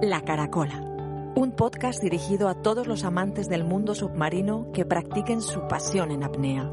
La 0.00 0.22
Caracola, 0.24 0.80
un 1.36 1.52
podcast 1.54 2.02
dirigido 2.02 2.48
a 2.48 2.54
todos 2.62 2.86
los 2.86 3.04
amantes 3.04 3.50
del 3.50 3.64
mundo 3.64 3.94
submarino 3.94 4.72
que 4.72 4.86
practiquen 4.86 5.42
su 5.42 5.68
pasión 5.68 6.10
en 6.10 6.24
apnea. 6.24 6.72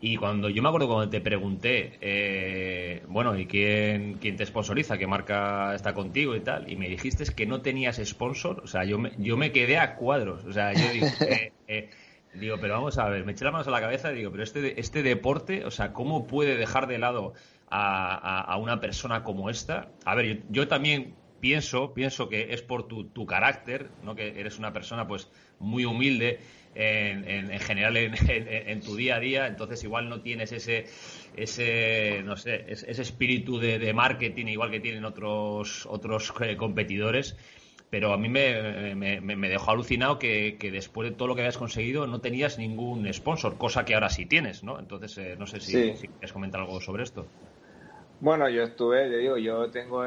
y 0.00 0.16
cuando 0.16 0.48
yo 0.48 0.62
me 0.62 0.68
acuerdo 0.68 0.86
cuando 0.86 1.10
te 1.10 1.20
pregunté, 1.20 1.98
eh, 2.00 3.02
bueno, 3.08 3.36
¿y 3.36 3.46
quién, 3.46 4.18
quién 4.20 4.36
te 4.36 4.46
sponsoriza? 4.46 4.96
¿Qué 4.96 5.08
marca 5.08 5.74
está 5.74 5.92
contigo 5.92 6.36
y 6.36 6.40
tal? 6.40 6.70
Y 6.70 6.76
me 6.76 6.88
dijiste 6.88 7.24
que 7.34 7.46
no 7.46 7.62
tenías 7.62 8.00
sponsor. 8.04 8.60
O 8.62 8.68
sea, 8.68 8.84
yo 8.84 8.98
me, 8.98 9.12
yo 9.18 9.36
me 9.36 9.50
quedé 9.50 9.76
a 9.76 9.96
cuadros. 9.96 10.44
O 10.44 10.52
sea, 10.52 10.72
yo 10.72 10.92
digo, 10.92 11.06
eh, 11.28 11.52
eh, 11.66 11.90
digo, 12.34 12.58
pero 12.60 12.74
vamos 12.74 12.96
a 12.98 13.08
ver, 13.08 13.24
me 13.24 13.32
eché 13.32 13.44
las 13.44 13.52
manos 13.52 13.66
a 13.66 13.72
la 13.72 13.80
cabeza 13.80 14.12
y 14.12 14.16
digo, 14.16 14.30
pero 14.30 14.44
este, 14.44 14.80
este 14.80 15.02
deporte, 15.02 15.64
o 15.64 15.72
sea, 15.72 15.92
¿cómo 15.92 16.28
puede 16.28 16.56
dejar 16.56 16.86
de 16.86 16.98
lado 16.98 17.32
a, 17.68 18.40
a, 18.40 18.56
una 18.56 18.78
persona 18.78 19.24
como 19.24 19.50
esta? 19.50 19.88
A 20.04 20.14
ver, 20.14 20.26
yo, 20.26 20.42
yo, 20.48 20.68
también 20.68 21.16
pienso, 21.40 21.92
pienso 21.92 22.28
que 22.28 22.54
es 22.54 22.62
por 22.62 22.86
tu, 22.86 23.08
tu 23.08 23.26
carácter, 23.26 23.90
¿no? 24.04 24.14
Que 24.14 24.38
eres 24.38 24.60
una 24.60 24.72
persona, 24.72 25.08
pues, 25.08 25.28
muy 25.58 25.84
humilde 25.84 26.38
en, 26.74 27.50
en, 27.50 27.60
general 27.60 27.96
en, 28.28 28.80
tu 28.80 28.96
día 28.96 29.16
a 29.16 29.20
día, 29.20 29.46
entonces 29.46 29.82
igual 29.84 30.08
no 30.08 30.20
tienes 30.20 30.52
ese, 30.52 30.86
ese 31.36 32.22
no 32.24 32.36
sé, 32.36 32.64
ese, 32.68 33.02
espíritu 33.02 33.58
de, 33.58 33.92
marketing 33.92 34.46
igual 34.46 34.70
que 34.70 34.80
tienen 34.80 35.04
otros, 35.04 35.86
otros 35.86 36.32
eh, 36.40 36.56
competidores. 36.56 37.36
Pero 37.90 38.12
a 38.12 38.18
mí 38.18 38.28
me, 38.28 38.94
me, 38.94 39.48
dejó 39.48 39.70
alucinado 39.70 40.18
que, 40.18 40.58
después 40.70 41.08
de 41.08 41.16
todo 41.16 41.28
lo 41.28 41.34
que 41.34 41.40
habías 41.40 41.56
conseguido 41.56 42.06
no 42.06 42.20
tenías 42.20 42.58
ningún 42.58 43.10
sponsor, 43.14 43.56
cosa 43.56 43.86
que 43.86 43.94
ahora 43.94 44.10
sí 44.10 44.26
tienes, 44.26 44.62
¿no? 44.62 44.78
Entonces, 44.78 45.16
eh, 45.16 45.36
no 45.38 45.46
sé 45.46 45.60
si, 45.60 45.72
quieres 45.72 46.32
comentar 46.34 46.60
algo 46.60 46.82
sobre 46.82 47.04
esto. 47.04 47.24
Bueno, 48.20 48.46
yo 48.50 48.64
estuve, 48.64 49.08
le 49.08 49.18
digo, 49.18 49.38
yo 49.38 49.70
tengo 49.70 50.04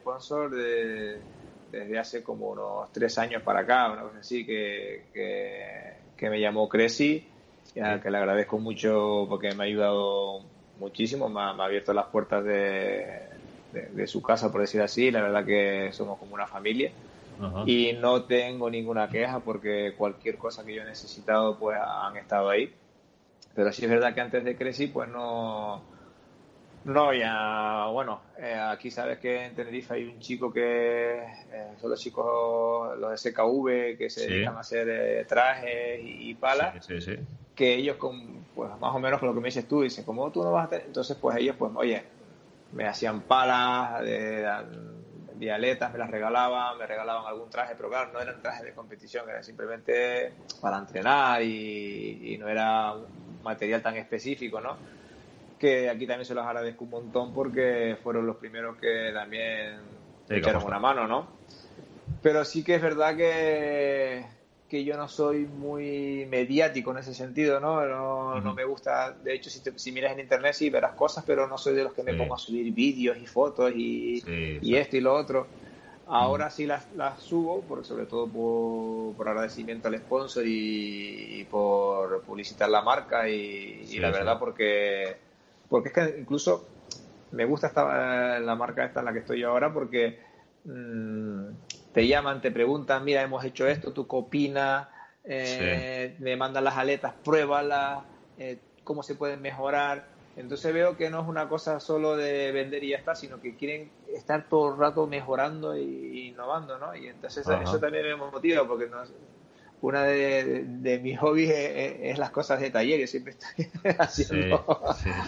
sponsor 0.00 0.48
desde 0.52 1.98
hace 1.98 2.22
como 2.22 2.50
unos 2.50 2.92
tres 2.92 3.18
años 3.18 3.42
para 3.42 3.60
acá, 3.60 3.90
una 3.90 4.02
cosa 4.02 4.18
así, 4.18 4.46
que, 4.46 5.06
que 5.12 5.93
me 6.30 6.40
llamó 6.40 6.68
Cresi, 6.68 7.26
y 7.74 7.80
a 7.80 8.00
que 8.00 8.10
le 8.10 8.18
agradezco 8.18 8.58
mucho 8.58 9.26
porque 9.28 9.54
me 9.54 9.64
ha 9.64 9.66
ayudado 9.66 10.40
muchísimo, 10.78 11.28
me 11.28 11.40
ha, 11.40 11.50
abierto 11.50 11.92
las 11.92 12.06
puertas 12.06 12.44
de, 12.44 13.28
de, 13.72 14.06
su 14.06 14.22
casa, 14.22 14.52
por 14.52 14.60
decir 14.60 14.80
así. 14.80 15.10
La 15.10 15.22
verdad 15.22 15.44
que 15.44 15.90
somos 15.92 16.18
como 16.18 16.34
una 16.34 16.46
familia. 16.46 16.92
Y 17.66 17.94
no 17.94 18.22
tengo 18.22 18.70
ninguna 18.70 19.08
queja 19.08 19.40
porque 19.40 19.94
cualquier 19.98 20.38
cosa 20.38 20.64
que 20.64 20.74
yo 20.74 20.82
he 20.82 20.84
necesitado, 20.84 21.58
pues 21.58 21.76
han 21.80 22.16
estado 22.16 22.48
ahí. 22.48 22.72
Pero 23.54 23.72
sí 23.72 23.84
es 23.84 23.90
verdad 23.90 24.14
que 24.14 24.20
antes 24.20 24.44
de 24.44 24.56
Cresi, 24.56 24.86
pues 24.86 25.08
no 25.08 25.82
no, 26.84 27.14
ya, 27.14 27.86
bueno, 27.90 28.20
eh, 28.38 28.54
aquí 28.54 28.90
sabes 28.90 29.18
que 29.18 29.46
en 29.46 29.54
Tenerife 29.54 29.94
hay 29.94 30.04
un 30.04 30.18
chico 30.18 30.52
que 30.52 31.14
eh, 31.16 31.74
son 31.80 31.90
los 31.90 31.98
chicos, 31.98 32.98
los 32.98 33.10
de 33.10 33.30
SKV, 33.30 33.96
que 33.96 34.10
se 34.10 34.28
dedican 34.28 34.56
a 34.56 34.60
hacer 34.60 34.88
eh, 34.90 35.24
trajes 35.24 36.00
y, 36.02 36.34
palas, 36.34 36.86
que 37.54 37.74
ellos, 37.74 37.96
con, 37.96 38.44
pues 38.54 38.70
más 38.78 38.94
o 38.94 38.98
menos 38.98 39.18
con 39.18 39.28
lo 39.28 39.34
que 39.34 39.40
me 39.40 39.48
dices 39.48 39.66
tú, 39.66 39.80
dicen, 39.80 40.04
como 40.04 40.30
tú 40.30 40.42
no 40.42 40.52
vas 40.52 40.66
a 40.66 40.70
tener, 40.70 40.86
entonces 40.86 41.16
pues 41.18 41.38
ellos, 41.38 41.56
pues, 41.58 41.72
oye, 41.74 42.02
me 42.72 42.86
hacían 42.86 43.22
palas, 43.22 44.02
de, 44.02 44.46
dialetas, 45.36 45.90
me 45.90 45.98
las 45.98 46.10
regalaban, 46.10 46.76
me 46.76 46.86
regalaban 46.86 47.24
algún 47.26 47.48
traje, 47.48 47.74
pero 47.76 47.88
claro, 47.88 48.12
no 48.12 48.20
eran 48.20 48.42
trajes 48.42 48.62
de 48.62 48.74
competición, 48.74 49.28
era 49.28 49.42
simplemente 49.42 50.32
para 50.60 50.78
entrenar 50.78 51.42
y, 51.42 52.34
y 52.34 52.38
no 52.38 52.46
era 52.46 52.92
un 52.92 53.42
material 53.42 53.80
tan 53.80 53.96
específico, 53.96 54.60
¿no? 54.60 54.76
Que 55.64 55.88
aquí 55.88 56.06
también 56.06 56.26
se 56.26 56.34
los 56.34 56.44
agradezco 56.44 56.84
un 56.84 56.90
montón 56.90 57.32
porque 57.32 57.96
fueron 58.02 58.26
los 58.26 58.36
primeros 58.36 58.76
que 58.76 59.12
también 59.14 59.78
echaron 60.28 60.62
una 60.62 60.78
mano, 60.78 61.08
¿no? 61.08 61.26
Pero 62.20 62.44
sí 62.44 62.62
que 62.62 62.74
es 62.74 62.82
verdad 62.82 63.16
que, 63.16 64.26
que 64.68 64.84
yo 64.84 64.98
no 64.98 65.08
soy 65.08 65.46
muy 65.46 66.26
mediático 66.28 66.90
en 66.90 66.98
ese 66.98 67.14
sentido, 67.14 67.60
¿no? 67.60 67.82
No, 67.86 68.42
no 68.42 68.52
me 68.52 68.64
gusta, 68.64 69.12
de 69.12 69.34
hecho, 69.34 69.48
si, 69.48 69.62
si, 69.76 69.90
miras 69.90 70.12
en 70.12 70.20
internet 70.20 70.52
sí 70.52 70.68
verás 70.68 70.92
cosas, 70.92 71.24
pero 71.26 71.48
no 71.48 71.56
soy 71.56 71.74
de 71.74 71.84
los 71.84 71.94
que 71.94 72.02
me 72.02 72.12
pongo 72.12 72.34
a 72.34 72.38
subir 72.38 72.70
vídeos 72.74 73.16
y 73.16 73.24
fotos 73.24 73.72
y, 73.74 74.22
y 74.60 74.76
esto 74.76 74.98
y 74.98 75.00
lo 75.00 75.14
otro. 75.14 75.46
Ahora 76.06 76.50
sí 76.50 76.66
las, 76.66 76.92
las 76.94 77.20
subo, 77.20 77.62
por, 77.62 77.86
sobre 77.86 78.04
todo 78.04 78.26
por, 78.26 79.16
por 79.16 79.28
agradecimiento 79.30 79.88
al 79.88 79.96
sponsor 79.96 80.44
y, 80.46 81.46
por 81.50 82.20
publicitar 82.24 82.68
la 82.68 82.82
marca 82.82 83.30
y, 83.30 83.86
y 83.90 83.98
la 83.98 84.10
verdad 84.10 84.38
porque 84.38 85.23
porque 85.74 85.88
es 85.88 85.94
que 85.94 86.20
incluso 86.20 86.68
me 87.32 87.44
gusta 87.44 87.66
esta, 87.66 88.38
la 88.38 88.54
marca 88.54 88.84
esta 88.84 89.00
en 89.00 89.06
la 89.06 89.12
que 89.12 89.18
estoy 89.18 89.42
ahora 89.42 89.74
porque 89.74 90.20
mm, 90.62 91.48
te 91.92 92.06
llaman, 92.06 92.40
te 92.40 92.52
preguntan, 92.52 93.02
mira, 93.02 93.22
hemos 93.22 93.44
hecho 93.44 93.66
esto, 93.66 93.92
tú 93.92 94.06
qué 94.06 94.14
opinas, 94.14 94.86
eh, 95.24 96.14
me 96.20 96.36
mandan 96.36 96.62
las 96.62 96.76
aletas, 96.76 97.14
pruébalas, 97.24 98.04
eh, 98.38 98.60
cómo 98.84 99.02
se 99.02 99.16
pueden 99.16 99.42
mejorar. 99.42 100.06
Entonces 100.36 100.72
veo 100.72 100.96
que 100.96 101.10
no 101.10 101.22
es 101.22 101.26
una 101.26 101.48
cosa 101.48 101.80
solo 101.80 102.16
de 102.16 102.52
vender 102.52 102.84
y 102.84 102.90
ya 102.90 102.98
está, 102.98 103.16
sino 103.16 103.40
que 103.40 103.56
quieren 103.56 103.90
estar 104.14 104.48
todo 104.48 104.74
el 104.74 104.78
rato 104.78 105.08
mejorando 105.08 105.74
e 105.74 105.82
innovando, 105.82 106.78
¿no? 106.78 106.94
Y 106.94 107.08
entonces 107.08 107.44
eso 107.48 107.80
también 107.80 108.04
me 108.04 108.14
motiva 108.14 108.64
porque 108.64 108.86
no, 108.86 109.02
una 109.84 110.04
de, 110.04 111.00
mis 111.02 111.18
hobbies 111.18 111.50
es, 111.52 112.18
las 112.18 112.30
cosas 112.30 112.58
de 112.58 112.70
taller, 112.70 113.00
yo 113.00 113.06
siempre 113.06 113.34
estoy 113.34 113.68
haciendo, 113.98 114.64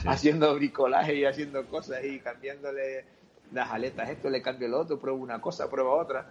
haciendo 0.07 0.55
bricolaje 0.55 1.15
y 1.15 1.27
haciendo 1.27 1.67
cosas 1.67 2.03
y 2.05 2.21
cambiándole 2.21 3.05
las 3.53 3.71
aletas, 3.71 4.09
esto 4.09 4.31
le 4.31 4.41
cambio 4.41 4.69
lo 4.69 4.81
otro, 4.81 4.99
pruebo 4.99 5.19
una 5.19 5.43
cosa, 5.43 5.69
pruebo 5.69 5.95
otra. 5.95 6.29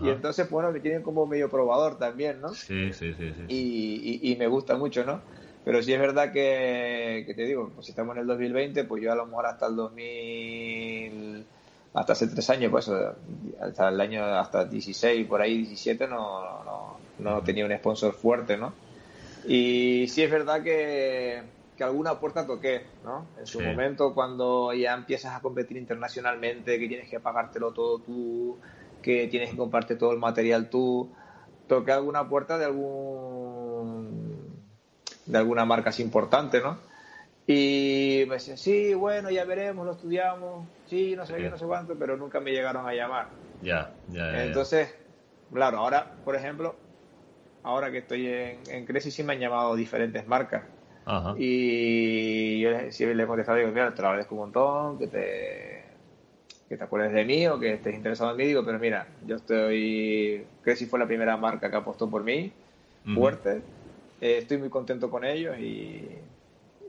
Y 0.00 0.08
entonces, 0.08 0.48
bueno, 0.48 0.72
me 0.72 0.80
tienen 0.80 1.02
como 1.02 1.26
medio 1.26 1.50
probador 1.50 1.98
también, 1.98 2.40
¿no? 2.40 2.48
Sí, 2.54 2.94
sí, 2.94 3.12
sí. 3.12 3.34
sí. 3.36 3.44
Y, 3.48 4.32
y, 4.32 4.36
me 4.36 4.46
gusta 4.46 4.74
mucho, 4.76 5.04
¿no? 5.04 5.20
Pero 5.62 5.82
sí 5.82 5.92
es 5.92 6.00
verdad 6.00 6.32
que, 6.32 7.24
que, 7.26 7.34
te 7.34 7.42
digo, 7.42 7.70
pues 7.74 7.84
si 7.84 7.92
estamos 7.92 8.16
en 8.16 8.22
el 8.22 8.26
2020, 8.26 8.84
pues 8.84 9.02
yo 9.02 9.12
a 9.12 9.16
lo 9.16 9.26
mejor 9.26 9.44
hasta 9.44 9.66
el 9.66 9.76
2000, 9.76 11.44
hasta 11.92 12.12
hace 12.14 12.26
tres 12.28 12.48
años, 12.48 12.70
pues 12.70 12.90
hasta 13.60 13.90
el 13.90 14.00
año, 14.00 14.24
hasta 14.24 14.64
16, 14.64 15.26
por 15.26 15.42
ahí 15.42 15.58
17, 15.58 16.08
no, 16.08 16.64
no, 16.64 17.05
no 17.18 17.42
tenía 17.42 17.64
un 17.64 17.72
sponsor 17.76 18.12
fuerte, 18.14 18.56
¿no? 18.56 18.72
Y 19.46 20.06
sí 20.08 20.22
es 20.22 20.30
verdad 20.30 20.62
que, 20.62 21.42
que 21.76 21.84
alguna 21.84 22.18
puerta 22.18 22.46
toqué, 22.46 22.86
¿no? 23.04 23.26
En 23.38 23.46
su 23.46 23.60
momento, 23.60 24.14
cuando 24.14 24.72
ya 24.72 24.94
empiezas 24.94 25.34
a 25.34 25.40
competir 25.40 25.76
internacionalmente, 25.76 26.78
que 26.78 26.88
tienes 26.88 27.08
que 27.08 27.20
pagártelo 27.20 27.72
todo 27.72 27.98
tú, 27.98 28.58
que 29.02 29.28
tienes 29.28 29.50
que 29.50 29.56
compartir 29.56 29.98
todo 29.98 30.12
el 30.12 30.18
material 30.18 30.68
tú, 30.68 31.10
toqué 31.68 31.92
alguna 31.92 32.28
puerta 32.28 32.58
de 32.58 32.64
algún 32.64 34.46
de 35.26 35.38
alguna 35.38 35.64
marca 35.64 35.90
así 35.90 36.02
importante, 36.02 36.60
¿no? 36.60 36.78
Y 37.46 38.24
me 38.26 38.34
decían, 38.34 38.58
sí, 38.58 38.94
bueno, 38.94 39.30
ya 39.30 39.44
veremos, 39.44 39.86
lo 39.86 39.92
estudiamos, 39.92 40.66
sí, 40.86 41.14
no 41.14 41.24
sé 41.26 41.36
qué, 41.36 41.50
no 41.50 41.56
sé 41.56 41.64
cuánto, 41.64 41.94
pero 41.96 42.16
nunca 42.16 42.40
me 42.40 42.50
llegaron 42.50 42.88
a 42.88 42.92
llamar. 42.92 43.28
Ya, 43.62 43.94
ya, 44.08 44.44
Entonces, 44.44 44.92
claro, 45.52 45.78
ahora, 45.78 46.14
por 46.24 46.34
ejemplo, 46.34 46.74
ahora 47.66 47.90
que 47.90 47.98
estoy 47.98 48.26
en, 48.26 48.58
en 48.68 49.00
sí 49.00 49.22
me 49.22 49.34
han 49.34 49.40
llamado 49.40 49.74
diferentes 49.74 50.26
marcas 50.26 50.64
y 51.36 52.60
yo 52.60 52.70
siempre 52.90 53.14
le 53.14 53.22
he 53.22 53.26
contestado, 53.26 53.58
digo, 53.58 53.70
mira, 53.70 53.94
te 53.94 54.02
lo 54.02 54.08
agradezco 54.08 54.34
un 54.34 54.40
montón, 54.40 54.98
que 54.98 55.06
te, 55.06 55.84
que 56.68 56.76
te 56.76 56.84
acuerdes 56.84 57.12
de 57.12 57.24
mí 57.24 57.46
o 57.46 57.60
que 57.60 57.74
estés 57.74 57.94
interesado 57.94 58.30
en 58.30 58.36
mí. 58.36 58.46
Digo, 58.46 58.64
pero 58.64 58.78
mira, 58.78 59.06
yo 59.24 59.36
estoy, 59.36 60.46
que 60.64 60.76
fue 60.86 60.98
la 60.98 61.06
primera 61.06 61.36
marca 61.36 61.70
que 61.70 61.76
apostó 61.76 62.10
por 62.10 62.24
mí, 62.24 62.52
fuerte. 63.14 63.62
Eh, 64.20 64.38
estoy 64.38 64.58
muy 64.58 64.70
contento 64.70 65.10
con 65.10 65.24
ellos 65.24 65.56
y, 65.58 66.08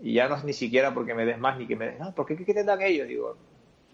ya 0.02 0.30
no 0.30 0.36
es 0.36 0.44
ni 0.44 0.54
siquiera 0.54 0.94
porque 0.94 1.14
me 1.14 1.26
des 1.26 1.40
más 1.40 1.58
ni 1.58 1.68
que 1.68 1.76
me 1.76 1.88
des, 1.88 2.00
no, 2.00 2.14
¿por 2.14 2.26
qué, 2.26 2.38
qué 2.38 2.54
te 2.54 2.64
dan 2.64 2.82
ellos? 2.82 3.08
Digo, 3.08 3.36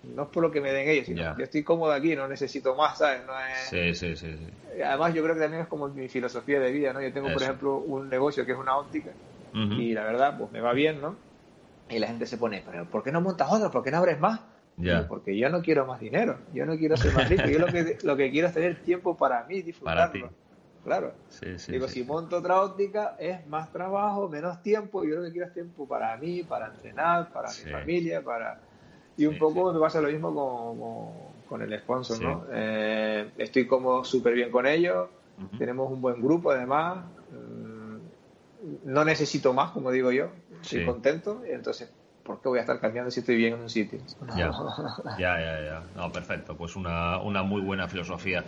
no 0.04 0.24
es 0.24 0.30
por 0.30 0.44
lo 0.44 0.52
que 0.52 0.62
me 0.62 0.72
den 0.72 0.90
ellos, 0.90 1.06
sino 1.06 1.38
yo 1.38 1.44
estoy 1.44 1.64
cómodo 1.64 1.92
aquí, 1.92 2.16
no 2.16 2.28
necesito 2.28 2.76
más, 2.76 2.98
¿sabes? 2.98 3.22
No 3.26 3.34
es... 3.40 3.96
sí, 3.96 4.16
sí, 4.16 4.16
sí, 4.16 4.36
Además, 4.84 5.14
yo 5.14 5.24
creo 5.24 5.36
que 5.36 5.42
también 5.42 5.64
es 5.64 5.68
como 5.68 5.88
mi 5.88 6.10
filosofía 6.10 6.60
de 6.60 6.72
vida, 6.72 6.94
¿no? 6.94 7.02
Yo 7.02 7.14
tengo, 7.14 7.32
por 7.32 7.42
ejemplo, 7.42 7.78
un 7.78 8.10
negocio 8.10 8.46
que 8.46 8.52
es 8.52 8.58
una 8.58 8.78
óptica 8.78 9.12
y 9.54 9.94
la 9.94 10.04
verdad, 10.04 10.38
pues 10.38 10.52
me 10.52 10.62
va 10.62 10.74
bien, 10.74 11.00
¿no? 11.00 11.16
Y 11.90 12.00
la 12.00 12.08
gente 12.08 12.26
se 12.26 12.38
pone, 12.38 12.64
pero 12.66 12.86
¿por 12.86 13.04
qué 13.04 13.12
no 13.12 13.22
montas 13.22 13.48
otro? 13.52 13.70
¿Por 13.70 13.84
qué 13.84 13.92
no 13.92 13.98
abres 13.98 14.20
más? 14.20 14.40
porque 15.08 15.38
yo 15.38 15.50
no 15.50 15.62
quiero 15.62 15.86
más 15.86 16.00
dinero, 16.00 16.40
yo 16.54 16.66
no 16.66 16.76
quiero 16.78 16.98
ser 16.98 17.14
más 17.14 17.30
rico, 17.30 17.46
yo 17.46 17.60
lo 17.60 17.68
que, 17.68 17.98
lo 18.04 18.18
que 18.18 18.32
quiero 18.32 18.48
es 18.48 18.54
tener 18.54 18.82
tiempo 18.82 19.16
para 19.16 19.44
mí, 19.46 19.62
disfrutarlo. 19.62 20.32
Claro. 20.84 21.14
Digo, 21.70 21.88
si 21.88 22.04
monto 22.04 22.38
otra 22.38 22.62
óptica 22.62 23.16
es 23.18 23.46
más 23.48 23.72
trabajo, 23.72 24.28
menos 24.28 24.62
tiempo, 24.62 25.06
yo 25.06 25.16
lo 25.16 25.24
que 25.24 25.32
quiero 25.32 25.48
es 25.48 25.54
tiempo 25.54 25.88
para 25.88 26.18
mí, 26.18 26.44
para 26.44 26.68
entrenar, 26.68 27.32
para 27.32 27.50
mi 27.50 27.72
familia, 27.72 28.22
para... 28.22 28.60
Y 29.18 29.26
un 29.26 29.38
poco 29.38 29.72
me 29.72 29.80
pasa 29.80 30.02
lo 30.02 30.10
mismo 30.10 30.34
con, 30.34 31.44
con, 31.48 31.62
el 31.62 31.80
sponsor, 31.80 32.22
¿no? 32.22 32.46
Eh, 32.52 33.30
estoy 33.38 33.68
como 33.68 34.04
súper 34.04 34.34
bien 34.34 34.50
con 34.50 34.66
ellos, 34.66 35.10
tenemos 35.58 35.92
un 35.92 36.02
buen 36.02 36.22
grupo 36.22 36.52
además, 36.52 37.06
no 38.84 39.06
necesito 39.06 39.54
más, 39.54 39.72
como 39.72 39.92
digo 39.92 40.12
yo, 40.12 40.30
estoy 40.62 40.86
contento, 40.86 41.44
y 41.48 41.52
entonces, 41.52 41.92
¿por 42.24 42.42
qué 42.42 42.50
voy 42.50 42.60
a 42.60 42.62
estar 42.62 42.80
cambiando 42.80 43.12
si 43.12 43.20
estoy 43.20 43.36
bien 43.36 43.54
en 43.54 43.62
un 43.62 43.70
sitio? 43.70 44.00
Ya, 44.36 44.52
ya, 45.20 45.40
ya, 45.40 45.84
No, 45.96 46.12
perfecto, 46.12 46.56
pues 46.56 46.76
una, 46.76 47.20
una 47.22 47.44
muy 47.44 47.62
buena 47.62 47.88
filosofía. 47.88 48.44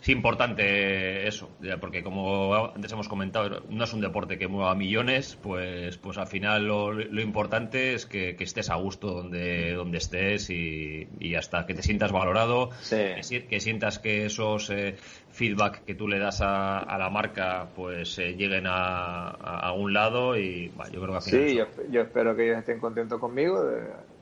Es 0.00 0.08
importante 0.10 1.26
eso, 1.26 1.50
porque 1.80 2.02
como 2.02 2.54
antes 2.74 2.92
hemos 2.92 3.08
comentado, 3.08 3.62
no 3.68 3.84
es 3.84 3.92
un 3.92 4.00
deporte 4.00 4.38
que 4.38 4.46
mueva 4.46 4.74
millones, 4.74 5.36
pues, 5.42 5.98
pues 5.98 6.18
al 6.18 6.28
final 6.28 6.66
lo, 6.66 6.92
lo 6.92 7.20
importante 7.20 7.94
es 7.94 8.06
que, 8.06 8.36
estés 8.38 8.70
a 8.70 8.76
gusto 8.76 9.08
donde, 9.08 9.72
donde 9.72 9.98
estés 9.98 10.50
y, 10.50 11.08
y 11.18 11.34
hasta 11.34 11.66
que 11.66 11.74
te 11.74 11.82
sientas 11.82 12.12
valorado, 12.12 12.70
que, 12.88 13.60
sientas 13.60 13.98
que 13.98 14.26
esos 14.26 14.70
eh, 14.70 14.96
feedback 15.30 15.84
que 15.84 15.94
tú 15.94 16.06
le 16.06 16.18
das 16.18 16.40
a, 16.42 16.96
la 16.98 17.10
marca 17.10 17.68
pues 17.74 18.18
eh, 18.18 18.34
lleguen 18.34 18.66
a, 18.66 19.30
a, 19.30 19.72
un 19.72 19.92
lado 19.92 20.38
y 20.38 20.72
yo 20.92 21.00
creo 21.00 21.08
que 21.08 21.16
al 21.16 21.22
final... 21.22 21.48
Sí, 21.48 21.90
yo, 21.90 22.00
espero 22.02 22.36
que 22.36 22.46
ellos 22.46 22.58
estén 22.58 22.78
contentos 22.78 23.20
conmigo, 23.20 23.64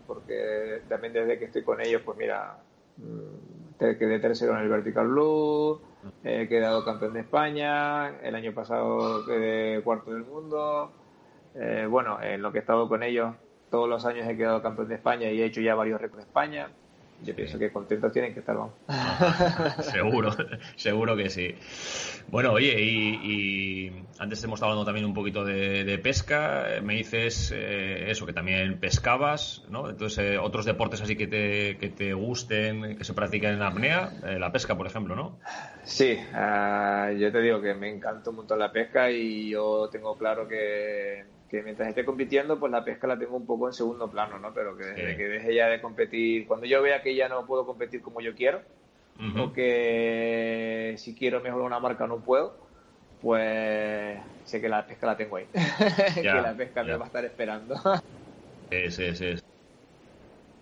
porque 0.06 0.80
también 0.88 1.12
desde 1.12 1.38
que 1.38 1.44
estoy 1.44 1.62
con 1.62 1.80
ellos, 1.80 2.00
pues 2.04 2.16
mira... 2.16 2.56
Mm, 3.78 3.98
quedé 3.98 4.18
tercero 4.18 4.56
en 4.56 4.62
el 4.62 4.68
Vertical 4.68 5.08
Blue, 5.08 5.80
he 6.24 6.48
quedado 6.48 6.84
campeón 6.84 7.12
de 7.14 7.20
España, 7.20 8.20
el 8.20 8.34
año 8.34 8.52
pasado 8.52 9.24
quedé 9.26 9.82
cuarto 9.82 10.12
del 10.12 10.24
mundo. 10.24 10.92
Eh, 11.54 11.86
bueno, 11.88 12.20
en 12.22 12.42
lo 12.42 12.52
que 12.52 12.58
he 12.58 12.60
estado 12.60 12.88
con 12.88 13.02
ellos, 13.02 13.34
todos 13.70 13.88
los 13.88 14.04
años 14.06 14.28
he 14.28 14.36
quedado 14.36 14.62
campeón 14.62 14.88
de 14.88 14.96
España 14.96 15.30
y 15.30 15.40
he 15.40 15.44
hecho 15.44 15.60
ya 15.60 15.74
varios 15.74 16.00
récords 16.00 16.24
de 16.24 16.28
España. 16.28 16.68
Yo 17.22 17.34
pienso 17.34 17.58
que 17.58 17.72
contentos 17.72 18.12
tienen 18.12 18.34
que 18.34 18.40
estar, 18.40 18.56
vamos. 18.56 18.74
seguro, 19.84 20.30
seguro 20.76 21.16
que 21.16 21.30
sí. 21.30 21.54
Bueno, 22.28 22.52
oye, 22.52 22.80
y, 22.80 23.92
antes 24.18 24.42
hemos 24.44 24.58
estado 24.58 24.72
hablando 24.72 24.84
también 24.84 25.06
un 25.06 25.14
poquito 25.14 25.44
de, 25.44 25.98
pesca. 26.02 26.66
Me 26.82 26.94
dices 26.94 27.52
eh, 27.54 28.10
eso, 28.10 28.26
que 28.26 28.32
también 28.32 28.78
pescabas, 28.78 29.64
¿no? 29.68 29.88
Entonces, 29.88 30.18
eh, 30.18 30.38
otros 30.38 30.64
deportes 30.66 31.00
así 31.00 31.16
que 31.16 31.26
te, 31.26 31.78
que 31.78 31.88
te 31.88 32.12
gusten, 32.12 32.96
que 32.96 33.04
se 33.04 33.14
practican 33.14 33.54
en 33.54 33.62
apnea, 33.62 34.12
eh, 34.26 34.38
la 34.38 34.52
pesca, 34.52 34.76
por 34.76 34.86
ejemplo, 34.86 35.16
¿no? 35.16 35.38
Sí, 35.84 36.18
ah, 36.34 37.10
yo 37.16 37.32
te 37.32 37.40
digo 37.40 37.60
que 37.62 37.74
me 37.74 37.88
encanta 37.88 38.30
un 38.30 38.36
montón 38.36 38.58
la 38.58 38.72
pesca 38.72 39.10
y 39.10 39.50
yo 39.50 39.88
tengo 39.90 40.16
claro 40.16 40.46
que 40.46 41.35
que 41.48 41.62
mientras 41.62 41.88
esté 41.88 42.04
compitiendo, 42.04 42.58
pues 42.58 42.72
la 42.72 42.84
pesca 42.84 43.06
la 43.06 43.18
tengo 43.18 43.36
un 43.36 43.46
poco 43.46 43.68
en 43.68 43.72
segundo 43.72 44.10
plano, 44.10 44.38
¿no? 44.38 44.52
Pero 44.52 44.76
que 44.76 44.84
desde 44.84 45.16
que 45.16 45.28
deje 45.28 45.54
ya 45.54 45.68
de 45.68 45.80
competir, 45.80 46.46
cuando 46.46 46.66
yo 46.66 46.82
vea 46.82 47.02
que 47.02 47.14
ya 47.14 47.28
no 47.28 47.46
puedo 47.46 47.64
competir 47.64 48.02
como 48.02 48.20
yo 48.20 48.34
quiero, 48.34 48.62
o 49.38 49.52
que 49.52 50.94
si 50.98 51.14
quiero 51.14 51.40
mejorar 51.40 51.66
una 51.66 51.80
marca 51.80 52.06
no 52.06 52.20
puedo, 52.20 52.58
pues 53.20 54.18
sé 54.44 54.60
que 54.60 54.68
la 54.68 54.86
pesca 54.86 55.06
la 55.06 55.16
tengo 55.16 55.36
ahí. 55.36 55.46
que 56.14 56.22
la 56.22 56.54
pesca 56.56 56.82
me 56.82 56.96
va 56.96 57.04
a 57.04 57.06
estar 57.06 57.24
esperando. 57.24 57.74
sí, 58.70 58.90
sí, 58.90 59.16
sí. 59.16 59.34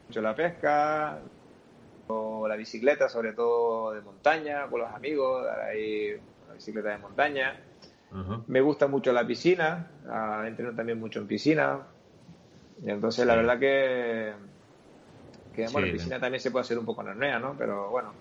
Mucho 0.08 0.20
la 0.20 0.34
pesca, 0.34 1.20
o 2.08 2.46
la 2.46 2.56
bicicleta, 2.56 3.08
sobre 3.08 3.32
todo 3.32 3.92
de 3.92 4.02
montaña, 4.02 4.68
con 4.68 4.80
los 4.80 4.90
amigos, 4.90 5.46
ahí 5.66 6.12
la 6.46 6.54
bicicleta 6.54 6.90
de 6.90 6.98
montaña 6.98 7.60
me 8.46 8.60
gusta 8.60 8.86
mucho 8.86 9.12
la 9.12 9.26
piscina, 9.26 9.88
uh, 10.06 10.46
entreno 10.46 10.72
también 10.74 11.00
mucho 11.00 11.20
en 11.20 11.26
piscina. 11.26 11.80
Y 12.84 12.90
entonces 12.90 13.26
la 13.26 13.36
verdad 13.36 13.58
que, 13.58 14.32
que 15.54 15.66
bueno, 15.68 15.86
en 15.86 15.92
piscina 15.94 16.20
también 16.20 16.40
se 16.40 16.50
puede 16.50 16.62
hacer 16.62 16.78
un 16.78 16.84
poco 16.84 17.02
en 17.02 17.08
apnea, 17.08 17.38
¿no? 17.38 17.54
Pero 17.58 17.90
bueno, 17.90 18.12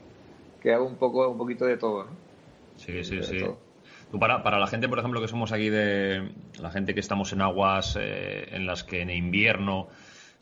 que 0.61 0.73
hago 0.73 0.85
un 0.85 0.95
poco, 0.95 1.29
un 1.29 1.37
poquito 1.37 1.65
de 1.65 1.77
todo, 1.77 2.05
¿no? 2.05 2.11
Sí, 2.77 3.03
sí, 3.03 3.21
sí. 3.23 3.45
Tú 4.11 4.19
para, 4.19 4.43
para 4.43 4.59
la 4.59 4.67
gente, 4.67 4.87
por 4.87 4.99
ejemplo, 4.99 5.21
que 5.21 5.27
somos 5.27 5.51
aquí 5.51 5.69
de 5.69 6.31
la 6.59 6.71
gente 6.71 6.93
que 6.93 6.99
estamos 6.99 7.33
en 7.33 7.41
aguas 7.41 7.97
eh, 7.99 8.47
en 8.51 8.65
las 8.65 8.83
que 8.83 9.01
en 9.01 9.09
invierno 9.09 9.89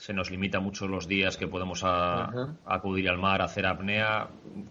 se 0.01 0.13
nos 0.13 0.31
limita 0.31 0.60
mucho 0.60 0.88
los 0.88 1.08
días 1.08 1.38
que 1.38 1.48
podemos 1.48 1.84
acudir 1.86 3.08
al 3.08 3.20
mar 3.20 3.39
a 3.41 3.46
hacer 3.46 3.67
apnea. 3.67 4.29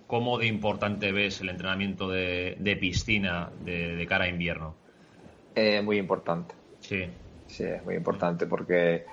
¿Cómo 0.08 0.38
de 0.38 0.48
importante 0.48 1.12
ves 1.12 1.40
el 1.40 1.50
entrenamiento 1.50 2.08
de, 2.08 2.76
piscina 2.80 3.48
de, 3.64 4.04
cara 4.08 4.24
a 4.24 4.28
invierno? 4.28 4.74
Eh, 5.54 5.82
muy 5.82 5.98
importante. 5.98 6.56
Sí. 6.80 7.04
Sí, 7.46 7.62
es 7.62 7.84
muy 7.84 7.94
importante 7.94 8.48
porque 8.48 9.06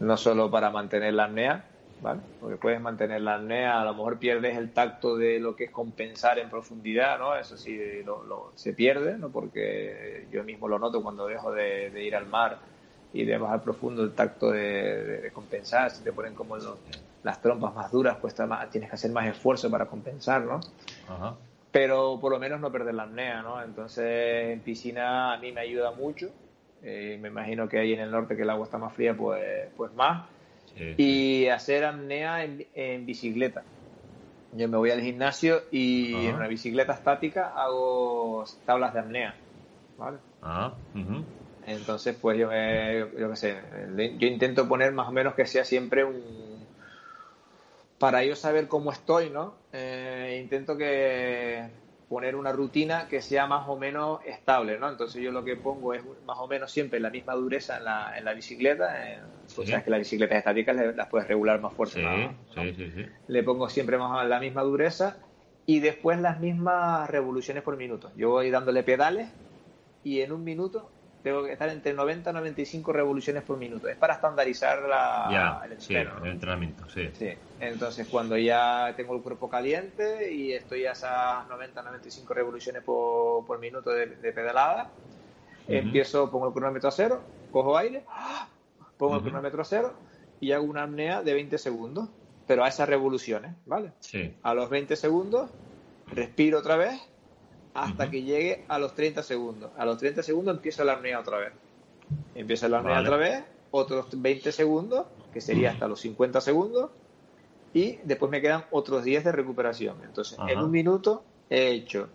no 0.00 0.18
solo 0.18 0.50
para 0.50 0.68
mantener 0.68 1.14
la 1.14 1.24
apnea, 1.24 1.64
¿vale? 2.02 2.20
Porque 2.38 2.58
puedes 2.58 2.80
mantener 2.82 3.22
la 3.22 3.36
apnea, 3.36 3.80
a 3.80 3.84
lo 3.86 3.94
mejor 3.94 4.18
pierdes 4.18 4.58
el 4.58 4.72
tacto 4.72 5.16
de 5.16 5.40
lo 5.40 5.56
que 5.56 5.64
es 5.64 5.70
compensar 5.70 6.38
en 6.38 6.50
profundidad, 6.50 7.18
¿no? 7.18 7.34
Eso 7.34 7.56
sí 7.56 7.80
se 8.56 8.72
pierde, 8.74 9.16
¿no? 9.16 9.30
Porque 9.30 10.26
yo 10.30 10.44
mismo 10.44 10.68
lo 10.68 10.78
noto 10.78 11.02
cuando 11.02 11.26
dejo 11.26 11.50
de 11.50 12.04
ir 12.04 12.14
al 12.14 12.26
mar 12.26 12.58
y 13.12 13.24
de 13.24 13.38
bajar 13.38 13.62
profundo 13.62 14.02
el 14.02 14.12
tacto 14.12 14.50
de, 14.50 15.30
compensar. 15.32 15.90
Si 15.90 16.02
te 16.02 16.12
ponen 16.12 16.34
como 16.34 16.56
las 17.22 17.40
trompas 17.40 17.74
más 17.74 17.90
duras, 17.92 18.16
pues 18.20 18.34
tienes 18.70 18.90
que 18.90 18.94
hacer 18.94 19.10
más 19.10 19.26
esfuerzo 19.26 19.70
para 19.70 19.86
compensar, 19.86 20.42
¿no? 20.42 20.60
Pero 21.70 22.18
por 22.20 22.32
lo 22.32 22.38
menos 22.38 22.60
no 22.60 22.70
perder 22.70 22.94
la 22.94 23.04
apnea, 23.04 23.42
¿no? 23.42 23.62
Entonces 23.62 24.50
en 24.52 24.60
piscina 24.60 25.32
a 25.32 25.38
mí 25.38 25.52
me 25.52 25.60
ayuda 25.60 25.92
mucho. 25.92 26.30
Eh, 26.82 27.18
me 27.20 27.28
imagino 27.28 27.68
que 27.68 27.78
ahí 27.78 27.92
en 27.92 28.00
el 28.00 28.10
norte 28.10 28.36
que 28.36 28.42
el 28.42 28.50
agua 28.50 28.64
está 28.64 28.76
más 28.76 28.92
fría, 28.92 29.16
pues, 29.16 29.68
pues 29.76 29.92
más. 29.94 30.26
Y 30.96 31.46
hacer 31.48 31.84
apnea 31.84 32.44
en, 32.44 33.06
bicicleta. 33.06 33.62
Yo 34.52 34.68
me 34.68 34.76
voy 34.76 34.90
al 34.90 35.00
gimnasio 35.00 35.62
y 35.70 36.26
en 36.26 36.34
una 36.34 36.46
bicicleta 36.46 36.92
estática 36.92 37.52
hago 37.56 38.44
tablas 38.66 38.92
de 38.94 39.00
apnea. 39.00 39.34
¿vale? 39.98 40.18
Ah, 40.42 40.74
entonces, 41.66 42.16
pues 42.20 42.38
yo, 42.38 42.50
yo 42.50 43.30
qué 43.30 43.36
sé, 43.36 43.56
yo 44.18 44.26
intento 44.26 44.68
poner 44.68 44.92
más 44.92 45.08
o 45.08 45.12
menos 45.12 45.34
que 45.34 45.46
sea 45.46 45.64
siempre 45.64 46.04
un... 46.04 46.66
Para 47.98 48.24
yo 48.24 48.34
saber 48.34 48.66
cómo 48.66 48.90
estoy, 48.90 49.30
¿no? 49.30 49.54
Eh, 49.72 50.40
intento 50.42 50.76
que 50.76 51.68
poner 52.08 52.36
una 52.36 52.52
rutina 52.52 53.06
que 53.08 53.22
sea 53.22 53.46
más 53.46 53.66
o 53.68 53.78
menos 53.78 54.20
estable, 54.26 54.78
¿no? 54.78 54.90
Entonces 54.90 55.22
yo 55.22 55.30
lo 55.30 55.44
que 55.44 55.56
pongo 55.56 55.94
es 55.94 56.02
más 56.26 56.36
o 56.38 56.46
menos 56.46 56.70
siempre 56.70 57.00
la 57.00 57.10
misma 57.10 57.34
dureza 57.34 57.78
en 57.78 57.84
la, 57.84 58.18
en 58.18 58.24
la 58.24 58.34
bicicleta. 58.34 59.12
En, 59.12 59.20
O 59.56 59.64
sea, 59.64 59.82
que 59.82 59.90
las 59.90 60.00
bicicletas 60.00 60.36
estáticas 60.36 60.76
las 60.94 61.08
puedes 61.08 61.28
regular 61.28 61.60
más 61.60 61.72
fuerte. 61.72 62.02
Sí, 62.54 62.74
sí, 62.74 62.90
sí, 62.94 63.06
Le 63.28 63.42
pongo 63.42 63.68
siempre 63.70 63.96
más 63.96 64.26
la 64.28 64.40
misma 64.40 64.62
dureza 64.62 65.16
y 65.64 65.80
después 65.80 66.20
las 66.20 66.40
mismas 66.40 67.08
revoluciones 67.08 67.62
por 67.62 67.76
minuto. 67.76 68.10
Yo 68.16 68.30
voy 68.30 68.50
dándole 68.50 68.82
pedales 68.82 69.30
y 70.04 70.20
en 70.20 70.32
un 70.32 70.44
minuto 70.44 70.90
tengo 71.22 71.44
que 71.44 71.52
estar 71.52 71.68
entre 71.68 71.92
90 71.92 72.30
y 72.30 72.32
95 72.32 72.92
revoluciones 72.92 73.42
por 73.44 73.56
minuto. 73.56 73.88
Es 73.88 73.96
para 73.96 74.14
estandarizar 74.14 74.82
la, 74.82 75.62
el, 75.64 76.26
entrenamiento. 76.26 76.88
Sí, 76.90 77.10
sí. 77.12 77.30
Entonces, 77.60 78.08
cuando 78.08 78.36
ya 78.36 78.92
tengo 78.96 79.14
el 79.14 79.22
cuerpo 79.22 79.48
caliente 79.48 80.32
y 80.32 80.52
estoy 80.52 80.86
a 80.86 80.92
esas 80.92 81.48
90 81.48 81.82
95 81.82 82.34
revoluciones 82.34 82.82
por, 82.82 83.58
minuto 83.60 83.90
de, 83.90 84.06
pedalada, 84.32 84.90
empiezo, 85.68 86.30
pongo 86.30 86.48
el 86.48 86.52
cronómetro 86.52 86.88
a 86.88 86.92
cero, 86.92 87.20
cojo 87.52 87.78
aire, 87.78 88.04
pongo 88.96 89.16
el 89.16 89.22
cronómetro 89.22 89.62
a 89.62 89.64
cero 89.64 89.94
y 90.40 90.50
hago 90.50 90.64
una 90.64 90.82
apnea 90.82 91.22
de 91.22 91.34
20 91.34 91.56
segundos, 91.58 92.08
pero 92.48 92.64
a 92.64 92.68
esas 92.68 92.88
revoluciones, 92.88 93.54
¿vale? 93.64 93.92
Sí. 94.00 94.34
A 94.42 94.54
los 94.54 94.68
20 94.70 94.96
segundos, 94.96 95.50
respiro 96.08 96.58
otra 96.58 96.76
vez 96.76 97.00
hasta 97.74 98.10
que 98.10 98.22
llegue 98.22 98.64
a 98.68 98.78
los 98.78 98.94
30 98.94 99.22
segundos. 99.22 99.70
A 99.76 99.84
los 99.84 99.98
30 99.98 100.22
segundos 100.22 100.56
empieza 100.56 100.84
la 100.84 100.94
apnea 100.94 101.20
otra 101.20 101.38
vez. 101.38 101.52
Empieza 102.34 102.68
la 102.68 102.78
apnea 102.78 103.00
otra 103.00 103.16
vez, 103.16 103.44
otros 103.70 104.06
20 104.12 104.52
segundos, 104.52 105.06
que 105.32 105.40
sería 105.40 105.70
hasta 105.70 105.88
los 105.88 106.00
50 106.00 106.40
segundos, 106.40 106.90
y 107.74 107.98
después 108.04 108.30
me 108.30 108.40
quedan 108.42 108.64
otros 108.70 109.04
10 109.04 109.24
de 109.24 109.32
recuperación. 109.32 109.96
Entonces, 110.04 110.38
en 110.46 110.58
un 110.58 110.70
minuto 110.70 111.24
he 111.48 111.70
hecho 111.70 112.08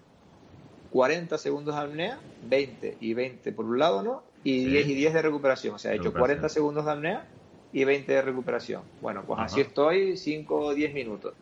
40 0.91 1.37
segundos 1.37 1.75
de 1.75 1.81
apnea, 1.81 2.19
20 2.47 2.97
y 2.99 3.13
20 3.13 3.51
por 3.53 3.65
un 3.65 3.79
lado, 3.79 4.03
¿no? 4.03 4.23
Y 4.43 4.65
10 4.65 4.87
y 4.87 4.93
10 4.93 5.13
de 5.13 5.21
recuperación. 5.23 5.75
O 5.75 5.79
sea, 5.79 5.93
he 5.93 5.95
hecho 5.97 6.13
40 6.13 6.47
segundos 6.49 6.85
de 6.85 6.91
apnea 6.91 7.27
y 7.73 7.83
20 7.83 8.11
de 8.11 8.21
recuperación. 8.21 8.83
Bueno, 9.01 9.23
pues 9.25 9.39
así 9.39 9.61
estoy 9.61 10.15
5 10.15 10.55
o 10.55 10.73
10 10.73 10.93
minutos. 10.93 11.33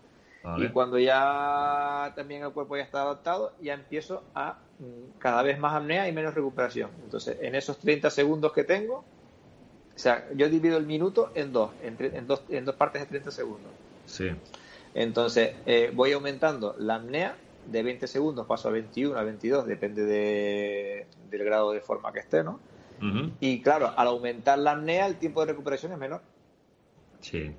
Y 0.57 0.69
cuando 0.69 0.99
ya 0.99 2.13
también 2.15 2.43
el 2.43 2.51
cuerpo 2.51 2.77
ya 2.77 2.83
está 2.83 3.01
adaptado, 3.01 3.53
ya 3.61 3.73
empiezo 3.73 4.23
a 4.35 4.59
mm, 4.79 5.17
cada 5.19 5.41
vez 5.41 5.57
más 5.59 5.73
apnea 5.73 6.07
y 6.07 6.11
menos 6.11 6.33
recuperación. 6.35 6.91
Entonces, 7.03 7.37
en 7.41 7.55
esos 7.55 7.77
30 7.79 8.09
segundos 8.09 8.53
que 8.53 8.63
tengo, 8.63 8.97
o 9.95 9.97
sea, 9.99 10.27
yo 10.35 10.49
divido 10.49 10.77
el 10.77 10.85
minuto 10.85 11.31
en 11.35 11.51
dos, 11.51 11.71
en, 11.81 12.27
dos, 12.27 12.43
en 12.49 12.65
dos 12.65 12.75
partes 12.75 13.01
de 13.01 13.07
30 13.07 13.31
segundos. 13.31 13.71
Sí. 14.05 14.29
Entonces, 14.93 15.55
eh, 15.65 15.91
voy 15.93 16.11
aumentando 16.13 16.75
la 16.77 16.95
apnea 16.95 17.35
de 17.65 17.83
20 17.83 18.07
segundos, 18.07 18.45
paso 18.45 18.69
a 18.69 18.71
21, 18.71 19.17
a 19.17 19.23
22, 19.23 19.65
depende 19.65 20.05
de, 20.05 21.07
del 21.29 21.43
grado 21.43 21.71
de 21.71 21.81
forma 21.81 22.11
que 22.13 22.19
esté, 22.19 22.43
¿no? 22.43 22.59
Y 23.39 23.61
claro, 23.61 23.93
al 23.95 24.07
aumentar 24.07 24.57
la 24.57 24.71
apnea, 24.71 25.05
el 25.05 25.17
tiempo 25.17 25.41
de 25.41 25.47
recuperación 25.47 25.91
es 25.91 25.97
menor. 25.97 26.21
Sí. 27.19 27.53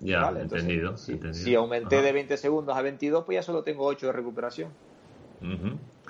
Ya, 0.00 0.30
entendido, 0.30 0.96
si, 0.96 1.54
aumenté 1.54 2.00
de 2.00 2.12
20 2.12 2.36
segundos 2.38 2.76
a 2.76 2.80
22, 2.80 3.24
pues 3.24 3.36
ya 3.36 3.42
solo 3.42 3.62
tengo 3.62 3.84
8 3.84 4.06
de 4.06 4.12
recuperación. 4.12 4.70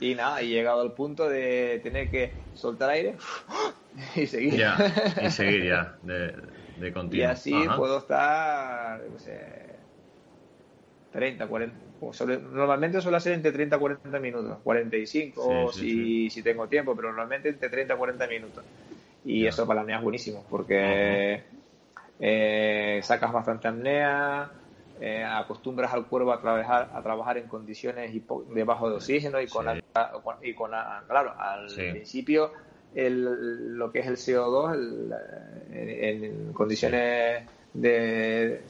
Y 0.01 0.15
nada, 0.15 0.41
he 0.41 0.49
llegado 0.49 0.81
al 0.81 0.93
punto 0.93 1.29
de 1.29 1.81
tener 1.83 2.09
que 2.11 2.33
soltar 2.55 2.91
aire 2.91 3.17
y 4.17 4.27
seguir. 4.27 4.57
Ya, 4.57 4.77
y 5.23 5.31
seguir 5.31 5.65
ya, 5.65 5.97
de, 6.03 6.35
de 6.79 6.93
continuo. 6.93 7.21
Y 7.21 7.23
así 7.23 7.53
puedo 7.77 7.99
estar, 7.99 9.03
no 9.11 9.19
sé, 9.19 9.71
30, 11.13 11.49
40. 11.49 11.77
normalmente 12.53 13.01
suele 13.01 13.19
ser 13.19 13.33
entre 13.33 13.51
30 13.51 13.75
y 13.75 13.79
40 13.79 14.21
minutos, 14.21 14.59
45 14.63 15.73
si, 15.73 16.31
si 16.31 16.43
tengo 16.43 16.69
tiempo, 16.69 16.95
pero 16.95 17.09
normalmente 17.09 17.49
entre 17.49 17.69
30 17.69 17.95
y 17.95 17.97
40 17.97 18.27
minutos. 18.29 18.65
Y 19.25 19.47
eso 19.47 19.67
para 19.67 19.77
la 19.77 19.81
apnea 19.83 19.97
es 19.99 20.03
buenísimo, 20.03 20.47
porque 20.49 21.43
eh, 22.21 23.01
sacas 23.03 23.33
bastante 23.33 23.69
apnea, 23.69 24.51
eh, 25.01 25.25
acostumbras 25.25 25.93
al 25.95 26.07
cuerpo 26.07 26.33
a 26.33 26.41
trabajar, 26.41 26.91
a 26.93 27.03
trabajar 27.03 27.39
en 27.39 27.49
condiciones 27.49 28.13
de 28.13 28.65
bajo 28.65 28.91
de 28.91 28.97
oxígeno 28.97 29.41
y 29.41 29.47
con, 29.47 29.67
y 30.43 30.55
con 30.55 30.71
claro, 31.09 31.35
al 31.39 31.67
principio 31.75 32.53
el, 32.95 33.79
lo 33.79 33.91
que 33.91 34.01
es 34.01 34.07
el 34.07 34.17
CO2 34.17 35.15
en, 35.73 36.53
condiciones 36.53 37.47
de 37.73 38.63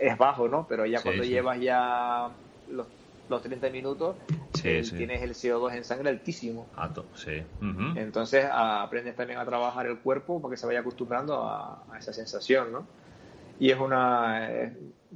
es 0.00 0.18
bajo, 0.18 0.48
¿no? 0.48 0.66
Pero 0.68 0.86
ya 0.86 1.00
cuando 1.02 1.22
llevas 1.22 1.60
ya 1.60 2.28
los 2.70 2.86
los 3.28 3.42
30 3.42 3.70
minutos, 3.70 4.16
tienes 4.52 5.22
el 5.22 5.34
CO2 5.34 5.74
en 5.74 5.84
sangre 5.84 6.10
altísimo. 6.10 6.66
sí. 7.14 7.42
Entonces 7.96 8.46
aprendes 8.50 9.16
también 9.16 9.38
a 9.38 9.44
trabajar 9.44 9.86
el 9.86 9.98
cuerpo 9.98 10.40
para 10.40 10.52
que 10.52 10.56
se 10.56 10.66
vaya 10.66 10.80
acostumbrando 10.80 11.42
a, 11.44 11.84
esa 11.98 12.12
sensación, 12.12 12.72
¿no? 12.72 12.86
Y 13.60 13.70
es 13.70 13.78
una 13.78 14.50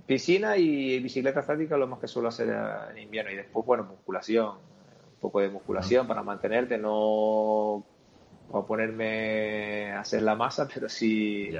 piscina 0.06 0.56
y 0.56 0.98
bicicleta 1.00 1.40
estática 1.40 1.76
lo 1.76 1.86
más 1.86 2.00
que 2.00 2.08
suelo 2.08 2.28
hacer 2.28 2.54
en 2.90 2.98
invierno. 2.98 3.30
Y 3.30 3.36
después, 3.36 3.64
bueno, 3.64 3.84
musculación, 3.84 4.48
un 4.48 5.20
poco 5.20 5.40
de 5.40 5.48
musculación 5.48 6.06
para 6.06 6.22
mantenerte, 6.22 6.76
no 6.78 7.84
para 8.50 8.66
ponerme 8.66 9.92
a 9.92 10.00
hacer 10.00 10.22
la 10.22 10.34
masa, 10.34 10.68
pero 10.72 10.88
sí 10.88 11.50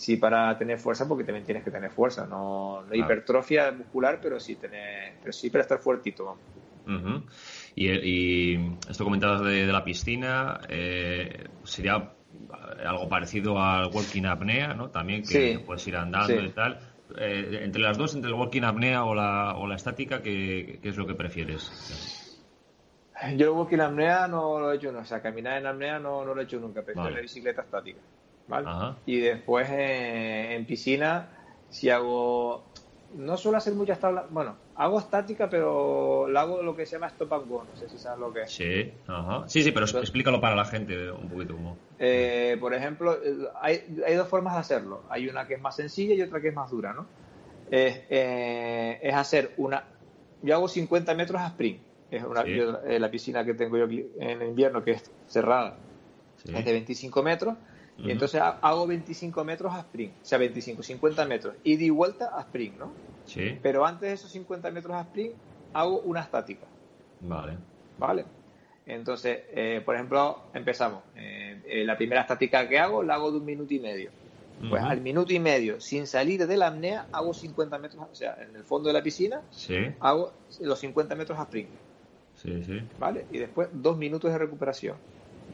sí 0.00 0.16
para 0.16 0.56
tener 0.56 0.78
fuerza, 0.78 1.06
porque 1.06 1.24
también 1.24 1.44
tienes 1.44 1.62
que 1.62 1.70
tener 1.70 1.90
fuerza, 1.90 2.26
no, 2.26 2.82
no 2.82 2.94
hipertrofia 2.94 3.70
muscular, 3.70 4.18
pero 4.20 4.40
sí 4.40 4.56
tener, 4.56 5.16
pero 5.20 5.30
sí 5.30 5.50
para 5.50 5.62
estar 5.62 5.78
fuertito. 5.78 6.38
y, 7.76 8.54
esto 8.88 9.04
comentabas 9.04 9.42
de, 9.42 9.66
la 9.66 9.84
piscina, 9.84 10.58
eh, 10.70 11.44
sería 11.64 12.14
algo 12.86 13.08
parecido 13.10 13.60
al 13.62 13.90
walking 13.92 14.24
apnea, 14.24 14.72
¿no? 14.72 14.88
También 14.88 15.22
que 15.22 15.58
puedes 15.66 15.86
ir 15.86 15.96
andando 15.96 16.42
y 16.42 16.50
tal. 16.50 16.80
Eh, 17.18 17.60
entre 17.62 17.82
las 17.82 17.98
dos, 17.98 18.14
entre 18.14 18.30
el 18.30 18.36
walking 18.36 18.62
apnea 18.62 19.04
o 19.04 19.14
la, 19.14 19.54
o 19.56 19.66
la 19.66 19.74
estática, 19.74 20.22
¿qué, 20.22 20.78
¿qué, 20.82 20.88
es 20.88 20.96
lo 20.96 21.06
que 21.06 21.14
prefieres? 21.14 22.40
Yo 23.36 23.46
el 23.46 23.50
walking 23.50 23.80
apnea 23.80 24.26
no 24.28 24.58
lo 24.58 24.72
he 24.72 24.76
hecho, 24.76 24.92
no, 24.92 25.00
o 25.00 25.04
sea, 25.04 25.20
caminar 25.20 25.58
en 25.58 25.66
apnea 25.66 25.98
no, 25.98 26.24
no 26.24 26.34
lo 26.34 26.40
he 26.40 26.44
hecho 26.44 26.58
nunca, 26.58 26.82
prefiero 26.82 27.10
la 27.10 27.20
bicicleta 27.20 27.60
estática. 27.60 28.00
Y 29.06 29.20
después 29.20 29.68
eh, 29.70 30.54
en 30.54 30.64
piscina, 30.64 31.28
si 31.68 31.90
hago, 31.90 32.64
no 33.14 33.36
suelo 33.36 33.58
hacer 33.58 33.74
muchas 33.74 33.98
tablas, 33.98 34.26
bueno, 34.30 34.56
hago 34.76 34.98
estática, 34.98 35.48
pero 35.48 36.26
lo 36.28 36.40
hago 36.40 36.62
lo 36.62 36.76
que 36.76 36.86
se 36.86 36.92
llama 36.92 37.08
stop 37.08 37.32
and 37.34 37.48
go, 37.48 37.64
no 37.64 37.76
sé 37.76 37.88
si 37.88 37.98
sabes 37.98 38.20
lo 38.20 38.32
que 38.32 38.42
es. 38.42 38.52
Sí, 38.52 38.92
ajá. 39.06 39.48
Sí, 39.48 39.62
sí, 39.62 39.72
pero 39.72 39.86
explícalo 39.86 40.40
para 40.40 40.56
la 40.56 40.64
gente 40.64 41.10
un 41.10 41.28
poquito 41.28 41.54
como. 41.54 41.76
Eh, 41.98 42.56
por 42.60 42.74
ejemplo, 42.74 43.16
hay, 43.60 44.02
hay, 44.06 44.14
dos 44.14 44.28
formas 44.28 44.54
de 44.54 44.60
hacerlo. 44.60 45.02
Hay 45.08 45.28
una 45.28 45.46
que 45.46 45.54
es 45.54 45.60
más 45.60 45.76
sencilla 45.76 46.14
y 46.14 46.22
otra 46.22 46.40
que 46.40 46.48
es 46.48 46.54
más 46.54 46.70
dura, 46.70 46.92
¿no? 46.92 47.06
Es, 47.70 48.02
eh, 48.10 48.98
es 49.02 49.14
hacer 49.14 49.52
una. 49.56 49.84
Yo 50.42 50.54
hago 50.54 50.68
50 50.68 51.14
metros 51.14 51.40
a 51.40 51.48
sprint. 51.48 51.80
Es 52.10 52.24
una, 52.24 52.42
la 52.42 53.10
piscina 53.10 53.44
que 53.44 53.54
tengo 53.54 53.76
yo 53.76 53.84
en 54.18 54.42
invierno, 54.42 54.82
que 54.82 54.92
es 54.92 55.10
cerrada, 55.28 55.76
es 56.44 56.64
de 56.64 56.72
25 56.72 57.22
metros 57.22 57.54
y 58.02 58.10
entonces 58.10 58.40
hago 58.40 58.86
25 58.86 59.44
metros 59.44 59.74
a 59.74 59.80
sprint, 59.80 60.14
o 60.22 60.24
sea, 60.24 60.38
25, 60.38 60.82
50 60.82 61.24
metros, 61.26 61.54
y 61.64 61.76
di 61.76 61.90
vuelta 61.90 62.36
a 62.36 62.40
sprint, 62.40 62.78
¿no? 62.78 62.92
Sí. 63.26 63.58
Pero 63.62 63.84
antes 63.84 64.08
de 64.08 64.14
esos 64.14 64.30
50 64.30 64.70
metros 64.70 64.94
a 64.94 65.02
sprint, 65.02 65.34
hago 65.72 66.00
una 66.00 66.20
estática. 66.20 66.66
Vale. 67.20 67.56
Vale. 67.98 68.24
Entonces, 68.86 69.40
eh, 69.52 69.82
por 69.84 69.94
ejemplo, 69.94 70.44
empezamos. 70.54 71.02
Eh, 71.14 71.60
eh, 71.66 71.84
la 71.84 71.96
primera 71.96 72.22
estática 72.22 72.68
que 72.68 72.78
hago 72.78 73.02
la 73.02 73.14
hago 73.14 73.30
de 73.30 73.38
un 73.38 73.44
minuto 73.44 73.72
y 73.74 73.78
medio. 73.78 74.10
Pues 74.68 74.82
al 74.82 75.00
minuto 75.00 75.32
y 75.32 75.38
medio, 75.38 75.80
sin 75.80 76.06
salir 76.06 76.46
de 76.46 76.56
la 76.58 76.66
apnea, 76.66 77.06
hago 77.12 77.32
50 77.32 77.78
metros, 77.78 78.06
o 78.12 78.14
sea, 78.14 78.36
en 78.42 78.54
el 78.54 78.62
fondo 78.62 78.88
de 78.88 78.92
la 78.92 79.02
piscina, 79.02 79.40
sí. 79.50 79.74
hago 80.00 80.34
los 80.60 80.78
50 80.80 81.14
metros 81.14 81.38
a 81.38 81.44
sprint. 81.44 81.70
Sí, 82.34 82.62
sí. 82.64 82.82
¿Vale? 82.98 83.24
Y 83.32 83.38
después 83.38 83.68
dos 83.72 83.96
minutos 83.96 84.30
de 84.30 84.36
recuperación. 84.36 84.96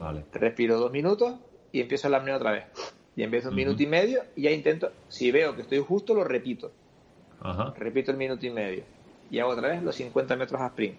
Vale. 0.00 0.25
Respiro 0.33 0.81
dos 0.81 0.91
minutos, 0.91 1.37
y 1.76 1.80
empiezo 1.83 2.09
la 2.09 2.16
apnea 2.16 2.37
otra 2.37 2.52
vez. 2.52 2.64
Y 3.16 3.23
empiezo 3.23 3.50
un 3.50 3.54
minuto 3.54 3.83
y 3.83 3.87
medio 3.87 4.23
y 4.35 4.42
ya 4.42 4.50
intento, 4.50 4.92
si 5.09 5.30
veo 5.30 5.54
que 5.54 5.61
estoy 5.61 5.78
justo, 5.80 6.14
lo 6.14 6.25
repito. 6.25 6.73
Repito 7.76 8.11
el 8.12 8.16
minuto 8.16 8.47
y 8.47 8.50
medio. 8.50 8.85
Y 9.30 9.40
hago 9.40 9.50
otra 9.50 9.68
vez 9.68 9.83
los 9.83 9.95
50 9.95 10.37
metros 10.37 10.59
a 10.59 10.68
sprint. 10.68 10.97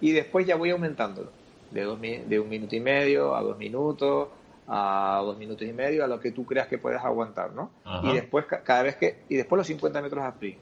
Y 0.00 0.12
después 0.12 0.46
ya 0.46 0.56
voy 0.56 0.70
aumentándolo. 0.70 1.30
De, 1.70 1.82
dos, 1.82 2.00
de 2.00 2.40
un 2.40 2.48
minuto 2.48 2.74
y 2.74 2.80
medio 2.80 3.36
a 3.36 3.42
dos 3.42 3.58
minutos, 3.58 4.28
a 4.66 5.20
dos 5.22 5.36
minutos 5.36 5.68
y 5.68 5.72
medio, 5.74 6.02
a 6.02 6.06
lo 6.06 6.18
que 6.18 6.30
tú 6.30 6.46
creas 6.46 6.66
que 6.66 6.78
puedes 6.78 7.02
aguantar, 7.02 7.52
¿no? 7.52 7.70
Y 8.04 8.14
después, 8.14 8.46
cada 8.46 8.82
vez 8.82 8.96
que, 8.96 9.18
y 9.28 9.36
después 9.36 9.58
los 9.58 9.66
50 9.66 10.00
metros 10.00 10.24
a 10.24 10.28
sprint. 10.28 10.58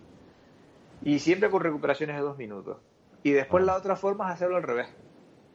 Y 1.04 1.20
siempre 1.20 1.48
con 1.48 1.62
recuperaciones 1.62 2.16
de 2.16 2.22
dos 2.22 2.36
minutos. 2.36 2.78
Y 3.22 3.30
después 3.30 3.64
la 3.64 3.76
otra 3.76 3.94
forma 3.94 4.26
es 4.26 4.34
hacerlo 4.34 4.56
al 4.56 4.64
revés, 4.64 4.88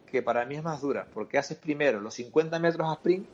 que 0.09 0.21
para 0.21 0.45
mí 0.45 0.55
es 0.55 0.63
más 0.63 0.79
dura, 0.79 1.07
porque 1.13 1.37
haces 1.37 1.57
primero 1.57 1.99
los 1.99 2.13
50 2.13 2.57
metros 2.59 2.87
a 2.87 2.93
sprint 2.93 3.27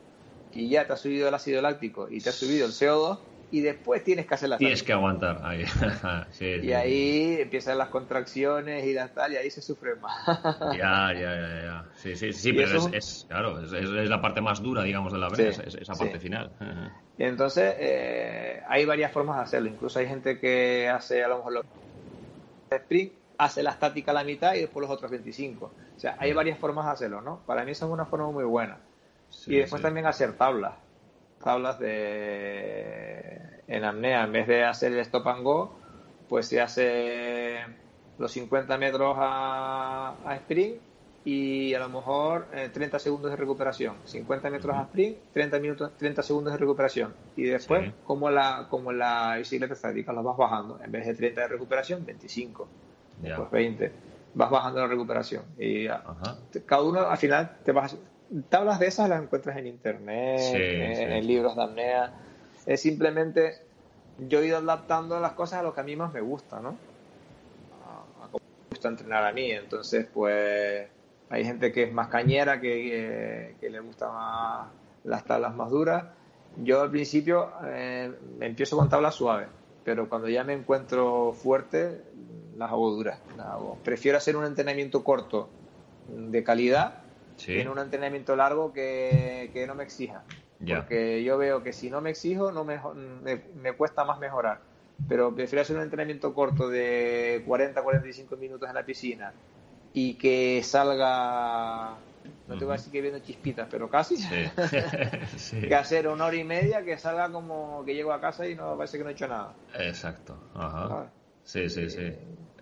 y 0.56 0.68
ya 0.70 0.86
te 0.86 0.94
ha 0.94 0.96
subido 0.96 1.28
el 1.28 1.34
ácido 1.34 1.60
láctico 1.60 2.08
y 2.10 2.20
te 2.20 2.30
ha 2.30 2.32
subido 2.32 2.66
el 2.66 2.72
CO2 2.72 3.18
y 3.50 3.60
después 3.60 4.02
tienes 4.02 4.26
que 4.26 4.34
hacer 4.34 4.48
la 4.48 4.58
Tienes 4.58 4.82
que 4.82 4.92
aguantar. 4.92 5.40
Ahí. 5.44 5.64
y 6.62 6.72
ahí 6.72 7.36
empiezan 7.40 7.78
las 7.78 7.88
contracciones 7.88 8.84
y 8.84 8.92
las 8.92 9.14
tal, 9.14 9.32
y 9.32 9.36
ahí 9.36 9.50
se 9.50 9.62
sufre 9.62 9.94
más. 9.96 10.26
ya, 10.76 11.12
ya, 11.12 11.34
ya, 11.34 11.62
ya. 11.62 11.84
Sí, 11.94 12.16
sí, 12.16 12.32
sí, 12.32 12.52
pero 12.52 12.88
es, 12.92 13.24
claro, 13.28 13.62
es, 13.62 13.70
la 13.70 14.20
parte 14.20 14.40
más 14.40 14.60
dura, 14.62 14.82
digamos, 14.82 15.12
de 15.12 15.18
la 15.18 15.28
vez, 15.28 15.58
esa 15.58 15.94
parte 15.94 16.18
final. 16.18 16.50
y 17.18 17.24
entonces, 17.24 17.74
eh, 17.78 18.62
hay 18.66 18.84
varias 18.84 19.12
formas 19.12 19.36
de 19.36 19.42
hacerlo. 19.42 19.68
Incluso 19.68 19.98
hay 19.98 20.06
gente 20.06 20.40
que 20.40 20.88
hace 20.88 21.22
a 21.22 21.28
lo 21.28 21.38
mejor 21.38 21.52
los 21.52 21.64
sprint, 22.70 23.12
hace 23.38 23.62
la 23.62 23.70
estática 23.70 24.10
a 24.10 24.14
la 24.14 24.24
mitad 24.24 24.54
y 24.54 24.60
después 24.62 24.82
los 24.82 24.90
otros 24.90 25.10
25. 25.10 25.66
O 25.66 26.00
sea, 26.00 26.16
hay 26.18 26.32
varias 26.32 26.58
formas 26.58 26.86
de 26.86 26.92
hacerlo, 26.92 27.20
¿no? 27.20 27.42
Para 27.46 27.64
mí 27.64 27.70
esa 27.70 27.86
es 27.86 27.92
una 27.92 28.06
forma 28.06 28.30
muy 28.32 28.44
buena. 28.44 28.80
Y 29.46 29.56
después 29.56 29.82
también 29.82 30.06
hacer 30.06 30.32
tablas 30.34 30.74
tablas 31.42 31.78
de 31.78 33.40
en 33.68 33.84
apnea, 33.84 34.24
en 34.24 34.32
vez 34.32 34.46
de 34.46 34.64
hacer 34.64 34.92
el 34.92 34.98
stop 35.00 35.28
and 35.28 35.44
go, 35.44 35.78
pues 36.28 36.46
se 36.46 36.60
hace 36.60 37.58
los 38.18 38.32
50 38.32 38.76
metros 38.78 39.16
a, 39.16 40.14
sprint 40.40 40.80
y 41.24 41.74
a 41.74 41.80
lo 41.80 41.88
mejor 41.88 42.46
30 42.72 42.96
eh, 42.96 43.00
segundos 43.00 43.30
de 43.30 43.36
recuperación. 43.36 43.94
50 44.04 44.50
metros 44.50 44.76
a 44.76 44.82
sprint, 44.82 45.18
30 45.32 45.58
minutos, 45.58 45.92
30 45.96 46.22
segundos 46.22 46.52
de 46.52 46.58
recuperación. 46.58 47.14
Y 47.36 47.44
después, 47.44 47.92
como 48.04 48.30
la 48.30 48.66
como 48.70 48.92
la 48.92 49.36
bicicleta 49.36 49.74
estática, 49.74 50.12
la 50.12 50.22
vas 50.22 50.36
bajando. 50.36 50.80
En 50.82 50.90
vez 50.90 51.06
de 51.06 51.14
30 51.14 51.40
de 51.42 51.48
recuperación, 51.48 52.04
25. 52.04 52.68
Después 53.20 53.50
20. 53.50 53.92
Vas 54.34 54.50
bajando 54.50 54.80
la 54.80 54.86
recuperación. 54.86 55.42
Y 55.58 55.86
cada 56.66 56.82
uno 56.82 57.00
al 57.00 57.18
final 57.18 57.56
te 57.64 57.72
vas 57.72 57.96
tablas 58.48 58.78
de 58.78 58.86
esas 58.86 59.08
las 59.08 59.22
encuentras 59.22 59.56
en 59.56 59.66
internet, 59.66 60.40
en, 60.40 61.26
libros 61.26 61.56
de 61.56 61.62
apnea. 61.62 62.14
Es 62.66 62.80
simplemente 62.80 63.54
yo 64.18 64.40
he 64.40 64.46
ido 64.46 64.58
adaptando 64.58 65.20
las 65.20 65.32
cosas 65.32 65.60
a 65.60 65.62
lo 65.62 65.74
que 65.74 65.80
a 65.80 65.84
mí 65.84 65.96
más 65.96 66.12
me 66.12 66.20
gusta, 66.20 66.60
¿no? 66.60 66.76
A, 67.84 68.28
cómo 68.30 68.44
me 68.44 68.70
gusta 68.70 68.88
entrenar 68.88 69.24
a 69.24 69.32
mí. 69.32 69.50
Entonces, 69.50 70.06
pues 70.12 70.88
hay 71.28 71.44
gente 71.44 71.72
que 71.72 71.84
es 71.84 71.92
más 71.92 72.08
cañera, 72.08 72.60
que, 72.60 73.54
le 73.60 73.80
gusta 73.80 74.08
más 74.08 74.68
las 75.04 75.24
tablas 75.24 75.54
más 75.54 75.70
duras. 75.70 76.04
Yo 76.62 76.80
al 76.80 76.90
principio 76.90 77.52
eh, 77.66 78.12
empiezo 78.40 78.76
con 78.76 78.88
tablas 78.88 79.14
suaves, 79.14 79.48
pero 79.84 80.08
cuando 80.08 80.28
ya 80.28 80.42
me 80.42 80.54
encuentro 80.54 81.32
fuerte, 81.32 82.00
las 82.56 82.70
hago 82.70 82.90
duras. 82.90 83.20
Prefiero 83.84 84.16
hacer 84.16 84.36
un 84.36 84.46
entrenamiento 84.46 85.04
corto 85.04 85.50
de 86.08 86.42
calidad 86.42 87.05
en 87.46 87.68
un 87.68 87.78
entrenamiento 87.78 88.36
largo 88.36 88.72
que, 88.72 89.64
no 89.66 89.74
me 89.74 89.84
exija. 89.84 90.24
Porque 90.66 91.22
yo 91.22 91.36
veo 91.38 91.62
que 91.62 91.72
si 91.72 91.90
no 91.90 92.00
me 92.00 92.10
exijo, 92.10 92.50
no 92.50 92.64
me, 92.64 92.80
me, 93.54 93.72
cuesta 93.72 94.04
más 94.04 94.18
mejorar. 94.18 94.60
Pero 95.08 95.34
prefiero 95.34 95.62
hacer 95.62 95.76
un 95.76 95.82
entrenamiento 95.82 96.32
corto 96.32 96.68
de 96.68 97.42
40, 97.46 97.82
45 97.82 98.36
minutos 98.36 98.68
en 98.68 98.74
la 98.74 98.84
piscina 98.84 99.32
y 99.92 100.14
que 100.14 100.62
salga, 100.62 101.96
no 102.46 102.58
te 102.58 102.64
voy 102.64 102.72
a 102.74 102.76
decir 102.76 102.92
que 102.92 103.02
viendo 103.02 103.20
chispitas, 103.20 103.68
pero 103.70 103.90
casi, 103.90 104.16
que 105.60 105.74
hacer 105.74 106.08
una 106.08 106.26
hora 106.26 106.36
y 106.36 106.44
media 106.44 106.82
que 106.82 106.98
salga 106.98 107.30
como 107.30 107.84
que 107.84 107.94
llego 107.94 108.12
a 108.12 108.20
casa 108.20 108.48
y 108.48 108.54
no 108.54 108.76
parece 108.76 108.98
que 108.98 109.04
no 109.04 109.10
he 109.10 109.12
hecho 109.12 109.28
nada. 109.28 109.54
Exacto. 109.78 110.38
Ajá. 110.54 111.12
Sí, 111.44 111.68
sí, 111.68 111.88
sí 111.90 112.14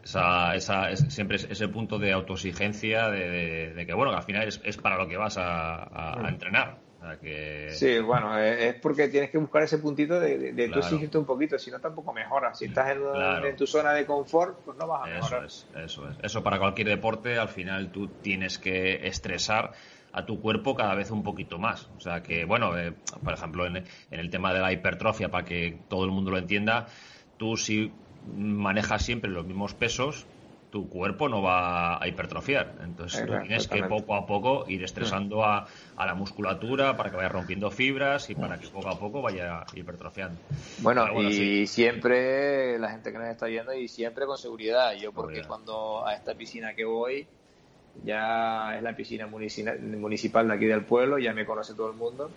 esa, 0.04 0.54
esa, 0.54 0.94
siempre 0.96 1.37
ese 1.37 1.68
punto 1.68 1.99
de 1.99 2.12
autoexigencia 2.12 3.08
de, 3.08 3.84
que, 3.87 3.94
bueno, 3.94 4.12
al 4.12 4.23
final 4.23 4.46
es, 4.46 4.76
para 4.76 4.99
lo 4.99 5.08
que 5.08 5.16
vas 5.16 5.37
a, 5.38 6.26
entrenar. 6.28 6.76
que... 7.23 7.70
Sí, 7.70 7.99
bueno, 8.00 8.38
es 8.38 8.75
porque 8.75 9.08
tienes 9.08 9.30
que 9.30 9.38
buscar 9.38 9.62
ese 9.62 9.78
puntito 9.78 10.20
de, 10.20 10.52
de, 10.52 10.68
tú 10.68 10.78
exigirte 10.78 11.16
un 11.16 11.25
poquito, 11.25 11.58
si 11.58 11.70
no 11.70 11.80
tampoco 11.80 12.12
mejoras. 12.12 12.58
Si 12.58 12.66
estás 12.66 12.96
en, 12.96 13.56
tu 13.56 13.66
zona 13.66 13.92
de 13.92 14.04
confort, 14.04 14.58
pues 14.62 14.76
no 14.76 14.87
vas 14.87 15.04
a 15.04 15.06
mejorar. 15.06 15.44
Eso 15.46 15.66
es, 15.75 15.84
eso 15.84 16.11
es. 16.11 16.16
Eso 16.23 16.42
para 16.42 16.58
cualquier 16.58 16.88
deporte, 16.88 17.38
al 17.38 17.49
final 17.49 17.90
tú 17.90 18.08
tienes 18.08 18.58
que 18.58 19.06
estresar 19.06 19.73
a 20.12 20.26
tu 20.26 20.38
cuerpo 20.40 20.76
cada 20.76 20.94
vez 20.94 21.11
un 21.11 21.23
poquito 21.23 21.58
más. 21.58 21.88
O 21.96 22.00
sea 22.00 22.23
que, 22.23 22.44
bueno, 22.44 22.76
eh, 22.78 22.92
por 23.25 23.32
ejemplo, 23.32 23.67
en, 23.67 23.78
en, 23.78 23.84
el 24.10 24.28
tema 24.28 24.52
de 24.52 24.60
la 24.60 24.71
hipertrofia, 24.71 25.30
para 25.30 25.47
que 25.47 25.78
todo 25.88 26.04
el 26.04 26.10
mundo 26.10 26.30
lo 26.30 26.38
entienda, 26.38 26.86
tú 27.38 27.56
si 27.56 27.90
manejas 28.37 29.04
siempre 29.04 29.30
los 29.30 29.47
mismos 29.47 29.75
pesos, 29.75 30.26
tu 30.75 30.89
cuerpo 30.89 31.28
no 31.28 31.41
va 31.41 32.02
a 32.02 32.08
hipertrofiar. 32.08 32.75
Entonces 32.82 33.25
tienes 33.25 33.69
que 33.69 33.84
poco 33.84 34.17
a 34.17 34.26
poco 34.26 34.65
ir 34.67 34.82
estresando 34.82 35.45
a, 35.45 35.69
la 35.97 36.15
musculatura 36.15 36.97
para 36.97 37.10
que 37.10 37.17
vaya 37.17 37.28
rompiendo 37.28 37.71
fibras 37.71 38.28
y 38.28 38.34
para 38.34 38.58
que 38.58 38.67
poco 38.67 38.89
a 38.89 38.99
poco 38.99 39.23
vaya 39.23 39.65
hipertrofiando. 39.73 40.37
Bueno, 40.78 41.23
y 41.23 41.69
siempre 41.69 42.76
la 42.80 42.91
gente 42.91 43.13
que 43.13 43.19
nos 43.19 43.28
está 43.28 43.49
yendo 43.49 43.73
y 43.73 43.87
siempre 43.87 44.26
con 44.26 44.37
seguridad. 44.37 44.95
Yo 44.95 45.13
porque 45.13 45.45
cuando 45.45 46.04
a 46.04 46.13
esta 46.13 46.34
piscina 46.34 46.75
que 46.75 46.84
voy 46.84 47.25
ya 48.02 48.76
es 48.76 48.82
la 48.82 48.97
piscina 48.97 49.28
municipal 49.28 50.49
de 50.49 50.54
aquí 50.54 50.65
del 50.65 50.84
pueblo, 50.84 51.21
ya 51.21 51.32
me 51.32 51.47
conoce 51.47 51.75
todo 51.75 51.89
el 51.89 51.97
mundo. 51.97 52.32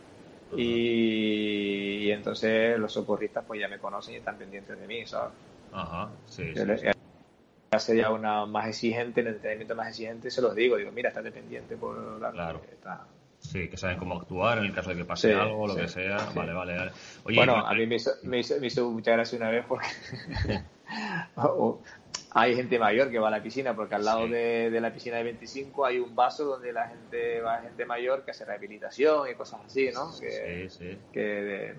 y, 0.56 2.04
y, 2.04 2.12
entonces 2.12 2.78
los 2.78 2.94
socorristas 2.94 3.44
pues 3.48 3.60
ya 3.60 3.68
me 3.68 3.80
conocen 3.80 4.14
y 4.14 4.18
están 4.18 4.38
pendientes 4.38 4.80
de 4.80 4.86
mí, 4.86 5.08
¿sabes? 5.08 5.34
Ajá, 5.72 6.10
sí. 6.26 6.54
Hace 7.72 7.98
ya 7.98 8.12
una 8.12 8.46
más 8.46 8.68
exigente, 8.68 9.22
el 9.22 9.28
entrenamiento 9.28 9.76
más 9.76 9.90
exigente, 9.90 10.32
se 10.32 10.42
los 10.42 10.56
digo, 10.56 10.78
digo, 10.78 10.92
mira, 10.92 11.10
está 11.10 11.22
dependiente 11.22 11.76
por 11.76 12.20
la 12.20 12.32
claro. 12.32 12.62
Sí, 13.40 13.68
que 13.70 13.78
saben 13.78 13.98
cómo 13.98 14.16
actuar 14.16 14.58
en 14.58 14.66
el 14.66 14.74
caso 14.74 14.90
de 14.90 14.98
que 14.98 15.06
pase 15.06 15.34
algo, 15.34 15.64
o 15.64 15.68
lo 15.68 15.76
que 15.76 15.88
sea. 15.88 16.18
Vale, 16.34 16.54
vale, 16.54 16.92
bueno, 17.24 17.56
a 17.56 17.74
mí 17.74 17.86
me 17.86 17.96
hizo, 17.96 18.12
me, 18.24 18.40
hizo, 18.40 18.90
mucha 18.90 19.12
gracia 19.12 19.38
una 19.38 19.50
vez 19.50 19.66
porque 19.68 19.88
hay 22.32 22.56
gente 22.56 22.80
mayor 22.80 23.12
que 23.12 23.20
va 23.20 23.28
a 23.28 23.32
la 23.32 23.44
piscina, 23.44 23.76
porque 23.76 23.96
al 23.96 24.06
lado 24.06 24.28
de, 24.28 24.76
la 24.82 24.92
piscina 24.94 25.18
de 25.18 25.24
25 25.24 25.86
hay 25.86 26.00
un 26.00 26.16
vaso 26.16 26.46
donde 26.46 26.74
la 26.74 26.88
gente 26.88 27.42
va, 27.42 27.62
gente 27.62 27.86
mayor 27.86 28.24
que 28.26 28.32
hace 28.32 28.46
rehabilitación 28.46 29.30
y 29.30 29.36
cosas 29.36 29.62
así, 29.66 29.90
¿no? 29.94 30.12
Que, 30.20 30.68
sí, 30.70 30.78
sí. 30.78 30.98
Que 31.12 31.74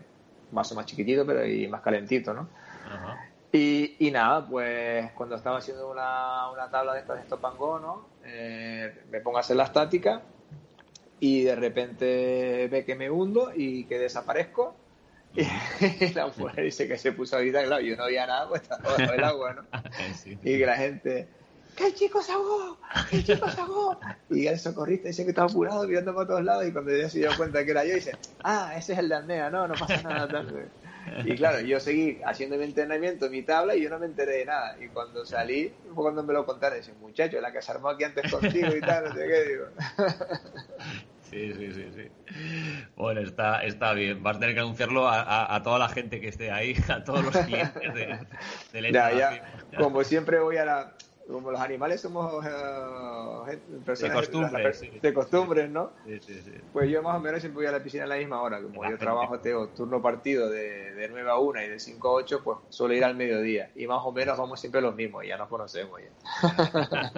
vaso 0.50 0.74
más 0.74 0.86
chiquitito, 0.86 1.26
pero 1.26 1.46
y 1.46 1.66
más 1.68 1.80
calentito, 1.80 2.32
¿no? 2.32 2.48
Ajá. 2.86 3.27
Y, 3.50 4.10
nada, 4.12 4.46
pues 4.46 5.10
cuando 5.12 5.36
estaba 5.36 5.58
haciendo 5.58 5.90
una, 5.90 6.50
una 6.50 6.70
tabla 6.70 6.92
de 6.94 7.00
estas 7.00 7.16
de 7.16 7.22
stop 7.22 7.46
and 7.46 7.56
go, 7.56 7.78
¿no? 7.78 8.08
Eh, 8.24 9.04
me 9.10 9.20
pongo 9.20 9.38
a 9.38 9.40
hacer 9.40 9.56
la 9.56 9.64
estática 9.64 10.20
y 11.20 11.44
de 11.44 11.56
repente 11.56 12.68
ve 12.70 12.84
que 12.84 12.94
me 12.94 13.10
hundo 13.10 13.50
y 13.54 13.84
que 13.84 13.98
desaparezco. 13.98 14.76
Y 16.00 16.12
la 16.14 16.26
mujer 16.26 16.64
dice 16.64 16.88
que 16.88 16.98
se 16.98 17.12
puso 17.12 17.36
a 17.36 17.40
gritar, 17.40 17.66
claro, 17.66 17.82
yo 17.82 17.96
no 17.96 18.04
había 18.04 18.26
nada, 18.26 18.48
pues 18.48 18.62
estaba 18.62 18.82
bajo 18.82 19.12
el 19.12 19.24
agua, 19.24 19.54
¿no? 19.54 19.62
Y 20.42 20.58
que 20.58 20.66
la 20.66 20.76
gente, 20.76 21.28
¡que 21.76 21.86
el 21.86 21.94
chico 21.94 22.22
se 22.22 22.32
ahogó! 22.32 22.78
¡que 23.10 23.16
el 23.16 23.24
chico 23.24 23.48
se 23.50 23.60
ahogó! 23.60 24.00
Y 24.30 24.46
el 24.46 24.58
socorrista 24.58 25.08
dice 25.08 25.24
que 25.24 25.30
estaba 25.30 25.48
apurado 25.48 25.86
mirando 25.86 26.14
para 26.14 26.26
todos 26.26 26.44
lados 26.44 26.66
y 26.66 26.72
cuando 26.72 26.96
ya 26.96 27.08
se 27.08 27.18
dio 27.18 27.30
cuenta 27.36 27.64
que 27.64 27.70
era 27.70 27.84
yo, 27.84 27.94
dice, 27.94 28.12
¡ah, 28.42 28.74
ese 28.76 28.94
es 28.94 28.98
el 28.98 29.08
de 29.08 29.14
Andea! 29.14 29.50
No, 29.50 29.68
no 29.68 29.74
pasa 29.74 30.02
nada. 30.02 30.44
Y 31.24 31.34
claro, 31.36 31.60
yo 31.60 31.80
seguí 31.80 32.20
haciendo 32.24 32.56
mi 32.56 32.64
entrenamiento, 32.64 33.28
mi 33.30 33.42
tabla, 33.42 33.74
y 33.74 33.82
yo 33.82 33.90
no 33.90 33.98
me 33.98 34.06
enteré 34.06 34.38
de 34.38 34.44
nada. 34.46 34.76
Y 34.80 34.88
cuando 34.88 35.24
salí, 35.24 35.72
fue 35.94 36.04
cuando 36.04 36.22
me 36.22 36.32
lo 36.32 36.46
contaron, 36.46 36.78
dice, 36.78 36.92
muchacho, 37.00 37.40
la 37.40 37.52
que 37.52 37.62
se 37.62 37.70
armó 37.72 37.90
aquí 37.90 38.04
antes 38.04 38.30
contigo 38.30 38.74
y 38.76 38.80
tal, 38.80 39.04
no 39.04 39.14
sé 39.14 39.26
qué, 39.26 39.44
digo. 39.44 39.66
Sí, 41.30 41.52
sí, 41.52 41.72
sí, 41.74 41.86
sí. 41.94 42.84
Bueno, 42.96 43.20
está, 43.20 43.62
está 43.62 43.92
bien. 43.92 44.22
Vas 44.22 44.38
a 44.38 44.40
tener 44.40 44.54
que 44.54 44.62
anunciarlo 44.62 45.06
a, 45.06 45.54
a, 45.54 45.62
toda 45.62 45.78
la 45.78 45.90
gente 45.90 46.20
que 46.20 46.28
esté 46.28 46.50
ahí, 46.50 46.74
a 46.88 47.04
todos 47.04 47.22
los 47.22 47.36
clientes 47.36 47.94
de, 47.94 48.18
del 48.72 48.92
ya, 48.92 49.12
ya. 49.12 49.42
Como 49.76 50.02
siempre 50.04 50.38
voy 50.40 50.56
a 50.56 50.64
la, 50.64 50.94
como 51.32 51.50
los 51.50 51.60
animales 51.60 52.00
somos 52.00 52.44
uh, 52.44 53.84
personas 53.84 54.12
de 54.12 54.16
costumbres, 54.16 55.02
de, 55.02 55.14
costumbres, 55.14 55.70
¿no? 55.70 55.92
Sí, 56.06 56.18
sí, 56.20 56.40
sí. 56.42 56.52
Pues 56.72 56.90
yo 56.90 57.02
más 57.02 57.16
o 57.16 57.20
menos 57.20 57.40
siempre 57.40 57.58
voy 57.58 57.66
a 57.66 57.72
la 57.72 57.82
piscina 57.82 58.04
a 58.04 58.06
la 58.06 58.16
misma 58.16 58.40
hora. 58.40 58.62
Como 58.62 58.88
yo 58.88 58.96
trabajo, 58.96 59.38
tengo 59.40 59.68
turno 59.68 60.00
partido 60.00 60.48
de, 60.48 60.94
de 60.94 61.08
9 61.08 61.30
a 61.30 61.36
1 61.36 61.62
y 61.62 61.68
de 61.68 61.78
5 61.78 62.08
a 62.08 62.12
8, 62.12 62.40
pues 62.42 62.58
suelo 62.70 62.94
ir 62.94 63.04
al 63.04 63.14
mediodía. 63.14 63.70
Y 63.76 63.86
más 63.86 64.00
o 64.02 64.12
menos 64.12 64.38
vamos 64.38 64.58
siempre 64.58 64.80
los 64.80 64.94
mismos, 64.94 65.26
ya 65.26 65.36
nos 65.36 65.48
conocemos 65.48 66.00
ya. 66.00 67.12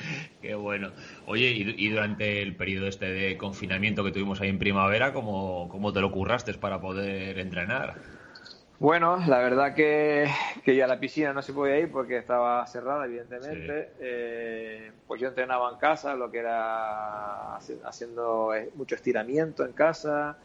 Qué 0.40 0.54
bueno. 0.54 0.92
Oye, 1.26 1.50
y, 1.50 1.74
y, 1.76 1.90
durante 1.90 2.42
el 2.42 2.56
periodo 2.56 2.86
este 2.86 3.06
de 3.06 3.36
confinamiento 3.36 4.02
que 4.04 4.12
tuvimos 4.12 4.40
ahí 4.40 4.48
en 4.48 4.58
primavera, 4.58 5.12
¿cómo, 5.12 5.68
cómo 5.68 5.92
te 5.92 6.00
lo 6.00 6.10
curraste 6.10 6.54
para 6.54 6.80
poder 6.80 7.38
entrenar? 7.38 8.19
Bueno, 8.80 9.18
la 9.26 9.40
verdad 9.40 9.74
que, 9.74 10.26
que 10.64 10.74
ya 10.74 10.86
a 10.86 10.88
la 10.88 10.98
piscina 10.98 11.34
no 11.34 11.42
se 11.42 11.52
podía 11.52 11.78
ir 11.78 11.92
porque 11.92 12.16
estaba 12.16 12.66
cerrada, 12.66 13.04
evidentemente. 13.04 13.90
Eh, 14.00 14.90
pues 15.06 15.20
yo 15.20 15.28
entrenaba 15.28 15.70
en 15.70 15.76
casa, 15.76 16.14
lo 16.14 16.30
que 16.30 16.38
era 16.38 17.56
haciendo 17.56 18.54
eh, 18.54 18.70
mucho 18.76 18.94
estiramiento 18.94 19.66
en 19.66 19.72
casa, 19.72 20.38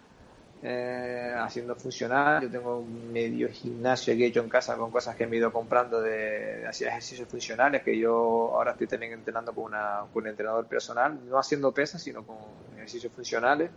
eh, 0.62 1.34
haciendo 1.34 1.78
funcional. 1.78 2.44
Yo 2.44 2.52
tengo 2.52 2.80
un 2.80 3.14
medio 3.14 3.48
gimnasio 3.48 4.14
que 4.18 4.26
he 4.26 4.28
hecho 4.28 4.42
en 4.42 4.50
casa 4.50 4.76
con 4.76 4.92
cosas 4.92 5.16
que 5.16 5.26
me 5.28 5.38
he 5.38 5.40
ido 5.40 5.54
comprando 5.54 6.02
de, 6.02 6.68
hacer 6.68 6.90
ejercicios 6.90 7.30
funcionales, 7.30 7.84
que 7.84 7.98
yo 7.98 8.52
ahora 8.54 8.72
estoy 8.72 8.88
también 8.88 9.14
entrenando 9.14 9.54
con, 9.54 9.64
una, 9.64 10.02
con 10.12 10.24
un 10.24 10.28
entrenador 10.28 10.66
personal, 10.66 11.18
no 11.30 11.40
haciendo 11.40 11.72
pesas, 11.72 12.04
sino 12.04 12.22
con 12.26 12.36
ejercicios 12.76 13.14
funcionales. 13.14 13.72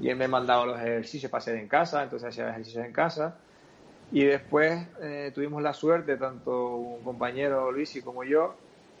Y 0.00 0.08
él 0.08 0.16
me 0.16 0.28
mandaba 0.28 0.64
los 0.64 0.78
ejercicios 0.78 1.30
para 1.30 1.42
hacer 1.42 1.56
en 1.56 1.66
casa, 1.66 2.04
entonces 2.04 2.28
hacía 2.28 2.50
ejercicios 2.50 2.86
en 2.86 2.92
casa 2.92 3.36
Y 4.10 4.24
después 4.24 4.86
eh, 5.02 5.32
tuvimos 5.34 5.62
la 5.62 5.74
suerte, 5.74 6.16
tanto 6.16 6.76
un 6.76 7.04
compañero 7.04 7.70
Luis 7.70 7.94
y 7.96 8.02
como 8.02 8.24
yo, 8.24 8.54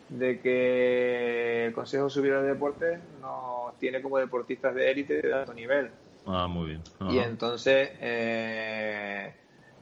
de 0.08 0.40
que 0.40 1.66
el 1.66 1.72
Consejo 1.72 2.10
Superior 2.10 2.42
de 2.42 2.48
Deportes 2.48 3.00
nos 3.20 3.78
tiene 3.78 4.02
como 4.02 4.18
deportistas 4.18 4.74
de 4.74 4.90
élite 4.90 5.22
de 5.22 5.32
alto 5.32 5.54
nivel. 5.54 5.90
Ah, 6.26 6.46
muy 6.46 6.68
bien. 6.68 6.82
Y 7.10 7.18
entonces, 7.18 7.90
eh, 8.00 9.32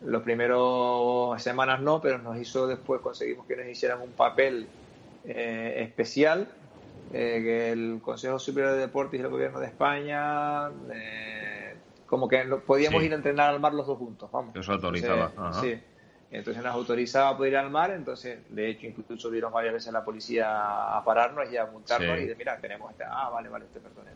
los 0.02 0.22
primeros 0.22 1.42
semanas 1.42 1.80
no, 1.80 2.00
pero 2.00 2.18
nos 2.18 2.38
hizo 2.38 2.66
después, 2.66 3.00
conseguimos 3.00 3.46
que 3.46 3.56
nos 3.56 3.66
hicieran 3.66 4.00
un 4.00 4.12
papel 4.12 4.68
eh, 5.24 5.82
especial, 5.82 6.46
eh, 7.12 7.40
que 7.42 7.72
el 7.72 8.00
Consejo 8.02 8.38
Superior 8.38 8.74
de 8.74 8.78
Deportes 8.78 9.18
y 9.18 9.22
el 9.22 9.28
Gobierno 9.28 9.58
de 9.58 9.66
España, 9.66 10.68
como 12.06 12.28
que 12.28 12.44
podíamos 12.66 13.02
ir 13.02 13.12
a 13.12 13.16
entrenar 13.16 13.50
al 13.50 13.60
mar 13.60 13.74
los 13.74 13.86
dos 13.86 13.98
juntos, 13.98 14.30
vamos. 14.30 14.54
Eso 14.56 14.72
autorizaba. 14.72 15.52
sí. 15.60 15.78
Entonces 16.30 16.62
nos 16.62 16.74
autorizaba 16.74 17.30
a 17.30 17.36
poder 17.36 17.52
ir 17.52 17.58
al 17.58 17.70
mar, 17.70 17.92
entonces 17.92 18.40
de 18.48 18.70
hecho 18.70 18.86
incluso 18.86 19.30
vieron 19.30 19.52
varias 19.52 19.74
veces 19.74 19.92
la 19.92 20.04
policía 20.04 20.96
a 20.96 21.04
pararnos 21.04 21.50
y 21.52 21.56
a 21.56 21.66
multarnos 21.66 22.18
y 22.20 22.26
de 22.26 22.34
mira, 22.34 22.58
tenemos 22.58 22.90
este, 22.90 23.04
ah, 23.04 23.30
vale, 23.30 23.48
vale, 23.48 23.66
te 23.72 23.80
perdone. 23.80 24.10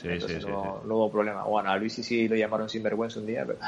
Sí, 0.00 0.08
sí, 0.20 0.40
sí, 0.40 0.46
no, 0.46 0.82
no, 0.84 0.96
hubo 0.96 1.12
problema. 1.12 1.44
Bueno, 1.44 1.70
a 1.70 1.76
Luis 1.76 1.92
sí, 1.92 2.02
sí 2.02 2.26
lo 2.26 2.34
llamaron 2.34 2.68
sinvergüenza 2.68 3.20
un 3.20 3.26
día, 3.26 3.44
pero... 3.46 3.58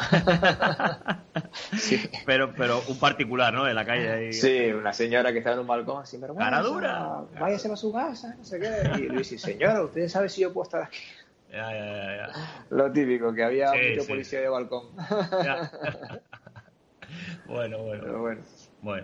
sí. 1.77 2.01
pero... 2.25 2.53
pero 2.55 2.83
un 2.88 2.99
particular, 2.99 3.53
¿no? 3.53 3.69
En 3.69 3.75
la 3.75 3.85
calle 3.85 4.11
ahí. 4.11 4.33
Sí, 4.33 4.73
una 4.73 4.93
señora 4.93 5.33
que 5.33 5.38
estaba 5.38 5.55
en 5.55 5.61
un 5.61 5.67
balcón 5.67 6.07
sinvergüenza. 6.07 6.51
¡Cara 6.51 6.62
dura! 6.62 7.21
Váyase 7.38 7.71
a 7.71 7.77
su 7.77 7.93
casa, 7.93 8.35
no 8.38 8.45
sé 8.45 8.59
qué. 8.59 9.01
Y 9.01 9.09
Luis 9.09 9.29
señora, 9.40 9.83
¿usted 9.83 10.09
sabe 10.09 10.29
si 10.29 10.40
yo 10.40 10.53
puedo 10.53 10.64
estar 10.64 10.83
aquí? 10.83 10.99
Ya, 11.48 11.72
ya, 11.72 11.87
ya, 11.87 12.16
ya. 12.16 12.28
Lo 12.70 12.92
típico, 12.92 13.33
que 13.33 13.44
había 13.44 13.72
mucho 13.72 14.04
policía 14.09 14.40
de 14.40 14.48
balcón. 14.48 14.96
bueno, 17.46 17.78
bueno. 17.78 18.02
Pero 18.02 18.20
bueno. 18.20 18.42
Bueno. 18.85 19.02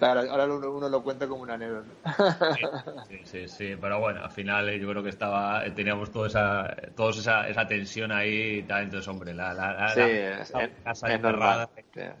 ahora 0.00 0.46
uno, 0.46 0.88
lo 0.88 1.04
cuenta 1.04 1.28
como 1.28 1.42
una 1.42 1.54
anécdota. 1.54 1.86
Sí, 3.06 3.20
sí, 3.24 3.48
sí, 3.48 3.76
pero 3.80 4.00
bueno, 4.00 4.24
al 4.24 4.30
final 4.32 4.68
yo 4.80 4.88
creo 4.88 5.04
que 5.04 5.10
estaba, 5.10 5.64
eh, 5.64 5.70
teníamos 5.70 6.10
toda 6.10 6.26
esa, 6.26 6.76
toda 6.96 7.10
esa, 7.10 7.48
esa 7.48 7.64
tensión 7.64 8.10
ahí 8.10 8.58
y 8.58 8.64
tal, 8.64 8.82
entonces 8.84 9.06
hombre, 9.06 9.32
la, 9.32 9.92
sí, 9.94 10.00
casa 10.82 11.14
encerrada, 11.14 11.70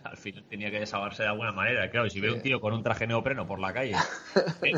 al 0.04 0.16
final 0.16 0.44
tenía 0.48 0.70
que 0.70 0.78
desabarse 0.78 1.24
de 1.24 1.30
alguna 1.30 1.50
manera, 1.50 1.90
claro, 1.90 2.06
y 2.06 2.10
si 2.10 2.20
ve 2.20 2.30
un 2.30 2.42
tío 2.42 2.60
con 2.60 2.74
un 2.74 2.84
traje 2.84 3.08
neopreno 3.08 3.44
por 3.44 3.58
la 3.58 3.72
calle, 3.72 3.96
eh, 4.62 4.72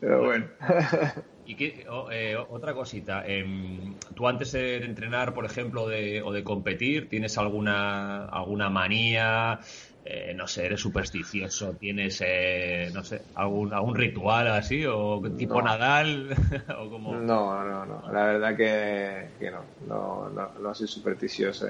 Pero 0.00 0.24
bueno. 0.24 0.46
Y 1.44 1.56
que, 1.56 1.84
eh, 2.12 2.36
otra 2.36 2.72
cosita, 2.72 3.24
em, 3.26 3.96
tú 4.14 4.28
antes 4.28 4.52
de 4.52 4.76
entrenar, 4.84 5.34
por 5.34 5.44
ejemplo, 5.44 5.88
de, 5.88 6.22
o 6.22 6.32
de 6.32 6.44
competir, 6.44 7.08
¿tienes 7.08 7.36
alguna, 7.36 8.26
alguna 8.26 8.70
manía? 8.70 9.58
Eh, 10.04 10.34
no 10.34 10.46
sé, 10.46 10.66
eres 10.66 10.80
supersticioso, 10.80 11.74
tienes, 11.74 12.22
eh, 12.24 12.90
no 12.94 13.02
sé, 13.02 13.22
algún, 13.34 13.74
algún 13.74 13.96
ritual 13.96 14.48
así, 14.48 14.84
o 14.86 15.20
tipo 15.36 15.60
Nadal, 15.60 16.30
o 16.78 16.88
como... 16.88 17.12
No, 17.16 17.64
no, 17.64 17.86
no, 17.86 18.12
la 18.12 18.24
verdad 18.24 18.56
que, 18.56 19.30
que 19.40 19.50
no, 19.50 19.64
no, 19.88 20.28
no, 20.30 20.52
no, 20.60 20.74
soy 20.74 20.86
supersticioso. 20.86 21.66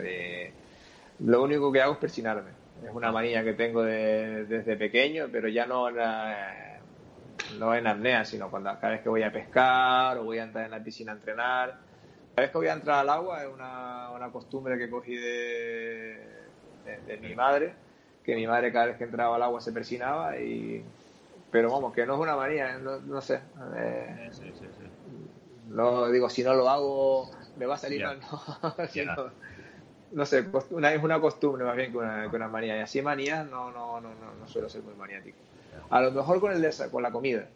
Lo 1.21 1.43
único 1.43 1.73
que 1.73 1.81
hago 1.81 1.95
es 1.95 1.99
persinarme. 1.99 2.51
Es 2.85 2.91
una 2.93 3.11
manía 3.13 3.45
que 3.45 3.55
tengo 3.55 3.83
desde 3.83 4.77
pequeño, 4.77 5.29
pero 5.31 5.49
ya 5.49 5.67
no 5.67 5.83
no 7.59 7.75
en 7.75 7.87
apnea, 7.87 8.25
sino 8.25 8.51
cuando 8.51 8.71
cada 8.81 8.93
vez 8.93 9.03
que 9.03 9.09
voy 9.09 9.23
a 9.23 9.33
pescar 9.33 10.19
o 10.19 10.25
voy 10.25 10.39
a 10.39 10.45
entrar 10.45 10.65
en 10.65 10.71
la 10.71 10.83
piscina 10.83 11.13
a 11.13 11.15
entrenar. 11.17 11.79
Cada 12.35 12.43
vez 12.43 12.51
que 12.51 12.59
voy 12.59 12.69
a 12.69 12.73
entrar 12.73 13.01
al 13.01 13.11
agua 13.11 13.43
es 13.43 13.49
una, 13.53 14.11
una 14.11 14.31
costumbre 14.31 14.79
que 14.79 14.89
cogí 14.89 15.15
de, 15.15 16.19
de, 17.07 17.19
mi 17.19 17.35
madre, 17.35 17.75
que 18.25 18.35
mi 18.35 18.47
madre 18.47 18.73
cada 18.73 18.87
vez 18.87 18.97
que 18.97 19.05
entraba 19.05 19.37
al 19.37 19.43
agua 19.43 19.61
se 19.61 19.73
persinaba 19.73 20.39
y... 20.39 20.85
Pero 21.51 21.71
vamos, 21.71 21.93
que 21.93 22.07
no 22.07 22.15
es 22.15 22.21
una 22.21 22.35
manía, 22.35 22.79
no, 22.79 23.21
sé. 23.21 23.41
Eh, 23.77 24.31
no 25.69 26.09
digo, 26.09 26.31
si 26.31 26.43
no 26.43 26.55
lo 26.55 26.71
hago, 26.71 27.31
me 27.59 27.67
va 27.67 27.75
a 27.75 27.79
salir 27.79 28.03
mal. 28.03 28.21
No, 29.05 29.31
no, 30.13 30.27
sé, 30.27 30.47
una, 30.71 30.93
es 30.93 31.03
una 31.03 31.21
costumbre 31.21 31.65
más 31.65 31.77
bien 31.77 31.93
que 31.93 31.99
una, 31.99 32.31
que 32.31 32.37
una 32.37 32.49
manía. 32.49 32.79
Y 32.79 32.81
así 32.81 33.03
manías 33.03 33.47
no, 33.47 33.71
no, 33.71 34.01
no, 34.01 34.15
no, 34.15 34.35
no 34.41 34.49
suelo 34.49 34.71
ser 34.71 34.83
muy 34.83 34.95
maniático. 34.95 35.37
A 35.91 36.01
lo 36.01 36.11
mejor 36.13 36.41
con, 36.41 36.53
el 36.53 36.71
con 36.91 37.03
la 37.03 37.11
comida. 37.11 37.47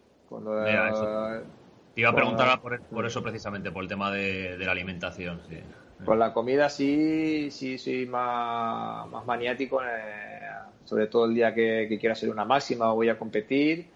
Te 1.94 2.00
iba 2.00 2.10
a 2.10 2.14
preguntar 2.14 2.60
por, 2.60 3.06
eso 3.06 3.22
precisamente, 3.22 3.70
por 3.70 3.82
el 3.82 3.88
tema 3.88 4.10
de, 4.10 4.56
la 4.58 4.72
alimentación. 4.72 5.40
Sí. 5.48 5.58
Con 6.04 6.18
la 6.18 6.32
comida 6.34 6.68
sí, 6.68 7.50
sí 7.50 7.78
soy 7.78 8.06
más, 8.06 9.08
más 9.08 9.24
maniático, 9.24 9.80
eh, 9.82 10.40
sobre 10.84 11.06
todo 11.06 11.24
el 11.24 11.34
día 11.34 11.54
que, 11.54 11.96
quiero 11.98 12.12
hacer 12.12 12.28
una 12.28 12.44
máxima 12.44 12.92
o 12.92 12.96
voy 12.96 13.08
a 13.08 13.18
competir. 13.18 13.88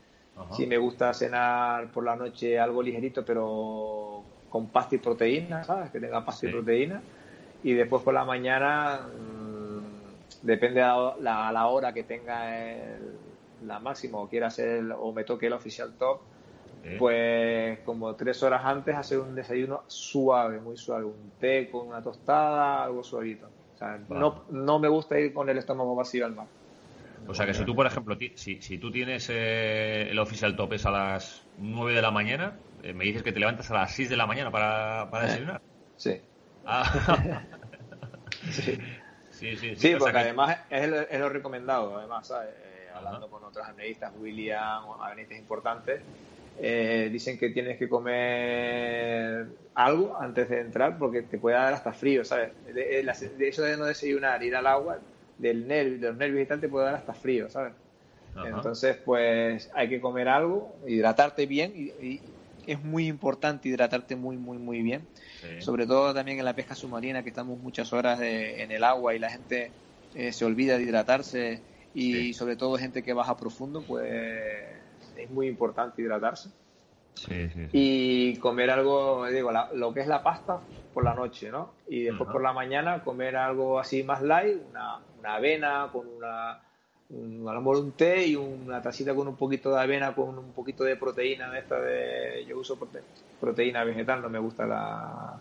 Sí 0.52 0.66
me 0.66 0.78
gusta 0.78 1.12
cenar 1.12 1.88
por 1.88 2.02
la 2.02 2.16
noche 2.16 2.58
algo 2.58 2.82
ligerito, 2.82 3.22
pero 3.22 4.24
con 4.48 4.68
pasta 4.68 4.94
y 4.94 4.98
proteína, 4.98 5.64
¿sabes? 5.64 5.90
Que 5.90 6.00
tenga 6.00 6.24
pasta 6.24 6.48
y 6.48 6.52
proteína. 6.52 7.02
Y 7.62 7.74
después 7.74 8.02
por 8.02 8.14
la 8.14 8.24
mañana, 8.24 9.00
mm, 9.02 10.46
depende 10.46 10.80
a 10.80 11.14
la, 11.20 11.66
hora 11.66 11.92
que 11.92 12.04
tenga 12.04 12.72
el, 12.72 13.16
la 13.64 13.78
máxima 13.78 14.18
o 14.18 14.28
quiera 14.28 14.48
hacer 14.48 14.84
o 14.98 15.12
me 15.12 15.24
toque 15.24 15.46
el 15.46 15.52
oficial 15.52 15.94
top, 15.98 16.20
pues 16.98 17.78
como 17.80 18.14
tres 18.14 18.42
horas 18.42 18.62
antes 18.64 18.96
hacer 18.96 19.18
un 19.18 19.34
desayuno 19.34 19.82
suave, 19.86 20.60
muy 20.60 20.76
suave, 20.76 21.04
un 21.04 21.32
té 21.38 21.68
con 21.70 21.88
una 21.88 22.02
tostada, 22.02 22.84
algo 22.84 23.02
suavito. 23.02 23.48
O 23.74 23.78
sea, 23.78 23.98
no, 24.08 24.44
no 24.50 24.78
me 24.78 24.88
gusta 24.88 25.18
ir 25.18 25.32
con 25.32 25.48
el 25.48 25.58
estómago 25.58 25.94
vacío 25.94 26.26
al 26.26 26.34
mar. 26.34 26.46
O 27.26 27.34
sea 27.34 27.46
que 27.46 27.54
si 27.54 27.64
tú, 27.64 27.74
por 27.74 27.86
ejemplo, 27.86 28.16
si, 28.34 28.60
si 28.60 28.78
tú 28.78 28.90
tienes 28.90 29.28
eh, 29.30 30.08
el 30.10 30.18
oficial 30.18 30.56
top 30.56 30.72
es 30.72 30.86
a 30.86 30.90
las 30.90 31.44
9 31.58 31.94
de 31.94 32.02
la 32.02 32.10
mañana, 32.10 32.58
eh, 32.82 32.92
me 32.92 33.04
dices 33.04 33.22
que 33.22 33.32
te 33.32 33.40
levantas 33.40 33.70
a 33.70 33.74
las 33.74 33.92
6 33.92 34.08
de 34.08 34.16
la 34.16 34.26
mañana 34.26 34.50
para, 34.50 35.08
para 35.10 35.24
desayunar. 35.26 35.60
Sí. 35.96 36.18
Ah. 36.64 37.44
sí. 38.50 38.78
Sí, 39.30 39.56
sí, 39.56 39.76
sí. 39.76 39.96
porque 39.98 40.16
además 40.16 40.56
es, 40.70 40.90
es, 41.10 41.20
lo 41.20 41.28
recomendado, 41.28 41.98
además, 41.98 42.26
¿sabes? 42.26 42.54
Hablando 42.94 43.28
con 43.28 43.44
otros 43.44 43.66
analistas, 43.66 44.12
William, 44.18 44.84
analistas 45.00 45.38
importantes, 45.38 46.00
eh, 46.58 47.08
dicen 47.10 47.38
que 47.38 47.50
tienes 47.50 47.78
que 47.78 47.88
comer 47.88 49.46
algo 49.74 50.16
antes 50.20 50.48
de 50.48 50.60
entrar 50.60 50.98
porque 50.98 51.22
te 51.22 51.38
puede 51.38 51.56
dar 51.56 51.72
hasta 51.72 51.92
frío, 51.92 52.24
¿sabes? 52.24 52.52
De, 52.74 53.00
eso 53.48 53.62
de 53.62 53.76
no 53.76 53.86
desayunar, 53.86 54.42
ir 54.42 54.54
al 54.56 54.66
agua, 54.66 54.98
del 55.38 55.66
nervio, 55.66 55.98
de 55.98 56.08
los 56.08 56.16
nervios 56.16 56.42
y 56.42 56.46
tal, 56.46 56.60
te 56.60 56.68
puede 56.68 56.86
dar 56.86 56.96
hasta 56.96 57.14
frío, 57.14 57.48
¿sabes? 57.48 57.72
Entonces, 58.44 58.96
pues 59.04 59.70
hay 59.74 59.88
que 59.88 60.00
comer 60.00 60.28
algo, 60.28 60.76
hidratarte 60.86 61.46
bien 61.46 61.72
y, 61.74 62.20
es 62.66 62.80
muy 62.84 63.08
importante 63.08 63.68
hidratarte 63.68 64.14
muy, 64.16 64.36
muy, 64.36 64.58
muy 64.58 64.82
bien. 64.82 65.06
Sobre 65.60 65.86
todo 65.86 66.12
también 66.14 66.38
en 66.38 66.44
la 66.44 66.54
pesca 66.54 66.74
submarina, 66.74 67.22
que 67.22 67.30
estamos 67.30 67.58
muchas 67.58 67.92
horas 67.92 68.20
en 68.20 68.70
el 68.70 68.84
agua 68.84 69.14
y 69.14 69.18
la 69.18 69.30
gente 69.30 69.72
eh, 70.14 70.32
se 70.32 70.44
olvida 70.44 70.76
de 70.76 70.82
hidratarse 70.84 71.62
y 71.94 72.32
sobre 72.34 72.56
todo 72.56 72.76
gente 72.76 73.02
que 73.02 73.12
baja 73.12 73.36
profundo, 73.36 73.82
pues 73.86 74.10
es 75.16 75.30
muy 75.30 75.48
importante 75.48 76.02
hidratarse. 76.02 76.50
y 77.72 78.36
comer 78.36 78.70
algo, 78.70 79.26
digo, 79.26 79.50
lo 79.74 79.92
que 79.92 80.00
es 80.00 80.06
la 80.06 80.22
pasta 80.22 80.60
por 80.94 81.04
la 81.04 81.14
noche, 81.14 81.50
¿no? 81.50 81.74
Y 81.88 82.04
después 82.04 82.30
por 82.30 82.42
la 82.42 82.52
mañana 82.52 83.02
comer 83.02 83.36
algo 83.36 83.78
así 83.78 84.02
más 84.02 84.22
light, 84.22 84.58
una, 84.70 85.00
avena 85.24 85.88
con 85.92 86.06
una, 86.06 86.60
un, 87.10 87.46
a 87.48 87.52
lo 87.52 87.60
mejor 87.60 87.76
un 87.78 87.92
té 87.92 88.26
y 88.26 88.36
una 88.36 88.80
tacita 88.80 89.14
con 89.14 89.28
un 89.28 89.36
poquito 89.36 89.70
de 89.70 89.80
avena 89.80 90.14
con 90.14 90.38
un 90.38 90.52
poquito 90.52 90.84
de 90.84 90.96
proteína 90.96 91.50
de 91.50 91.58
esta 91.58 91.78
de 91.78 92.44
yo 92.48 92.58
uso 92.58 92.78
proteína 93.38 93.84
vegetal 93.84 94.22
no 94.22 94.30
me 94.30 94.38
gusta 94.38 94.66
la, 94.66 95.38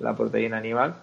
la 0.00 0.14
proteína 0.14 0.58
animal 0.58 0.96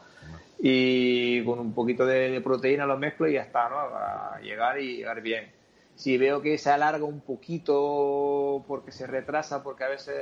y 0.62 1.44
con 1.46 1.60
un 1.60 1.74
poquito 1.74 2.06
de, 2.06 2.42
proteína 2.42 2.86
lo 2.86 2.98
mezclo 2.98 3.28
y 3.28 3.34
ya 3.34 3.44
está, 3.44 3.70
¿no? 3.70 3.90
Para 3.92 4.42
llegar 4.42 4.80
y 4.80 4.98
llegar 4.98 5.22
bien. 5.22 5.50
Si 5.96 6.18
veo 6.18 6.42
que 6.42 6.58
se 6.58 6.70
alarga 6.70 7.06
un 7.06 7.22
poquito 7.22 8.64
porque 8.68 8.92
se 8.92 9.08
retrasa, 9.08 9.64
porque 9.64 9.86
a 9.86 9.90
veces, 9.90 10.16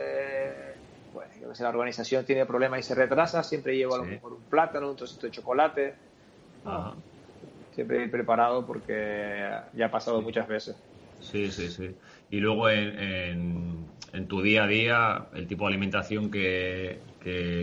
bueno, 1.14 1.32
a 1.44 1.48
veces 1.48 1.62
la 1.62 1.70
organización 1.70 2.26
tiene 2.26 2.46
problemas 2.46 2.80
y 2.80 2.84
se 2.84 2.96
retrasa, 2.96 3.44
siempre 3.44 3.76
llevo 3.76 3.96
a 3.96 4.00
lo 4.00 4.06
mejor 4.06 4.34
un 4.34 4.44
plátano, 4.44 4.90
un 4.90 4.96
trocito 4.96 5.26
de 5.26 5.32
chocolate. 5.32 5.96
Siempre 7.74 8.08
preparado 8.08 8.66
porque 8.66 9.50
ya 9.74 9.86
ha 9.86 9.92
pasado 9.92 10.22
muchas 10.22 10.48
veces. 10.48 10.76
Sí, 11.20 11.52
sí, 11.52 11.70
sí. 11.70 11.96
Y 12.30 12.40
luego 12.40 12.70
en, 12.70 13.86
en, 14.14 14.28
tu 14.28 14.42
día 14.42 14.64
a 14.64 14.68
día, 14.68 15.26
el 15.34 15.48
tipo 15.48 15.66
de 15.66 15.70
alimentación 15.70 16.30
que, 16.30 17.00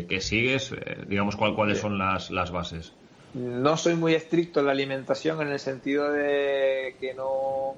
que, 0.09 0.21
sigues, 0.21 0.73
eh, 0.73 1.05
digamos, 1.07 1.37
cuál, 1.37 1.55
cuáles 1.55 1.79
son 1.79 1.99
las, 1.99 2.31
las 2.31 2.51
bases. 2.51 2.93
No 3.35 3.77
soy 3.77 3.95
muy 3.95 4.15
estricto 4.15 4.61
en 4.61 4.67
la 4.67 4.73
alimentación 4.73 5.41
en 5.43 5.49
el 5.49 5.59
sentido 5.59 6.11
de 6.13 6.97
que 7.01 7.15
no 7.15 7.75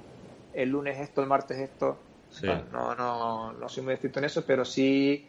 el 0.53 0.69
lunes 0.69 0.99
esto, 0.99 1.21
el 1.21 1.27
martes 1.27 1.57
esto. 1.57 1.97
No, 2.71 2.93
no, 2.95 3.53
no 3.53 3.69
soy 3.69 3.83
muy 3.83 3.93
estricto 3.93 4.19
en 4.19 4.25
eso, 4.25 4.43
pero 4.45 4.65
sí 4.65 5.27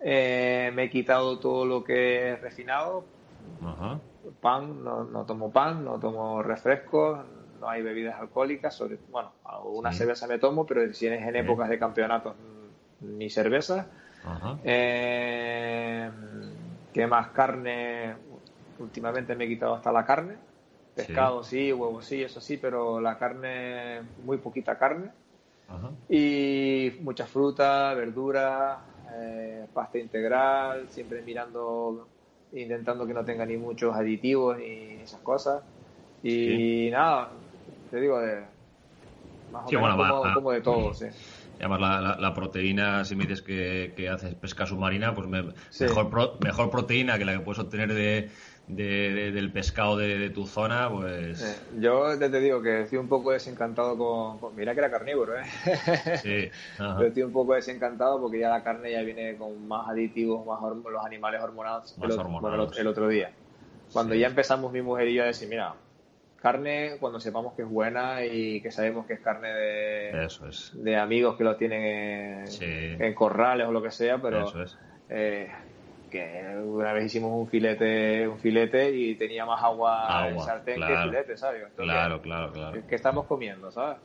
eh, 0.00 0.70
me 0.74 0.84
he 0.84 0.90
quitado 0.90 1.38
todo 1.38 1.64
lo 1.64 1.84
que 1.84 2.32
es 2.32 2.40
refinado 2.40 3.04
Pan, 4.40 4.84
no, 4.84 5.04
no, 5.04 5.24
tomo 5.24 5.52
pan, 5.52 5.84
no 5.84 5.98
tomo 5.98 6.42
refrescos, 6.42 7.20
no 7.60 7.68
hay 7.68 7.82
bebidas 7.82 8.20
alcohólicas, 8.20 8.74
sobre, 8.74 8.98
bueno, 9.10 9.32
una 9.64 9.92
cerveza 9.92 10.26
me 10.26 10.38
tomo, 10.38 10.66
pero 10.66 10.92
si 10.92 11.06
eres 11.06 11.26
en 11.26 11.36
épocas 11.36 11.68
de 11.68 11.78
campeonatos, 11.78 12.34
ni 13.00 13.30
cerveza. 13.30 13.86
Eh, 14.64 16.10
¿Qué 16.92 17.06
más? 17.06 17.28
Carne, 17.30 18.16
últimamente 18.78 19.34
me 19.34 19.44
he 19.44 19.48
quitado 19.48 19.74
hasta 19.74 19.92
la 19.92 20.04
carne. 20.04 20.38
Pescado 20.94 21.42
sí, 21.42 21.72
huevos 21.72 22.04
sí, 22.04 22.22
eso 22.22 22.40
sí, 22.40 22.58
pero 22.58 23.00
la 23.00 23.18
carne, 23.18 24.02
muy 24.18 24.38
poquita 24.38 24.78
carne. 24.78 25.10
Y 26.08 26.92
mucha 27.00 27.26
fruta, 27.26 27.94
verdura, 27.94 28.84
eh, 29.14 29.66
pasta 29.72 29.98
integral, 29.98 30.88
siempre 30.90 31.22
mirando, 31.22 32.10
intentando 32.52 33.06
que 33.06 33.14
no 33.14 33.24
tenga 33.24 33.46
ni 33.46 33.56
muchos 33.56 33.94
aditivos 33.94 34.58
ni 34.58 35.00
esas 35.00 35.22
cosas. 35.22 35.64
Y 36.22 36.90
nada, 36.90 37.32
te 37.90 38.00
digo, 38.00 38.20
de, 38.20 38.44
más 39.50 39.66
o 39.66 39.72
menos 39.72 40.32
como, 40.34 40.52
de 40.52 40.60
todo, 40.60 40.92
sí. 40.92 41.06
Además, 41.58 41.80
la, 41.80 42.16
la, 42.18 42.34
proteína, 42.34 43.04
si 43.04 43.16
me 43.16 43.24
dices 43.24 43.42
que, 43.42 43.92
que 43.96 44.08
haces 44.08 44.34
pesca 44.34 44.66
submarina, 44.66 45.14
pues 45.14 45.28
mejor, 45.28 46.38
mejor 46.42 46.70
proteína 46.70 47.18
que 47.18 47.24
la 47.24 47.32
que 47.32 47.40
puedes 47.40 47.58
obtener 47.58 47.92
de, 47.92 48.30
del 48.68 49.52
pescado 49.52 49.96
de, 49.96 50.30
tu 50.30 50.46
zona, 50.46 50.90
pues... 50.90 51.62
yo 51.78 52.18
te, 52.18 52.28
digo 52.40 52.62
que 52.62 52.82
estoy 52.82 52.98
un 52.98 53.08
poco 53.08 53.32
desencantado 53.32 53.96
con... 53.96 54.56
Mira 54.56 54.72
que 54.72 54.80
era 54.80 54.90
carnívoro, 54.90 55.34
¿eh? 55.38 55.44
Sí. 56.22 56.50
Pero 56.78 57.06
estoy 57.06 57.22
un 57.22 57.32
poco 57.32 57.54
desencantado 57.54 58.20
porque 58.20 58.38
ya 58.38 58.50
la 58.50 58.62
carne 58.62 58.92
ya 58.92 59.02
viene 59.02 59.36
con 59.36 59.66
más 59.66 59.88
aditivos, 59.88 60.46
más 60.46 60.60
los 60.62 61.04
animales 61.04 61.42
hormonados, 61.42 61.94
el, 62.00 62.80
el, 62.80 62.86
otro 62.86 63.08
día. 63.08 63.32
Cuando 63.92 64.14
ya 64.14 64.26
empezamos 64.26 64.72
mi 64.72 64.80
mujer 64.80 65.08
y 65.08 65.14
yo 65.14 65.22
a 65.22 65.26
decir, 65.26 65.48
mira, 65.48 65.74
carne 66.42 66.96
cuando 66.98 67.20
sepamos 67.20 67.54
que 67.54 67.62
es 67.62 67.68
buena 67.68 68.24
y 68.24 68.60
que 68.60 68.72
sabemos 68.72 69.06
que 69.06 69.14
es 69.14 69.20
carne 69.20 69.52
de, 69.52 70.28
de 70.74 70.96
amigos 70.96 71.36
que 71.36 71.44
lo 71.44 71.56
tienen 71.56 72.44
en, 72.60 73.14
corrales 73.14 73.68
o 73.68 73.72
lo 73.72 73.80
que 73.80 73.92
sea, 73.92 74.20
pero... 74.20 74.48
Eso 74.48 74.62
es. 74.62 74.76
Eh, 75.08 75.48
que 76.10 76.62
una 76.62 76.92
vez 76.92 77.06
hicimos 77.06 77.32
un 77.32 77.48
filete 77.48 78.28
un 78.28 78.38
filete 78.38 78.90
y 78.94 79.14
tenía 79.14 79.46
más 79.46 79.62
agua, 79.62 80.28
en 80.28 80.38
sartén 80.40 80.78
que 80.78 80.96
filete, 81.04 81.36
¿sabes? 81.38 81.64
claro, 81.74 82.20
claro, 82.20 82.52
claro. 82.52 82.86
Que 82.86 82.94
estamos 82.94 83.26
comiendo, 83.26 83.70
¿sabes? 83.70 83.96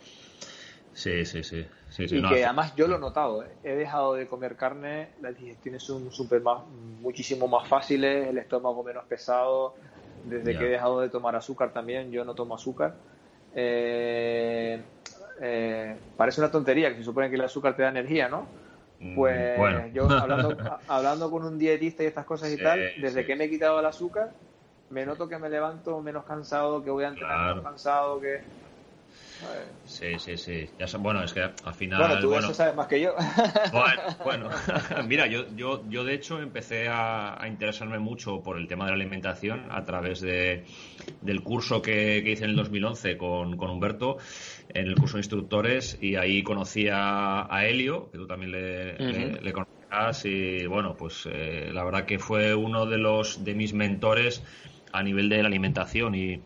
Sí, 0.94 1.26
sí, 1.26 1.44
sí. 1.44 1.68
y 2.00 2.28
que 2.28 2.44
además 2.44 2.74
yo 2.76 2.88
lo 2.88 2.96
he 2.96 3.00
notado, 3.00 3.44
¿eh? 3.44 3.50
he 3.64 3.76
dejado 3.76 4.16
de 4.16 4.26
comer 4.26 4.56
carne, 4.56 5.10
las 5.22 5.38
digestiones 5.38 5.84
son 5.84 6.12
super 6.12 6.42
más, 6.42 6.66
muchísimo 7.02 7.48
más 7.48 7.68
fáciles, 7.68 8.28
el 8.28 8.40
estómago 8.40 8.84
menos 8.84 9.06
pesado, 9.06 9.76
desde 10.30 10.58
que 10.58 10.66
he 10.66 10.70
dejado 10.70 11.02
de 11.02 11.10
tomar 11.10 11.36
azúcar 11.36 11.72
también, 11.72 12.12
yo 12.12 12.26
no 12.26 12.36
tomo 12.36 12.56
azúcar. 12.56 12.96
Eh, 13.56 14.82
eh, 15.42 15.96
parece 16.16 16.42
una 16.42 16.52
tontería, 16.52 16.90
que 16.90 16.98
se 16.98 17.04
supone 17.04 17.30
que 17.30 17.36
el 17.36 17.42
azúcar 17.42 17.76
te 17.76 17.84
da 17.84 17.90
energía, 17.90 18.30
¿no? 18.30 18.48
Mm, 19.00 19.16
pues 19.16 19.94
yo 19.94 20.10
hablando, 20.10 20.58
hablando 20.88 21.32
con 21.32 21.44
un 21.44 21.58
dietista 21.58 22.04
y 22.04 22.08
estas 22.08 22.26
cosas 22.26 22.52
y 22.52 22.58
tal, 22.58 22.80
desde 23.00 23.26
que 23.26 23.36
me 23.36 23.46
he 23.46 23.50
quitado 23.50 23.80
el 23.80 23.86
azúcar, 23.86 24.32
me 24.90 25.06
noto 25.06 25.28
que 25.28 25.38
me 25.38 25.50
levanto 25.50 26.02
menos 26.02 26.26
cansado, 26.26 26.84
que 26.84 26.90
voy 26.90 27.04
a 27.04 27.10
entrenar 27.10 27.50
menos 27.50 27.64
cansado, 27.64 28.20
que... 28.20 28.42
Sí, 29.86 30.20
sí, 30.20 30.38
sí. 30.38 30.70
Ya 30.78 30.86
bueno, 30.98 31.24
es 31.24 31.34
que 31.34 31.42
al 31.42 31.74
final. 31.74 32.00
Bueno, 32.00 32.20
tú 32.20 32.34
eso 32.36 32.54
sabes 32.54 32.76
más 32.76 32.88
que 32.88 33.02
yo. 33.02 33.16
Bueno, 34.24 34.50
mira, 35.08 35.28
yo, 35.28 35.46
yo, 35.56 35.88
yo 35.90 36.04
de 36.04 36.14
hecho 36.14 36.42
empecé 36.42 36.88
a, 36.90 37.40
interesarme 37.48 38.00
mucho 38.00 38.42
por 38.44 38.58
el 38.58 38.68
tema 38.68 38.86
de 38.86 38.92
la 38.92 38.96
alimentación 38.96 39.68
a 39.72 39.84
través 39.86 40.22
de, 40.22 40.66
del 41.22 41.44
curso 41.44 41.82
que, 41.82 42.18
hice 42.18 42.44
en 42.44 42.52
el 42.52 42.56
2011 42.58 43.18
con, 43.18 43.58
con 43.58 43.70
Humberto, 43.70 44.18
en 44.70 44.88
el 44.88 44.96
curso 44.96 45.18
de 45.18 45.22
instructores, 45.22 45.98
y 46.02 46.16
ahí 46.16 46.44
conocí 46.44 46.88
a, 46.92 47.48
Helio, 47.64 48.10
que 48.12 48.18
tú 48.18 48.28
también 48.28 48.52
le, 48.52 48.98
le, 48.98 49.54
conocerás, 49.54 50.26
y 50.26 50.66
bueno, 50.66 50.96
pues 50.98 51.28
eh, 51.32 51.70
la 51.74 51.84
verdad 51.84 52.06
que 52.06 52.20
fue 52.20 52.54
uno 52.56 52.86
de 52.86 52.98
los 52.98 53.44
de 53.44 53.56
mis 53.56 53.74
mentores 53.74 54.44
a 54.92 55.04
nivel 55.04 55.30
de 55.30 55.42
la 55.42 55.48
alimentación 55.48 56.16
y, 56.16 56.42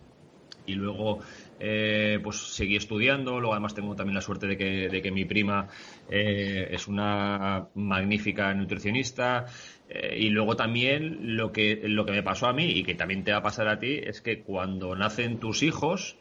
y 0.65 0.73
luego 0.73 1.19
eh, 1.63 2.19
pues 2.23 2.37
seguí 2.37 2.75
estudiando. 2.75 3.39
Luego, 3.39 3.53
además, 3.53 3.75
tengo 3.75 3.95
también 3.95 4.15
la 4.15 4.21
suerte 4.21 4.47
de 4.47 4.57
que, 4.57 4.89
de 4.89 5.01
que 5.01 5.11
mi 5.11 5.25
prima 5.25 5.67
eh, 6.09 6.67
es 6.71 6.87
una 6.87 7.67
magnífica 7.75 8.53
nutricionista. 8.53 9.45
Eh, 9.87 10.17
y 10.19 10.29
luego 10.29 10.55
también 10.55 11.35
lo 11.35 11.51
que, 11.51 11.79
lo 11.83 12.05
que 12.05 12.13
me 12.13 12.23
pasó 12.23 12.47
a 12.47 12.53
mí 12.53 12.65
y 12.65 12.83
que 12.83 12.95
también 12.95 13.23
te 13.23 13.31
va 13.31 13.37
a 13.37 13.43
pasar 13.43 13.67
a 13.67 13.77
ti 13.77 13.99
es 14.03 14.21
que 14.21 14.41
cuando 14.41 14.95
nacen 14.95 15.39
tus 15.39 15.61
hijos, 15.61 16.17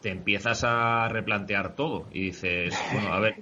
te 0.00 0.10
empiezas 0.10 0.64
a 0.64 1.08
replantear 1.08 1.76
todo 1.76 2.08
y 2.12 2.24
dices, 2.24 2.74
bueno, 2.92 3.12
a 3.12 3.20
ver, 3.20 3.36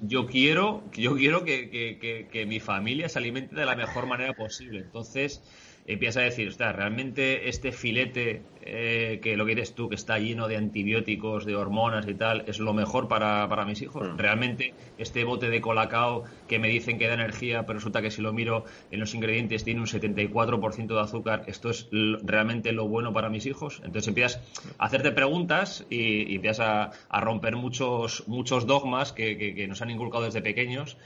yo, 0.00 0.26
quiero, 0.26 0.82
yo 0.92 1.14
quiero 1.14 1.44
que, 1.44 1.70
que, 1.70 2.28
que 2.28 2.46
mi 2.46 2.58
familia 2.58 3.08
se 3.08 3.20
alimente 3.20 3.54
de 3.54 3.64
la 3.64 3.76
mejor 3.76 4.06
manera 4.06 4.34
posible. 4.34 4.80
Entonces, 4.80 5.44
empieza 5.86 6.20
a 6.20 6.22
decir, 6.22 6.48
está 6.48 6.72
realmente 6.72 7.48
este 7.48 7.72
filete 7.72 8.42
eh, 8.62 9.18
que 9.22 9.36
lo 9.36 9.44
quieres 9.44 9.74
tú, 9.74 9.88
que 9.88 9.96
está 9.96 10.18
lleno 10.18 10.46
de 10.46 10.56
antibióticos, 10.56 11.44
de 11.44 11.56
hormonas 11.56 12.06
y 12.06 12.14
tal, 12.14 12.44
es 12.46 12.60
lo 12.60 12.72
mejor 12.72 13.08
para, 13.08 13.48
para 13.48 13.64
mis 13.64 13.82
hijos. 13.82 14.08
Mm. 14.08 14.16
Realmente 14.16 14.74
este 14.98 15.24
bote 15.24 15.50
de 15.50 15.60
colacao 15.60 16.24
que 16.46 16.60
me 16.60 16.68
dicen 16.68 16.98
que 16.98 17.08
da 17.08 17.14
energía, 17.14 17.66
pero 17.66 17.78
resulta 17.78 18.00
que 18.00 18.10
si 18.10 18.22
lo 18.22 18.32
miro 18.32 18.64
en 18.90 19.00
los 19.00 19.14
ingredientes 19.14 19.64
tiene 19.64 19.80
un 19.80 19.86
74% 19.86 20.86
de 20.86 21.00
azúcar, 21.00 21.42
¿esto 21.48 21.70
es 21.70 21.88
realmente 22.22 22.72
lo 22.72 22.86
bueno 22.86 23.12
para 23.12 23.28
mis 23.28 23.46
hijos? 23.46 23.80
Entonces 23.84 24.08
empiezas 24.08 24.40
a 24.78 24.86
hacerte 24.86 25.10
preguntas 25.10 25.84
y, 25.90 26.36
empiezas 26.36 26.60
a, 26.60 26.90
a, 27.08 27.20
romper 27.20 27.56
muchos, 27.56 28.24
muchos 28.28 28.66
dogmas 28.66 29.12
que, 29.12 29.36
que 29.36 29.66
nos 29.66 29.82
han 29.82 29.90
inculcado 29.90 30.24
desde 30.24 30.42
pequeños 30.42 30.96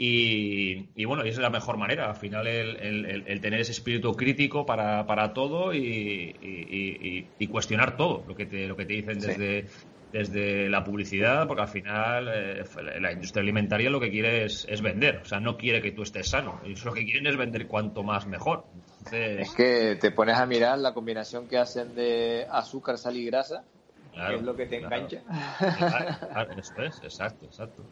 y, 0.00 1.04
bueno, 1.06 1.26
y 1.26 1.30
es 1.30 1.38
la 1.38 1.50
mejor 1.50 1.76
manera, 1.76 2.08
al 2.08 2.14
final, 2.14 2.46
el, 2.46 3.40
tener 3.40 3.60
ese 3.60 3.72
espíritu 3.72 4.14
crítico 4.14 4.64
para, 4.64 5.04
para 5.06 5.32
todo 5.32 5.74
y, 5.74 7.28
cuestionar 7.50 7.96
todo 7.96 8.24
lo 8.28 8.36
que 8.36 8.46
te, 8.46 8.68
lo 8.68 8.76
que 8.76 8.86
te 8.86 8.92
dicen 8.92 9.18
desde, 9.18 9.64
desde 10.12 10.68
la 10.68 10.84
publicidad, 10.84 11.48
porque 11.48 11.62
al 11.62 11.68
final 11.68 12.28
eh, 12.32 12.64
la 13.00 13.10
industria 13.10 13.42
alimentaria 13.42 13.90
lo 13.90 13.98
que 13.98 14.10
quiere 14.10 14.44
es, 14.44 14.80
vender, 14.80 15.16
o 15.16 15.24
sea, 15.24 15.40
no 15.40 15.56
quiere 15.56 15.82
que 15.82 15.90
tú 15.90 16.02
estés 16.02 16.28
sano, 16.28 16.60
y 16.64 16.76
lo 16.76 16.92
que 16.92 17.04
quieren 17.04 17.26
es 17.26 17.36
vender 17.36 17.66
cuanto 17.66 18.04
más 18.04 18.24
mejor. 18.28 18.66
Es 19.10 19.52
que 19.52 19.96
te 20.00 20.12
pones 20.12 20.36
a 20.36 20.46
mirar 20.46 20.78
la 20.78 20.94
combinación 20.94 21.48
que 21.48 21.58
hacen 21.58 21.96
de 21.96 22.46
azúcar, 22.48 22.98
sal 22.98 23.16
y 23.16 23.24
grasa, 23.24 23.64
que 24.12 24.36
es 24.36 24.42
lo 24.42 24.54
que 24.54 24.66
te 24.66 24.76
engancha. 24.76 25.22
es, 26.56 27.00
exacto, 27.02 27.46
exacto 27.46 27.82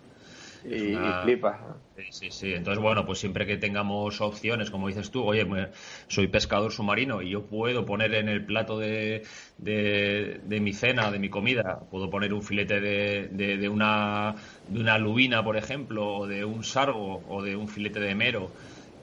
y, 0.70 0.96
flipa. 1.22 1.76
Sí, 2.10 2.30
sí, 2.30 2.52
Entonces, 2.52 2.82
bueno, 2.82 3.06
pues 3.06 3.18
siempre 3.18 3.46
que 3.46 3.56
tengamos 3.56 4.20
opciones, 4.20 4.70
como 4.70 4.88
dices 4.88 5.10
tú, 5.10 5.24
oye, 5.24 5.46
soy 6.08 6.26
pescador 6.28 6.70
submarino 6.70 7.22
y 7.22 7.30
yo 7.30 7.46
puedo 7.46 7.86
poner 7.86 8.14
en 8.14 8.28
el 8.28 8.44
plato 8.44 8.78
de, 8.78 9.22
de, 9.56 10.60
mi 10.60 10.72
cena, 10.74 11.10
de 11.10 11.18
mi 11.18 11.30
comida, 11.30 11.80
puedo 11.90 12.10
poner 12.10 12.34
un 12.34 12.42
filete 12.42 12.80
de, 12.80 13.28
de, 13.28 13.68
una, 13.68 14.34
de 14.68 14.80
una 14.80 14.98
lubina, 14.98 15.42
por 15.42 15.56
ejemplo, 15.56 16.18
o 16.18 16.26
de 16.26 16.44
un 16.44 16.64
sargo, 16.64 17.24
o 17.28 17.42
de 17.42 17.56
un 17.56 17.68
filete 17.68 18.00
de 18.00 18.14
mero 18.14 18.50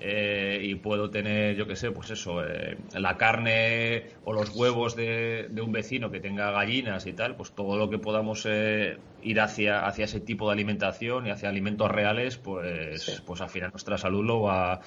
eh, 0.06 0.60
y 0.62 0.76
puedo 0.76 1.10
tener, 1.10 1.56
yo 1.56 1.66
qué 1.66 1.78
sé, 1.78 1.90
pues 1.92 2.10
eso, 2.10 2.44
eh, 2.46 2.78
la 2.92 3.16
carne 3.16 4.10
o 4.26 4.34
los 4.34 4.50
huevos 4.50 4.98
de, 4.98 5.48
un 5.64 5.72
vecino 5.72 6.12
que 6.12 6.20
tenga 6.20 6.52
gallinas 6.52 7.06
y 7.06 7.14
tal, 7.14 7.38
pues 7.38 7.56
todo 7.56 7.78
lo 7.78 7.90
que 7.90 8.00
podamos 8.00 8.46
eh, 8.46 8.98
ir 9.22 9.40
hacia, 9.40 9.86
hacia 9.86 10.04
ese 10.04 10.20
tipo 10.20 10.48
de 10.48 10.54
alimentación 10.56 11.26
y 11.26 11.30
hacia 11.30 11.48
alimentos 11.48 11.90
reales, 11.90 12.38
pues, 12.38 13.24
pues 13.26 13.40
al 13.40 13.50
final 13.50 13.72
nuestra 13.72 13.98
salud 13.98 14.26
lo 14.26 14.42
va, 14.42 14.82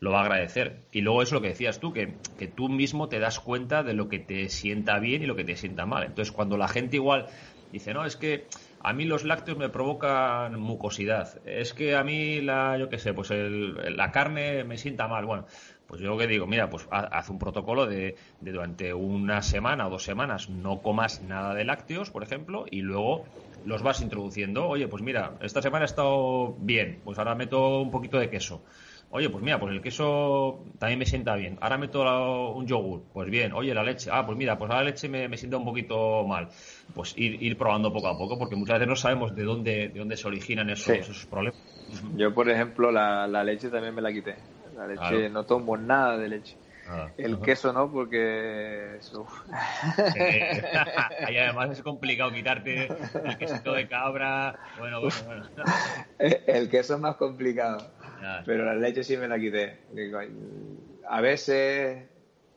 lo 0.00 0.10
va 0.10 0.20
a 0.20 0.24
agradecer. 0.24 0.84
Y 0.92 1.00
luego 1.00 1.22
es 1.22 1.32
lo 1.32 1.40
que 1.40 1.48
decías 1.48 1.80
tú, 1.80 1.94
que, 1.94 2.18
que 2.36 2.48
tú 2.48 2.68
mismo 2.68 3.08
te 3.08 3.20
das 3.20 3.40
cuenta 3.40 3.82
de 3.82 3.94
lo 3.94 4.10
que 4.10 4.18
te 4.18 4.50
sienta 4.50 4.98
bien 4.98 5.22
y 5.22 5.26
lo 5.26 5.34
que 5.34 5.44
te 5.44 5.56
sienta 5.56 5.86
mal. 5.86 6.04
Entonces, 6.04 6.30
cuando 6.30 6.58
la 6.58 6.68
gente 6.68 6.96
igual 6.96 7.28
dice, 7.70 7.94
no, 7.94 8.04
es 8.04 8.16
que 8.16 8.48
a 8.80 8.92
mí 8.92 9.04
los 9.04 9.24
lácteos 9.24 9.58
me 9.58 9.68
provocan 9.68 10.58
mucosidad. 10.60 11.40
Es 11.46 11.74
que 11.74 11.96
a 11.96 12.04
mí 12.04 12.40
la, 12.40 12.76
yo 12.78 12.88
qué 12.88 12.98
sé, 12.98 13.12
pues 13.14 13.30
la 13.30 14.12
carne 14.12 14.64
me 14.64 14.78
sienta 14.78 15.08
mal. 15.08 15.24
Bueno, 15.26 15.46
pues 15.86 16.00
yo 16.00 16.16
que 16.16 16.26
digo, 16.26 16.46
mira, 16.46 16.70
pues 16.70 16.86
haz 16.90 17.28
un 17.30 17.38
protocolo 17.38 17.86
de, 17.86 18.16
durante 18.40 18.94
una 18.94 19.42
semana 19.42 19.86
o 19.86 19.90
dos 19.90 20.04
semanas 20.04 20.48
no 20.48 20.82
comas 20.82 21.22
nada 21.22 21.54
de 21.54 21.64
lácteos, 21.64 22.10
por 22.10 22.22
ejemplo, 22.22 22.66
y 22.70 22.82
luego 22.82 23.28
los 23.62 23.82
vas 23.82 24.00
introduciendo. 24.00 24.68
Oye, 24.68 24.88
pues 24.88 25.02
mira, 25.02 25.36
esta 25.40 25.62
semana 25.62 25.84
ha 25.84 25.86
estado 25.86 26.54
bien, 26.58 27.02
pues 27.04 27.18
ahora 27.18 27.34
meto 27.34 27.80
un 27.80 27.90
poquito 27.90 28.18
de 28.18 28.30
queso. 28.30 28.64
Oye, 29.10 29.30
pues 29.30 29.42
mira, 29.42 29.58
pues 29.58 29.72
el 29.72 29.80
queso 29.80 30.66
también 30.78 30.98
me 30.98 31.06
sienta 31.06 31.34
bien. 31.34 31.56
Ahora 31.62 31.78
meto 31.78 32.52
un 32.52 32.66
yogur. 32.66 33.04
Pues 33.12 33.30
bien. 33.30 33.52
Oye, 33.52 33.74
la 33.74 33.82
leche. 33.82 34.10
Ah, 34.12 34.26
pues 34.26 34.36
mira, 34.36 34.58
pues 34.58 34.68
la 34.68 34.82
leche 34.82 35.08
me, 35.08 35.34
sienta 35.36 35.56
un 35.56 35.64
poquito 35.64 36.26
mal. 36.26 36.48
Pues 36.94 37.16
ir, 37.16 37.42
ir 37.42 37.56
probando 37.56 37.92
poco 37.92 38.08
a 38.08 38.18
poco, 38.18 38.38
porque 38.38 38.56
muchas 38.56 38.74
veces 38.74 38.88
no 38.88 38.96
sabemos 38.96 39.34
de 39.34 39.44
dónde, 39.44 39.88
de 39.88 39.98
dónde 39.98 40.16
se 40.16 40.28
originan 40.28 40.68
esos, 40.68 40.88
esos 40.88 41.26
problemas. 41.26 41.58
Yo, 42.16 42.34
por 42.34 42.50
ejemplo, 42.50 42.92
la, 42.92 43.26
leche 43.44 43.70
también 43.70 43.94
me 43.94 44.02
la 44.02 44.12
quité. 44.12 44.36
La 44.76 44.86
leche, 44.86 45.30
no 45.30 45.44
tomo 45.44 45.76
nada 45.76 46.18
de 46.18 46.28
leche. 46.28 46.56
Ah, 46.90 47.10
el 47.18 47.38
queso 47.40 47.70
no, 47.74 47.92
porque. 47.92 48.98
y 51.28 51.36
además 51.36 51.70
es 51.70 51.82
complicado 51.82 52.32
quitarte 52.32 52.88
el 53.24 53.36
quesito 53.36 53.74
de 53.74 53.86
cabra. 53.86 54.58
Bueno, 54.78 55.02
bueno, 55.02 55.16
bueno. 55.26 55.44
El 56.46 56.70
queso 56.70 56.94
es 56.94 57.00
más 57.00 57.16
complicado. 57.16 57.92
Pero 58.44 58.64
la 58.64 58.74
leche 58.74 59.04
sí 59.04 59.16
me 59.16 59.28
la 59.28 59.38
quité. 59.38 59.78
A 61.08 61.20
veces, 61.20 62.08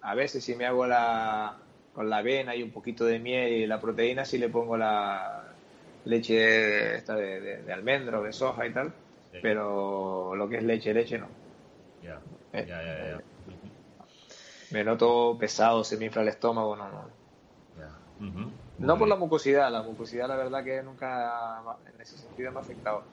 a 0.02 0.16
veces 0.16 0.44
si 0.44 0.56
me 0.56 0.66
hago 0.66 0.86
la 0.88 1.58
con 1.94 2.10
la 2.10 2.18
avena 2.18 2.56
y 2.56 2.64
un 2.64 2.72
poquito 2.72 3.06
de 3.06 3.20
miel 3.20 3.52
y 3.52 3.68
la 3.68 3.80
proteína, 3.80 4.24
sí 4.24 4.38
le 4.38 4.50
pongo 4.50 4.78
la 4.78 5.44
leche 6.06 6.96
esta 6.96 7.16
de, 7.16 7.42
de, 7.42 7.64
de 7.64 7.74
almendro, 7.74 8.24
de 8.24 8.32
soja 8.32 8.66
y 8.66 8.74
tal. 8.74 8.94
Pero 9.42 10.36
lo 10.36 10.48
que 10.50 10.58
es 10.58 10.64
leche, 10.64 10.94
leche 10.94 11.18
no. 11.18 11.28
Ya, 12.02 12.20
eh, 12.54 12.66
ya, 12.68 12.82
ya, 12.84 12.98
ya. 13.10 13.22
Me 14.72 14.84
noto 14.84 15.38
pesado, 15.38 15.84
se 15.84 15.98
me 15.98 16.06
infla 16.06 16.22
el 16.22 16.30
estómago, 16.30 16.76
no, 16.76 16.90
no. 16.90 17.10
No 18.80 18.98
por 18.98 19.08
la 19.08 19.16
mucosidad, 19.16 19.72
la 19.72 19.84
mucosidad 19.84 20.28
la 20.28 20.36
verdad 20.36 20.64
que 20.64 20.82
nunca 20.82 21.62
en 21.94 22.02
ese 22.02 22.18
sentido 22.18 22.52
me 22.52 22.60
ha 22.60 22.62
afectado. 22.62 23.04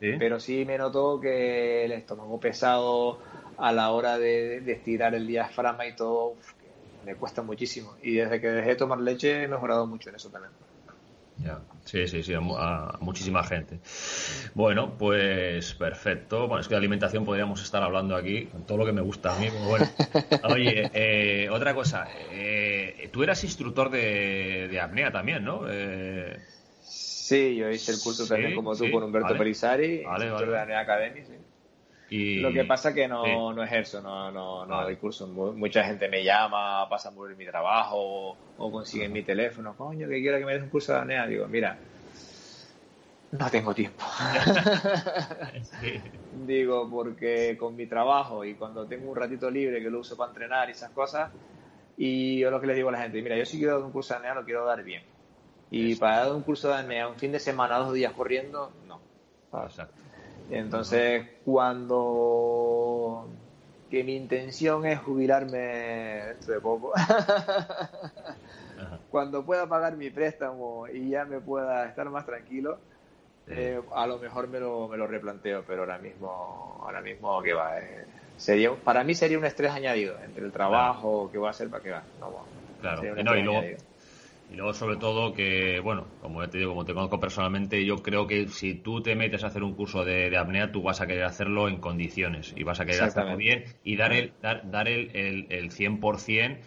Pero 0.00 0.38
sí 0.38 0.64
me 0.64 0.78
noto 0.78 1.20
que 1.20 1.84
el 1.84 1.92
estómago 1.92 2.38
pesado 2.38 3.18
a 3.56 3.72
la 3.72 3.90
hora 3.90 4.18
de, 4.18 4.58
estirar 4.70 5.14
el 5.14 5.26
diafragma 5.26 5.86
y 5.86 5.96
todo, 5.96 6.34
me 7.04 7.16
cuesta 7.16 7.42
muchísimo. 7.42 7.96
Y 8.02 8.14
desde 8.14 8.40
que 8.40 8.48
dejé 8.48 8.70
de 8.70 8.76
tomar 8.76 9.00
leche 9.00 9.42
he 9.42 9.48
mejorado 9.48 9.86
mucho 9.86 10.10
en 10.10 10.16
eso 10.16 10.30
también. 10.30 10.52
Ya. 11.38 11.60
Sí, 11.84 12.06
sí, 12.06 12.22
sí, 12.22 12.34
a, 12.34 12.98
muchísima 13.00 13.42
gente. 13.42 13.80
Bueno, 14.54 14.96
pues 14.98 15.74
perfecto. 15.74 16.46
Bueno, 16.46 16.60
es 16.60 16.68
que 16.68 16.74
de 16.74 16.78
alimentación 16.78 17.24
podríamos 17.24 17.62
estar 17.62 17.82
hablando 17.82 18.14
aquí, 18.14 18.46
con 18.46 18.66
todo 18.66 18.78
lo 18.78 18.86
que 18.86 18.92
me 18.92 19.00
gusta 19.00 19.34
a 19.34 19.38
mí. 19.38 19.48
Bueno, 19.66 19.88
oye, 20.50 20.90
eh, 20.92 21.48
otra 21.50 21.74
cosa, 21.74 22.08
eh, 22.30 23.08
tú 23.12 23.22
eras 23.22 23.42
instructor 23.42 23.90
de, 23.90 24.78
apnea 24.80 25.10
también, 25.10 25.44
¿no? 25.44 25.62
Eh... 25.68 26.38
Sí, 26.88 27.56
yo 27.56 27.70
hice 27.70 27.92
el 27.92 28.00
curso 28.00 28.26
también 28.26 28.54
como 28.54 28.74
tú 28.74 28.90
con 28.90 29.02
Humberto 29.02 29.36
Perisari, 29.36 30.02
instructor 30.02 30.50
de 30.50 30.60
Apnea 30.60 30.80
Academy, 30.80 31.24
sí. 31.24 31.34
Lo 32.40 32.52
que 32.52 32.64
pasa 32.64 32.94
que 32.94 33.06
no, 33.06 33.52
no 33.52 33.62
ejerzo, 33.62 34.00
no, 34.00 34.32
no, 34.32 34.64
no 34.64 34.82
doy 34.82 34.96
curso. 34.96 35.26
Mucha 35.26 35.84
gente 35.84 36.08
me 36.08 36.24
llama, 36.24 36.88
pasa 36.88 37.14
por 37.14 37.34
mi 37.36 37.44
trabajo 37.44 38.38
o 38.56 38.72
consiguen 38.72 39.12
mi 39.12 39.22
teléfono. 39.22 39.76
Coño, 39.76 40.08
que 40.08 40.20
quiero 40.20 40.38
que 40.38 40.46
me 40.46 40.54
des 40.54 40.62
un 40.62 40.70
curso 40.70 40.92
de 40.92 41.00
apnea. 41.00 41.26
Digo, 41.26 41.46
mira, 41.48 41.78
no 43.32 43.50
tengo 43.50 43.74
tiempo. 43.74 44.04
Digo, 46.32 46.88
porque 46.90 47.56
con 47.58 47.76
mi 47.76 47.86
trabajo 47.86 48.44
y 48.44 48.54
cuando 48.54 48.86
tengo 48.86 49.10
un 49.10 49.16
ratito 49.16 49.50
libre 49.50 49.82
que 49.82 49.90
lo 49.90 50.00
uso 50.00 50.16
para 50.16 50.30
entrenar 50.30 50.68
y 50.68 50.72
esas 50.72 50.92
cosas, 50.92 51.30
y 51.96 52.38
yo 52.38 52.50
lo 52.50 52.60
que 52.60 52.68
le 52.68 52.74
digo 52.74 52.88
a 52.88 52.92
la 52.92 53.02
gente, 53.02 53.20
mira, 53.20 53.36
yo 53.36 53.44
si 53.44 53.58
quiero 53.58 53.74
dar 53.74 53.84
un 53.84 53.92
curso 53.92 54.14
de 54.14 54.18
apnea 54.18 54.34
lo 54.34 54.44
quiero 54.44 54.64
dar 54.64 54.82
bien. 54.82 55.02
Y 55.70 55.96
para 55.96 56.24
dar 56.24 56.34
un 56.34 56.42
curso 56.42 56.68
de 56.68 56.74
apnea 56.74 57.08
un 57.08 57.16
fin 57.16 57.32
de 57.32 57.40
semana, 57.40 57.78
dos 57.78 57.92
días 57.92 58.12
corriendo, 58.12 58.70
no. 58.86 59.00
Exacto. 59.64 59.94
Entonces, 60.50 61.26
cuando 61.44 63.28
que 63.90 64.04
mi 64.04 64.16
intención 64.16 64.86
es 64.86 64.98
jubilarme 65.00 65.58
dentro 65.58 66.54
de 66.54 66.60
poco, 66.60 66.92
cuando 69.10 69.44
pueda 69.44 69.66
pagar 69.66 69.96
mi 69.96 70.10
préstamo 70.10 70.86
y 70.88 71.10
ya 71.10 71.24
me 71.24 71.40
pueda 71.40 71.86
estar 71.86 72.08
más 72.10 72.26
tranquilo, 72.26 72.78
eh, 73.46 73.80
a 73.94 74.06
lo 74.06 74.18
mejor 74.18 74.48
me 74.48 74.60
lo, 74.60 74.88
me 74.88 74.98
lo 74.98 75.06
replanteo, 75.06 75.64
pero 75.66 75.82
ahora 75.82 75.98
mismo, 75.98 76.80
ahora 76.82 77.00
mismo 77.00 77.42
que 77.42 77.54
va, 77.54 77.78
eh, 77.78 78.06
sería, 78.36 78.74
para 78.74 79.04
mí 79.04 79.14
sería 79.14 79.38
un 79.38 79.46
estrés 79.46 79.70
añadido 79.70 80.18
entre 80.22 80.44
el 80.44 80.52
trabajo, 80.52 81.30
que 81.30 81.38
va 81.38 81.50
a 81.50 81.54
ser 81.54 81.70
para 81.70 81.82
qué 81.82 81.90
va, 81.90 82.04
no, 82.20 82.44
claro, 82.80 83.02
no, 83.24 83.36
y 83.36 83.42
luego, 83.42 83.62
y 84.50 84.54
luego, 84.54 84.72
sobre 84.72 84.96
todo, 84.96 85.34
que, 85.34 85.80
bueno, 85.80 86.06
como 86.20 86.48
te 86.48 86.58
digo, 86.58 86.70
como 86.70 86.84
te 86.84 86.94
conozco 86.94 87.20
personalmente, 87.20 87.84
yo 87.84 87.96
creo 87.96 88.26
que 88.26 88.48
si 88.48 88.74
tú 88.74 89.02
te 89.02 89.14
metes 89.14 89.44
a 89.44 89.48
hacer 89.48 89.62
un 89.62 89.74
curso 89.74 90.04
de, 90.04 90.34
apnea, 90.36 90.72
tú 90.72 90.82
vas 90.82 91.00
a 91.00 91.06
querer 91.06 91.24
hacerlo 91.24 91.68
en 91.68 91.78
condiciones 91.78 92.54
y 92.56 92.64
vas 92.64 92.80
a 92.80 92.86
querer 92.86 93.02
hacerlo 93.02 93.36
bien 93.36 93.64
y 93.84 93.96
dar 93.96 94.12
el, 94.12 94.32
dar, 94.40 94.70
dar 94.70 94.88
el, 94.88 95.14
el, 95.14 95.46
el 95.50 95.70
100% 95.70 96.58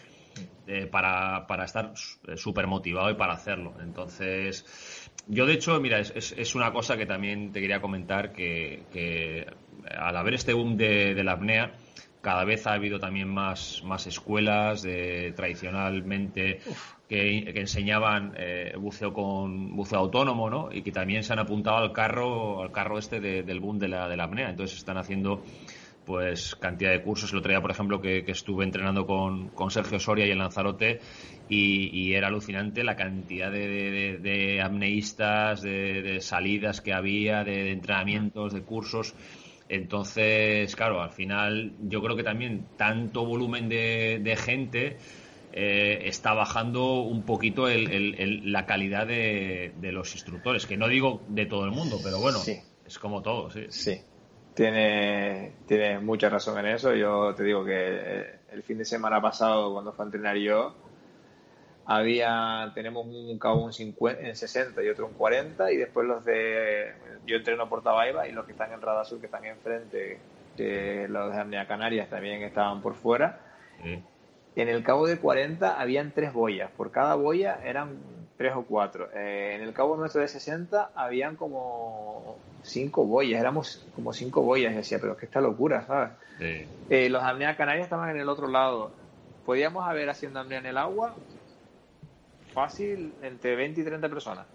eh, 0.67 0.86
para, 0.86 1.48
para 1.48 1.65
estar 1.65 1.94
súper 2.36 2.67
motivado 2.67 3.10
y 3.10 3.15
para 3.15 3.34
hacerlo. 3.34 3.74
Entonces, 3.82 5.10
yo 5.28 5.48
de 5.48 5.54
hecho, 5.54 5.80
mira, 5.82 6.00
es, 6.00 6.13
es, 6.38 6.56
una 6.56 6.72
cosa 6.72 6.98
que 6.98 7.08
también 7.08 7.52
te 7.52 7.62
quería 7.62 7.82
comentar, 7.82 8.32
que, 8.32 8.84
que 8.91 9.48
al 9.89 10.15
haber 10.15 10.36
este 10.36 10.54
boom 10.54 10.78
de, 10.78 11.15
de 11.15 11.24
la 11.24 11.34
apnea, 11.34 11.74
cada 12.22 12.46
vez 12.46 12.67
ha 12.67 12.74
habido 12.74 13.00
también 13.00 13.28
más, 13.28 13.82
más 13.84 14.06
escuelas 14.08 14.84
de, 14.84 15.34
tradicionalmente 15.36 16.62
que, 17.12 17.60
enseñaban 17.60 18.34
eh, 18.38 18.74
buceo 18.80 19.12
con 19.12 19.76
buceo 19.76 20.00
autónomo, 20.00 20.50
¿no? 20.50 20.69
Y 20.71 20.82
que 20.82 20.93
también 20.93 21.24
se 21.24 21.34
han 21.34 21.39
apuntado 21.39 21.76
al 21.76 21.91
carro, 21.91 22.63
al 22.63 22.71
carro 22.71 22.97
este 22.97 23.19
del 23.19 23.60
boom 23.60 23.80
de 23.80 23.89
la, 23.89 24.08
de 24.08 24.15
la 24.15 24.24
apnea. 24.24 24.50
Entonces 24.50 24.78
están 24.78 24.97
haciendo 24.97 25.43
pues 26.06 26.56
cantidad 26.56 26.91
de 26.91 27.02
cursos. 27.02 27.34
El 27.34 27.39
otro 27.39 27.52
día, 27.52 27.60
por 27.60 27.71
ejemplo, 27.71 28.00
que, 28.00 28.24
estuve 28.28 28.63
entrenando 28.63 29.06
con, 29.06 29.50
con, 29.50 29.71
Sergio 29.71 30.00
Soria 30.00 30.26
y 30.26 30.32
en 30.32 30.38
Lanzarote 30.38 31.02
y, 31.50 32.13
era 32.13 32.28
alucinante 32.28 32.82
la 32.86 32.95
cantidad 32.95 33.52
de, 33.52 34.17
de, 34.17 34.62
apneístas, 34.62 35.62
de, 35.62 36.19
salidas 36.21 36.80
que 36.80 36.93
había, 36.93 37.43
de, 37.43 37.71
entrenamientos, 37.71 38.54
de 38.54 38.62
cursos. 38.62 39.15
Entonces, 39.67 40.74
claro, 40.78 41.02
al 41.02 41.12
final 41.12 41.74
yo 41.82 42.02
creo 42.02 42.15
que 42.15 42.24
también 42.24 42.67
tanto 42.78 43.26
volumen 43.26 43.67
de, 43.67 44.38
gente 44.38 44.97
eh, 45.53 46.07
está 46.07 46.33
bajando 46.33 47.01
un 47.01 47.23
poquito 47.23 47.67
la 47.67 48.65
calidad 48.65 49.07
de, 49.07 49.73
los 49.81 50.13
instructores, 50.13 50.65
que 50.65 50.77
no 50.77 50.87
digo 50.87 51.21
de 51.27 51.45
todo 51.45 51.65
el 51.65 51.71
mundo, 51.71 51.97
pero 52.03 52.19
bueno, 52.19 52.39
es 52.85 52.99
como 52.99 53.21
todo, 53.21 53.49
sí. 53.49 53.65
Sí, 53.69 54.01
tiene, 54.53 55.53
tiene 55.67 55.99
mucha 55.99 56.29
razón 56.29 56.57
en 56.59 56.67
eso. 56.67 56.93
Yo 56.93 57.33
te 57.35 57.43
digo 57.43 57.65
que 57.65 58.39
el 58.51 58.63
fin 58.63 58.77
de 58.77 58.85
semana 58.85 59.21
pasado, 59.21 59.73
cuando 59.73 59.91
fue 59.93 60.05
a 60.05 60.07
entrenar 60.07 60.37
yo, 60.37 60.75
había 61.85 62.71
tenemos 62.73 63.05
un 63.05 63.37
cabo 63.39 63.69
en 63.69 64.35
60 64.35 64.83
y 64.83 64.89
otro 64.89 65.07
en 65.07 65.13
40 65.13 65.71
y 65.71 65.77
después 65.77 66.07
los 66.07 66.23
de 66.23 66.93
yo 67.25 67.35
entreno 67.35 67.67
por 67.67 67.83
Tabaiba 67.83 68.27
y 68.27 68.31
los 68.31 68.45
que 68.45 68.51
están 68.51 68.71
en 68.71 68.81
Rada 68.81 69.03
Sur 69.03 69.19
que 69.19 69.25
están 69.25 69.45
enfrente 69.45 70.19
que 70.55 71.07
los 71.09 71.33
de 71.33 71.41
Amnea 71.41 71.67
Canarias 71.67 72.09
también 72.09 72.43
estaban 72.43 72.81
por 72.81 72.93
fuera 72.93 73.39
en 74.55 74.69
el 74.69 74.83
cabo 74.83 75.07
de 75.07 75.17
40 75.17 75.79
habían 75.79 76.11
tres 76.11 76.33
boyas 76.33 76.69
por 76.71 76.91
cada 76.91 77.15
boya 77.15 77.59
eran 77.63 77.97
tres 78.37 78.53
o 78.55 78.63
cuatro 78.63 79.09
eh, 79.13 79.55
en 79.55 79.61
el 79.61 79.73
cabo 79.73 79.95
nuestro 79.95 80.21
de 80.21 80.27
60 80.27 80.91
habían 80.95 81.35
como 81.35 82.37
cinco 82.63 83.05
boyas 83.05 83.39
éramos 83.39 83.85
como 83.95 84.13
cinco 84.13 84.41
boyas 84.41 84.73
y 84.73 84.77
decía 84.77 84.99
pero 84.99 85.15
que 85.15 85.25
esta 85.25 85.41
locura 85.41 85.85
¿sabes? 85.87 86.11
Eh, 86.89 87.09
los 87.09 87.21
Amnea 87.21 87.55
Canarias 87.55 87.85
estaban 87.85 88.09
en 88.09 88.19
el 88.19 88.27
otro 88.27 88.47
lado 88.47 88.91
podíamos 89.45 89.87
haber 89.87 90.09
haciendo 90.09 90.39
apnea 90.39 90.59
en 90.59 90.65
el 90.65 90.77
agua 90.77 91.15
fácil 92.53 93.13
entre 93.21 93.55
20 93.55 93.81
y 93.81 93.83
30 93.83 94.09
personas. 94.09 94.45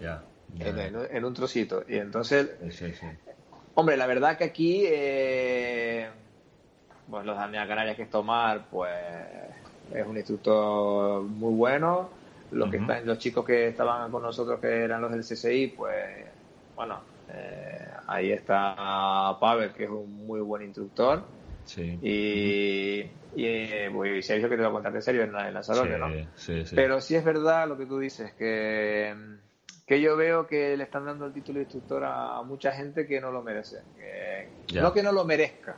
Ya. 0.00 0.22
En, 0.58 1.24
un 1.24 1.34
trocito. 1.34 1.84
Y 1.88 1.96
entonces, 1.96 2.50
hombre, 3.74 3.96
la 3.96 4.06
verdad 4.06 4.38
que 4.38 4.44
aquí, 4.44 4.84
eh, 4.86 6.08
pues 7.10 7.24
los 7.24 7.36
Daniel 7.36 7.68
Canarias 7.68 7.96
que 7.96 8.02
es 8.02 8.10
tomar, 8.10 8.66
pues 8.70 8.92
es 9.94 10.06
un 10.06 10.16
instructor 10.16 11.22
muy 11.22 11.54
bueno. 11.54 12.10
Los, 12.52 12.70
que 12.70 12.76
están, 12.76 13.04
los 13.04 13.18
chicos 13.18 13.44
que 13.44 13.68
estaban 13.68 14.10
con 14.10 14.22
nosotros, 14.22 14.60
que 14.60 14.84
eran 14.84 15.00
los 15.00 15.10
del 15.10 15.22
CCI, 15.22 15.74
pues 15.76 16.26
bueno, 16.76 17.00
eh, 17.28 17.88
ahí 18.06 18.30
está 18.30 19.36
Pavel, 19.40 19.72
que 19.72 19.84
es 19.84 19.90
un 19.90 20.26
muy 20.26 20.40
buen 20.40 20.62
instructor. 20.62 21.24
Sí. 21.64 21.98
Y, 22.00 23.10
y 23.34 23.88
pues, 23.92 24.24
Sergio 24.24 24.48
que 24.48 24.56
te 24.56 24.62
lo 24.62 24.68
a 24.68 24.72
contar 24.72 24.94
en 24.94 25.02
serio 25.02 25.22
en 25.24 25.32
la, 25.32 25.48
en 25.48 25.54
¿no? 25.54 26.30
Sí, 26.36 26.64
sí. 26.64 26.76
Pero 26.76 27.00
sí 27.00 27.16
es 27.16 27.24
verdad 27.24 27.66
lo 27.66 27.76
que 27.76 27.86
tú 27.86 27.98
dices, 27.98 28.32
que, 28.34 29.12
que 29.84 30.00
yo 30.00 30.16
veo 30.16 30.46
que 30.46 30.76
le 30.76 30.84
están 30.84 31.04
dando 31.04 31.26
el 31.26 31.32
título 31.32 31.58
de 31.58 31.64
instructor 31.64 32.04
a, 32.04 32.40
mucha 32.42 32.70
gente 32.70 33.06
que 33.06 33.20
no 33.20 33.32
lo 33.32 33.42
merece. 33.42 33.78
no 34.74 34.92
que 34.92 35.02
no 35.02 35.10
lo 35.10 35.24
merezca, 35.24 35.76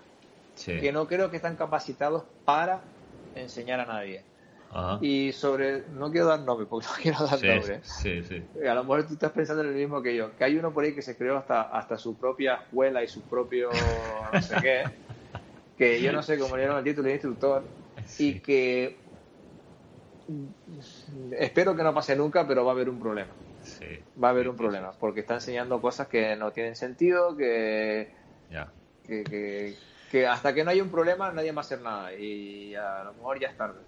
que 0.65 0.93
no 0.93 1.07
creo 1.07 1.31
que 1.31 1.37
están 1.37 1.57
capacitados 1.57 2.25
para 2.45 2.83
enseñar 3.35 3.81
a 3.81 3.87
nadie. 3.87 4.25
Y 5.01 5.33
sobre, 5.33 5.85
no 5.89 6.11
quiero 6.11 6.27
dar 6.27 6.41
nombre, 6.41 6.67
porque 6.67 6.87
no 6.87 6.93
quiero 7.03 7.19
dar 7.27 7.43
nombre. 7.43 7.81
Sí, 7.83 8.23
sí. 8.23 8.43
A 8.67 8.75
lo 8.75 8.83
mejor 8.83 9.07
tú 9.07 9.15
estás 9.15 9.33
pensando 9.33 9.63
en 9.63 9.71
el 9.71 9.75
mismo 9.75 10.03
que 10.03 10.15
yo, 10.15 10.37
que 10.37 10.45
hay 10.45 10.57
uno 10.57 10.73
por 10.73 10.85
ahí 10.85 10.95
que 10.95 11.03
se 11.03 11.17
creó 11.17 11.39
hasta, 11.39 11.63
hasta 11.63 11.97
su 11.97 12.19
propia 12.19 12.55
escuela 12.55 13.03
y 13.03 13.09
su 13.09 13.23
propio 13.23 13.71
no 14.33 14.43
sé 14.43 14.57
qué 14.61 14.85
que 15.79 16.03
yo 16.03 16.13
no 16.13 16.23
sé 16.23 16.39
cómo 16.39 16.57
le 16.57 16.63
dieron 16.63 16.79
el 16.79 16.85
título 16.85 17.07
de 17.07 17.15
instructor 17.15 17.65
y 18.19 18.41
que 18.41 18.99
espero 21.39 21.77
que 21.77 21.83
no 21.85 21.95
pase 21.95 22.17
nunca, 22.17 22.47
pero 22.47 22.65
va 22.65 22.73
a 22.73 22.75
haber 22.75 22.91
un 22.91 22.99
problema. 22.99 23.31
Va 24.23 24.29
a 24.29 24.31
haber 24.33 24.49
un 24.49 24.57
problema, 24.57 24.93
porque 24.99 25.21
está 25.21 25.35
enseñando 25.35 25.81
cosas 25.81 26.09
que 26.09 26.35
no 26.35 26.51
tienen 26.51 26.75
sentido, 26.75 27.37
que, 27.37 28.13
que, 29.07 29.23
que 29.25 29.75
hasta 30.29 30.55
que 30.55 30.65
no 30.65 30.71
haya 30.71 30.83
un 30.83 30.91
problema 30.91 31.31
nadie 31.33 31.53
va 31.53 31.61
a 31.61 31.65
hacer 31.65 31.81
nada 31.81 32.15
y 32.15 32.75
a 32.75 33.05
lo 33.05 33.15
mejor 33.15 33.41
ya 33.41 33.49
es 33.49 33.57
tarde. 33.57 33.81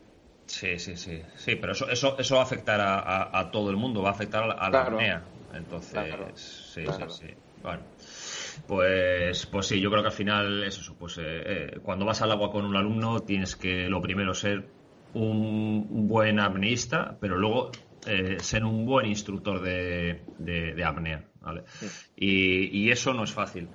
Sí, 0.47 0.79
sí, 0.79 0.97
sí, 0.97 1.23
sí, 1.37 1.57
pero 1.57 1.73
eso, 1.73 1.89
eso, 1.89 2.19
eso 2.19 2.35
va 2.35 2.41
a 2.41 2.45
afectar 2.45 2.81
a, 2.83 3.51
todo 3.53 3.71
el 3.71 3.77
mundo, 3.77 4.03
va 4.03 4.09
a 4.09 4.13
afectar 4.13 4.43
a 4.43 4.69
la 4.69 4.81
apnea. 4.83 5.25
Entonces, 5.53 6.15
sí, 6.75 6.85
sí, 6.87 7.03
sí. 7.09 7.27
Bueno, 7.63 7.83
pues, 8.67 9.47
pues 9.47 9.67
sí, 9.67 9.81
yo 9.81 9.91
creo 9.91 10.03
que 10.03 10.09
al 10.09 10.15
final 10.15 10.65
es 10.65 10.79
eso, 10.79 10.97
pues 10.99 11.19
eh, 11.19 11.23
eh, 11.25 11.81
cuando 11.83 12.05
vas 12.05 12.23
al 12.23 12.33
agua 12.33 12.51
con 12.51 12.65
un 12.65 12.75
alumno 12.75 13.21
tienes 13.21 13.55
que 13.55 13.89
lo 13.89 14.01
primero 14.01 14.35
ser 14.35 14.75
un 15.13 16.09
buen 16.09 16.41
apneísta, 16.41 17.19
pero 17.21 17.37
luego 17.37 17.71
eh, 18.07 18.39
ser 18.41 18.65
un 18.65 18.87
buen 18.87 19.07
instructor 19.07 19.61
de, 19.61 20.25
de, 20.39 20.85
apnea. 20.85 21.30
¿Vale? 21.41 21.65
Y, 22.17 22.91
eso 22.91 23.15
no 23.15 23.25
es 23.25 23.33
fácil. 23.33 23.69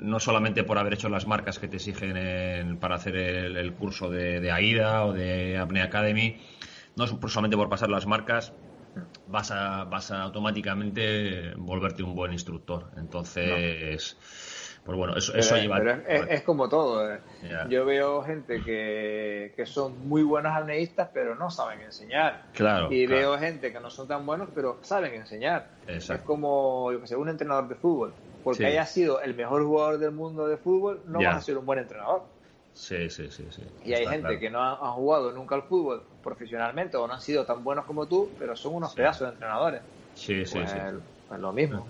no 0.00 0.20
solamente 0.20 0.64
por 0.64 0.78
haber 0.78 0.94
hecho 0.94 1.08
las 1.08 1.26
marcas 1.26 1.58
que 1.58 1.68
te 1.68 1.76
exigen 1.76 2.78
para 2.78 2.96
hacer 2.96 3.16
el, 3.16 3.74
curso 3.74 4.10
de, 4.10 4.50
AIDA 4.50 5.04
o 5.04 5.12
de 5.12 5.58
Apnea 5.58 5.84
Academy, 5.84 6.40
no 6.96 7.06
solamente 7.06 7.56
por 7.56 7.68
pasar 7.68 7.90
las 7.90 8.06
marcas, 8.06 8.54
vas 9.26 9.50
a, 9.50 9.84
vas 9.84 10.10
a 10.10 10.22
automáticamente 10.22 11.54
volverte 11.56 12.02
un 12.02 12.14
buen 12.14 12.32
instructor. 12.32 12.90
Entonces. 12.96 14.16
Pues 14.84 14.98
bueno, 14.98 15.16
eso, 15.16 15.32
eso 15.34 15.56
lleva... 15.56 15.78
es, 16.08 16.42
como 16.42 16.68
todo. 16.68 17.14
Eh. 17.14 17.20
Yo 17.68 17.84
veo 17.84 18.22
gente 18.22 18.60
que, 18.62 19.52
que 19.54 19.64
son 19.64 20.08
muy 20.08 20.24
buenos 20.24 20.56
apneístas, 20.56 21.08
pero 21.14 21.36
no 21.36 21.50
saben 21.50 21.82
enseñar. 21.82 22.42
Claro. 22.52 22.90
Y 22.90 23.06
veo 23.06 23.38
gente 23.38 23.72
que 23.72 23.78
no 23.78 23.90
son 23.90 24.08
tan 24.08 24.26
buenos, 24.26 24.48
pero 24.52 24.78
saben 24.82 25.14
enseñar. 25.14 25.68
Es 25.86 26.10
como, 26.24 26.90
yo 26.90 27.00
que 27.00 27.06
sé, 27.06 27.14
un 27.14 27.28
entrenador 27.28 27.68
de 27.68 27.76
fútbol. 27.76 28.12
Porque 28.42 28.66
haya 28.66 28.84
sido 28.84 29.20
el 29.20 29.34
mejor 29.34 29.64
jugador 29.64 29.98
del 29.98 30.10
mundo 30.10 30.48
de 30.48 30.56
fútbol, 30.56 31.00
no 31.06 31.20
vas 31.20 31.36
a 31.36 31.40
ser 31.40 31.58
un 31.58 31.66
buen 31.66 31.78
entrenador. 31.78 32.24
Sí, 32.74 33.08
sí, 33.08 33.30
sí. 33.30 33.46
sí. 33.50 33.62
Y 33.84 33.92
hay 33.92 34.06
gente 34.06 34.40
que 34.40 34.50
no 34.50 34.62
ha, 34.64 34.90
jugado 34.92 35.30
nunca 35.30 35.54
al 35.54 35.62
fútbol 35.62 36.02
profesionalmente 36.24 36.96
o 36.96 37.06
no 37.06 37.14
han 37.14 37.20
sido 37.20 37.44
tan 37.44 37.62
buenos 37.62 37.84
como 37.84 38.06
tú, 38.06 38.30
pero 38.38 38.56
son 38.56 38.74
unos 38.74 38.94
pedazos 38.94 39.28
de 39.28 39.34
entrenadores. 39.34 39.82
Sí, 40.14 40.44
sí, 40.44 40.58
sí. 40.66 40.76
Es 40.76 40.94
pues 41.28 41.40
lo 41.40 41.52
mismo 41.52 41.86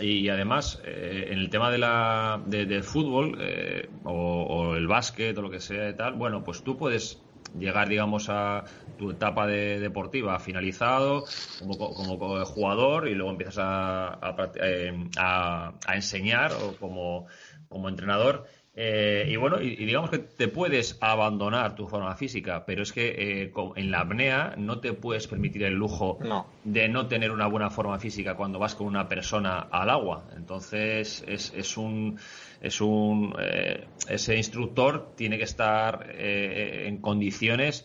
y, 0.00 0.28
además, 0.28 0.80
eh, 0.84 1.28
en 1.30 1.38
el 1.38 1.50
tema 1.50 1.70
de 1.70 1.78
la, 1.78 2.42
de, 2.46 2.82
fútbol 2.82 3.38
eh, 3.40 3.88
o, 4.04 4.74
el 4.76 4.86
básquet 4.86 5.36
o 5.38 5.42
lo 5.42 5.50
que 5.50 5.60
sea 5.60 5.88
y 5.88 5.96
tal, 5.96 6.14
bueno, 6.14 6.42
pues 6.44 6.62
tú 6.62 6.76
puedes 6.76 7.22
llegar, 7.58 7.88
digamos, 7.88 8.28
a 8.28 8.64
tu 8.98 9.10
etapa 9.10 9.46
de, 9.46 9.78
deportiva 9.78 10.38
finalizado 10.38 11.24
como, 11.60 11.78
como, 11.78 12.44
jugador 12.44 13.08
y 13.08 13.14
luego 13.14 13.30
empiezas 13.30 13.58
a, 13.58 14.14
a, 14.14 14.52
eh, 14.60 15.08
a 15.16 15.94
enseñar 15.94 16.52
o 16.52 16.76
como, 16.76 17.26
como 17.68 17.88
entrenador 17.88 18.46
eh, 18.78 19.26
y 19.30 19.36
bueno, 19.36 19.62
y, 19.62 19.74
digamos 19.74 20.10
que 20.10 20.18
te 20.18 20.48
puedes 20.48 20.98
abandonar 21.00 21.74
tu 21.74 21.88
forma 21.88 22.14
física, 22.14 22.66
pero 22.66 22.82
es 22.82 22.92
que 22.92 23.42
eh, 23.42 23.52
en 23.76 23.90
la 23.90 24.00
apnea 24.00 24.54
no 24.58 24.80
te 24.80 24.92
puedes 24.92 25.26
permitir 25.26 25.62
el 25.62 25.72
lujo 25.72 26.18
de 26.62 26.88
no 26.90 27.06
tener 27.06 27.30
una 27.30 27.46
buena 27.46 27.70
forma 27.70 27.98
física 27.98 28.34
cuando 28.34 28.58
vas 28.58 28.74
con 28.74 28.86
una 28.86 29.08
persona 29.08 29.60
al 29.60 29.88
agua. 29.88 30.24
Entonces, 30.36 31.24
es, 31.26 31.54
es 31.56 31.76
un. 31.78 32.18
Es 32.60 32.80
un 32.80 33.34
eh, 33.38 33.86
ese 34.08 34.36
instructor 34.36 35.12
tiene 35.14 35.38
que 35.38 35.44
estar 35.44 36.14
en 36.18 36.98
condiciones 36.98 37.84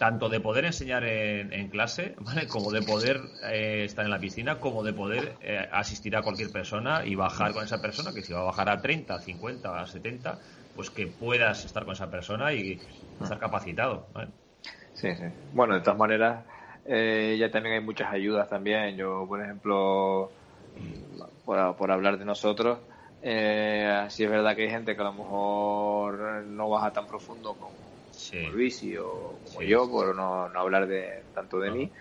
tanto 0.00 0.30
de 0.30 0.40
poder 0.40 0.64
enseñar 0.64 1.04
en, 1.04 1.68
clase, 1.68 2.14
¿vale? 2.20 2.48
Como 2.48 2.70
de 2.70 2.80
poder 2.80 3.20
eh, 3.42 3.84
estar 3.84 4.04
en 4.04 4.10
la 4.10 4.18
piscina, 4.18 4.58
como 4.58 4.82
de 4.82 4.94
poder 4.94 5.36
eh, 5.42 5.68
asistir 5.70 6.16
a 6.16 6.22
cualquier 6.22 6.50
persona 6.50 7.04
y 7.04 7.14
bajar 7.16 7.52
con 7.52 7.64
esa 7.64 7.82
persona, 7.82 8.14
que 8.14 8.22
si 8.22 8.32
va 8.32 8.40
a 8.40 8.44
bajar 8.44 8.70
a 8.70 8.80
30, 8.80 9.20
50, 9.20 9.78
a 9.78 9.86
70, 9.86 10.40
pues 10.74 10.90
que 10.90 11.06
puedas 11.06 11.66
estar 11.66 11.84
con 11.84 11.92
esa 11.92 12.10
persona 12.10 12.54
y 12.54 12.80
estar 13.20 13.38
capacitado. 13.38 14.08
Sí, 14.94 15.14
sí. 15.14 15.24
Bueno, 15.52 15.74
de 15.74 15.80
todas 15.82 15.98
maneras, 15.98 16.46
eh, 16.86 17.36
ya 17.38 17.50
también 17.50 17.74
hay 17.74 17.84
muchas 17.84 18.10
ayudas 18.10 18.48
también. 18.48 18.96
Yo, 18.96 19.26
por 19.28 19.42
ejemplo, 19.42 20.32
por, 21.44 21.76
por 21.76 21.90
hablar 21.90 22.18
de 22.18 22.24
nosotros, 22.24 22.78
eh, 23.20 24.06
sí 24.08 24.24
es 24.24 24.30
verdad 24.30 24.56
que 24.56 24.62
hay 24.62 24.70
gente 24.70 24.94
que 24.94 25.02
a 25.02 25.04
lo 25.04 25.12
mejor 25.12 26.44
no 26.46 26.70
baja 26.70 26.90
tan 26.92 27.06
profundo 27.06 27.54
como 27.58 27.89
como 28.30 28.50
Luis 28.50 28.82
o 29.00 29.38
como 29.44 29.62
yo, 29.62 29.88
por 29.90 30.14
no, 30.14 30.48
no, 30.48 30.60
hablar 30.60 30.86
de 30.86 31.24
tanto 31.32 31.58
de 31.58 31.70
mí. 31.70 31.92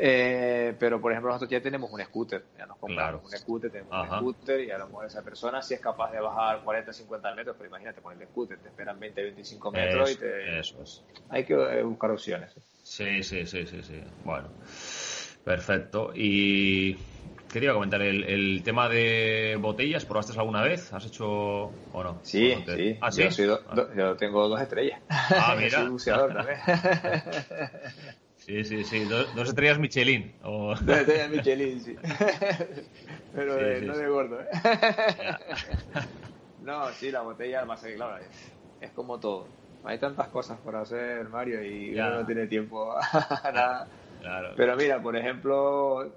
Eh, 0.00 0.76
pero 0.78 1.00
por 1.00 1.10
ejemplo 1.10 1.30
nosotros 1.32 1.50
ya 1.50 1.60
tenemos 1.60 1.90
un 1.90 2.00
scooter, 2.00 2.44
ya 2.56 2.66
nos 2.66 2.78
compramos 2.78 3.24
un 3.24 3.36
scooter, 3.36 3.68
tenemos 3.68 4.08
un 4.08 4.16
scooter 4.16 4.60
y 4.60 4.70
a 4.70 4.78
lo 4.78 4.86
mejor 4.86 5.06
esa 5.06 5.24
persona 5.24 5.60
si 5.60 5.74
es 5.74 5.80
capaz 5.80 6.12
de 6.12 6.20
bajar 6.20 6.62
40, 6.62 6.92
50 6.92 7.34
metros, 7.34 7.56
pero 7.58 7.68
imagínate 7.68 8.00
con 8.00 8.20
el 8.20 8.28
scooter, 8.28 8.58
te 8.60 8.68
esperan 8.68 9.00
20, 9.00 9.22
25 9.22 9.72
metros 9.72 10.12
y 10.12 10.16
te... 10.16 10.60
Eso 10.60 10.80
es. 10.82 11.04
Hay 11.28 11.44
que 11.44 11.54
eh, 11.54 11.82
buscar 11.82 12.12
opciones. 12.12 12.54
Sí, 12.80 13.24
sí, 13.24 13.44
sí, 13.44 13.66
sí, 13.66 13.82
sí. 13.82 14.00
Bueno, 14.22 14.52
perfecto. 15.42 16.12
Y 16.14 16.96
quería 17.52 17.72
comentar 17.72 18.00
el, 18.02 18.62
tema 18.64 18.88
de 18.88 19.56
botellas. 19.60 20.04
¿Probaste 20.04 20.38
alguna 20.38 20.62
vez? 20.62 20.92
¿Has 20.92 21.06
hecho 21.06 21.26
o 21.92 22.02
no? 22.02 22.18
Sí, 22.22 22.54
sí. 22.66 22.98
¿Ah, 23.00 23.10
sí? 23.10 23.28
Yo, 23.96 24.16
tengo 24.16 24.48
dos 24.48 24.60
estrellas. 24.60 25.00
Ah, 25.08 25.54
mira. 25.58 25.80
soy 25.80 25.88
buceador 25.88 26.34
también. 26.34 26.58
sí, 28.36 28.64
sí, 28.64 28.84
sí. 28.84 29.04
Dos, 29.04 29.48
estrellas 29.48 29.78
Michelin. 29.78 30.34
Dos 30.42 30.80
estrellas 30.82 31.30
Michelin, 31.30 31.80
sí. 31.80 31.96
Pero 33.34 33.54
no 33.82 33.96
de 33.96 34.08
gordo. 34.08 34.40
¿eh? 34.40 34.46
no, 36.62 36.88
sí, 36.92 37.10
la 37.10 37.22
botella, 37.22 37.64
más 37.64 37.82
que 37.82 37.94
claro, 37.94 38.22
es, 38.80 38.90
como 38.90 39.18
todo. 39.18 39.46
Hay 39.84 39.98
tantas 39.98 40.28
cosas 40.28 40.58
por 40.58 40.76
hacer, 40.76 41.28
Mario, 41.28 41.64
y 41.64 41.94
uno 41.94 42.20
no 42.20 42.26
tiene 42.26 42.46
tiempo 42.46 42.92
a 42.92 43.52
nada. 43.52 43.88
Claro. 44.20 44.52
Pero 44.56 44.76
mira, 44.76 45.00
por 45.00 45.16
ejemplo, 45.16 46.12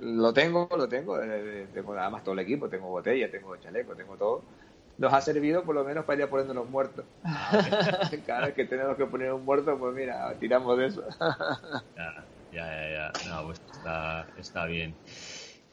lo 0.00 0.32
tengo, 0.32 0.68
lo 0.76 0.88
tengo, 0.88 1.20
eh, 1.22 1.68
tengo 1.72 1.94
nada 1.94 2.10
más 2.10 2.22
todo 2.24 2.34
el 2.34 2.40
equipo, 2.40 2.68
tengo 2.68 2.88
botella, 2.88 3.30
tengo 3.30 3.56
chaleco, 3.56 3.94
tengo 3.96 4.16
todo. 4.16 4.46
Nos 4.96 5.12
ha 5.12 5.20
servido 5.20 5.64
por 5.64 5.74
lo 5.74 5.84
menos 5.84 6.04
para 6.04 6.18
ir 6.20 6.24
a 6.24 6.30
poniendo 6.30 6.54
los 6.54 6.68
muertos. 6.68 7.06
Cada 8.26 8.46
vez 8.46 8.54
que 8.54 8.66
tenemos 8.66 8.96
que 8.96 9.06
poner 9.06 9.32
un 9.32 9.44
muerto, 9.44 9.78
pues 9.78 9.94
mira, 9.94 10.36
tiramos 10.38 10.78
de 10.78 10.86
eso. 10.86 11.04
ya, 11.96 12.12
ya, 12.50 12.90
ya, 12.90 13.12
No, 13.28 13.44
pues 13.46 13.60
está, 13.66 14.28
está 14.36 14.66
bien. 14.66 14.98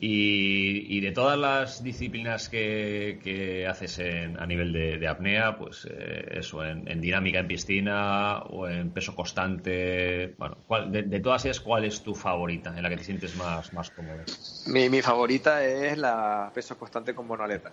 Y, 0.01 1.01
de 1.01 1.11
todas 1.11 1.37
las 1.37 1.83
disciplinas 1.83 2.47
que, 2.47 3.65
haces 3.69 3.99
a 3.99 4.45
nivel 4.45 4.71
de, 4.71 5.07
apnea, 5.07 5.57
pues 5.57 5.85
eh, 5.91 6.37
eso, 6.39 6.63
en, 6.63 7.01
dinámica 7.01 7.39
en 7.39 7.47
piscina 7.47 8.39
o 8.43 8.65
en 8.67 8.91
peso 8.91 9.13
constante, 9.13 10.35
bueno, 10.37 10.57
de, 10.87 11.19
todas 11.19 11.43
ellas, 11.43 11.59
¿cuál 11.59 11.83
es 11.83 12.01
tu 12.01 12.15
favorita, 12.15 12.73
en 12.77 12.81
la 12.81 12.89
que 12.89 12.95
te 12.95 13.03
sientes 13.03 13.35
más, 13.35 13.73
más 13.73 13.89
cómodo? 13.89 14.19
Mi, 14.67 15.01
favorita 15.01 15.65
es 15.65 15.97
la 15.97 16.49
peso 16.53 16.77
constante 16.77 17.13
con 17.13 17.27
monoleta, 17.27 17.69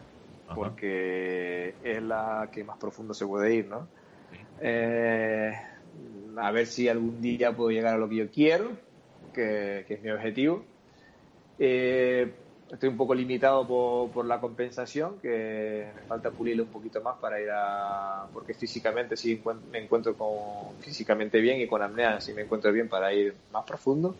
porque 0.52 1.76
es 1.84 2.02
la 2.02 2.48
que 2.50 2.64
más 2.64 2.76
profundo 2.76 3.14
se 3.14 3.24
puede 3.24 3.54
ir, 3.54 3.68
¿no? 3.68 3.86
Eh, 4.60 5.52
a 6.38 6.50
ver 6.50 6.66
si 6.66 6.88
algún 6.88 7.20
día 7.20 7.54
puedo 7.54 7.70
llegar 7.70 7.94
a 7.94 7.98
lo 7.98 8.08
que 8.08 8.16
yo 8.16 8.30
quiero, 8.32 8.72
que 9.32 9.86
es 9.88 10.02
mi 10.02 10.10
objetivo 10.10 10.64
eh, 11.58 12.32
estoy 12.70 12.88
un 12.88 12.96
poco 12.96 13.14
limitado 13.14 13.66
por, 13.66 14.10
por, 14.10 14.24
la 14.24 14.40
compensación, 14.40 15.18
que 15.20 15.88
me 15.94 16.02
falta 16.02 16.30
pulirlo 16.30 16.64
un 16.64 16.70
poquito 16.70 17.00
más 17.00 17.16
para 17.18 17.40
ir 17.40 17.48
a... 17.52 18.26
porque 18.32 18.54
físicamente 18.54 19.16
sí 19.16 19.40
me 19.70 19.78
encuentro 19.78 20.16
con, 20.16 20.74
físicamente 20.80 21.40
bien 21.40 21.60
y 21.60 21.66
con 21.66 21.82
apnea 21.82 22.20
sí 22.20 22.32
me 22.32 22.42
encuentro 22.42 22.72
bien 22.72 22.88
para 22.88 23.12
ir 23.12 23.34
más 23.52 23.64
profundo. 23.64 24.14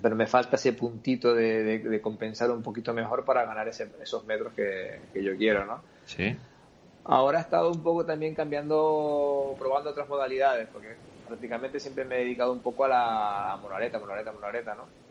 Pero 0.00 0.16
me 0.16 0.26
falta 0.26 0.56
ese 0.56 0.72
puntito 0.72 1.34
de, 1.34 1.78
de, 1.78 2.00
compensar 2.00 2.50
un 2.50 2.62
poquito 2.62 2.92
mejor 2.92 3.24
para 3.24 3.44
ganar 3.44 3.68
esos 3.68 4.24
metros 4.24 4.52
que, 4.54 5.00
que, 5.12 5.22
yo 5.22 5.36
quiero, 5.36 5.64
¿no? 5.64 5.82
Sí. 6.06 6.34
Ahora 7.04 7.38
he 7.38 7.42
estado 7.42 7.70
un 7.70 7.82
poco 7.82 8.04
también 8.04 8.34
cambiando, 8.34 9.54
probando 9.58 9.90
otras 9.90 10.08
modalidades, 10.08 10.68
porque 10.72 10.96
prácticamente 11.28 11.80
siempre 11.80 12.04
me 12.04 12.16
he 12.16 12.18
dedicado 12.20 12.52
un 12.52 12.60
poco 12.60 12.84
a 12.84 12.88
la 12.88 13.58
monoleta, 13.60 13.98
monoleta, 13.98 14.32
monoleta, 14.32 14.74
¿no? 14.74 15.01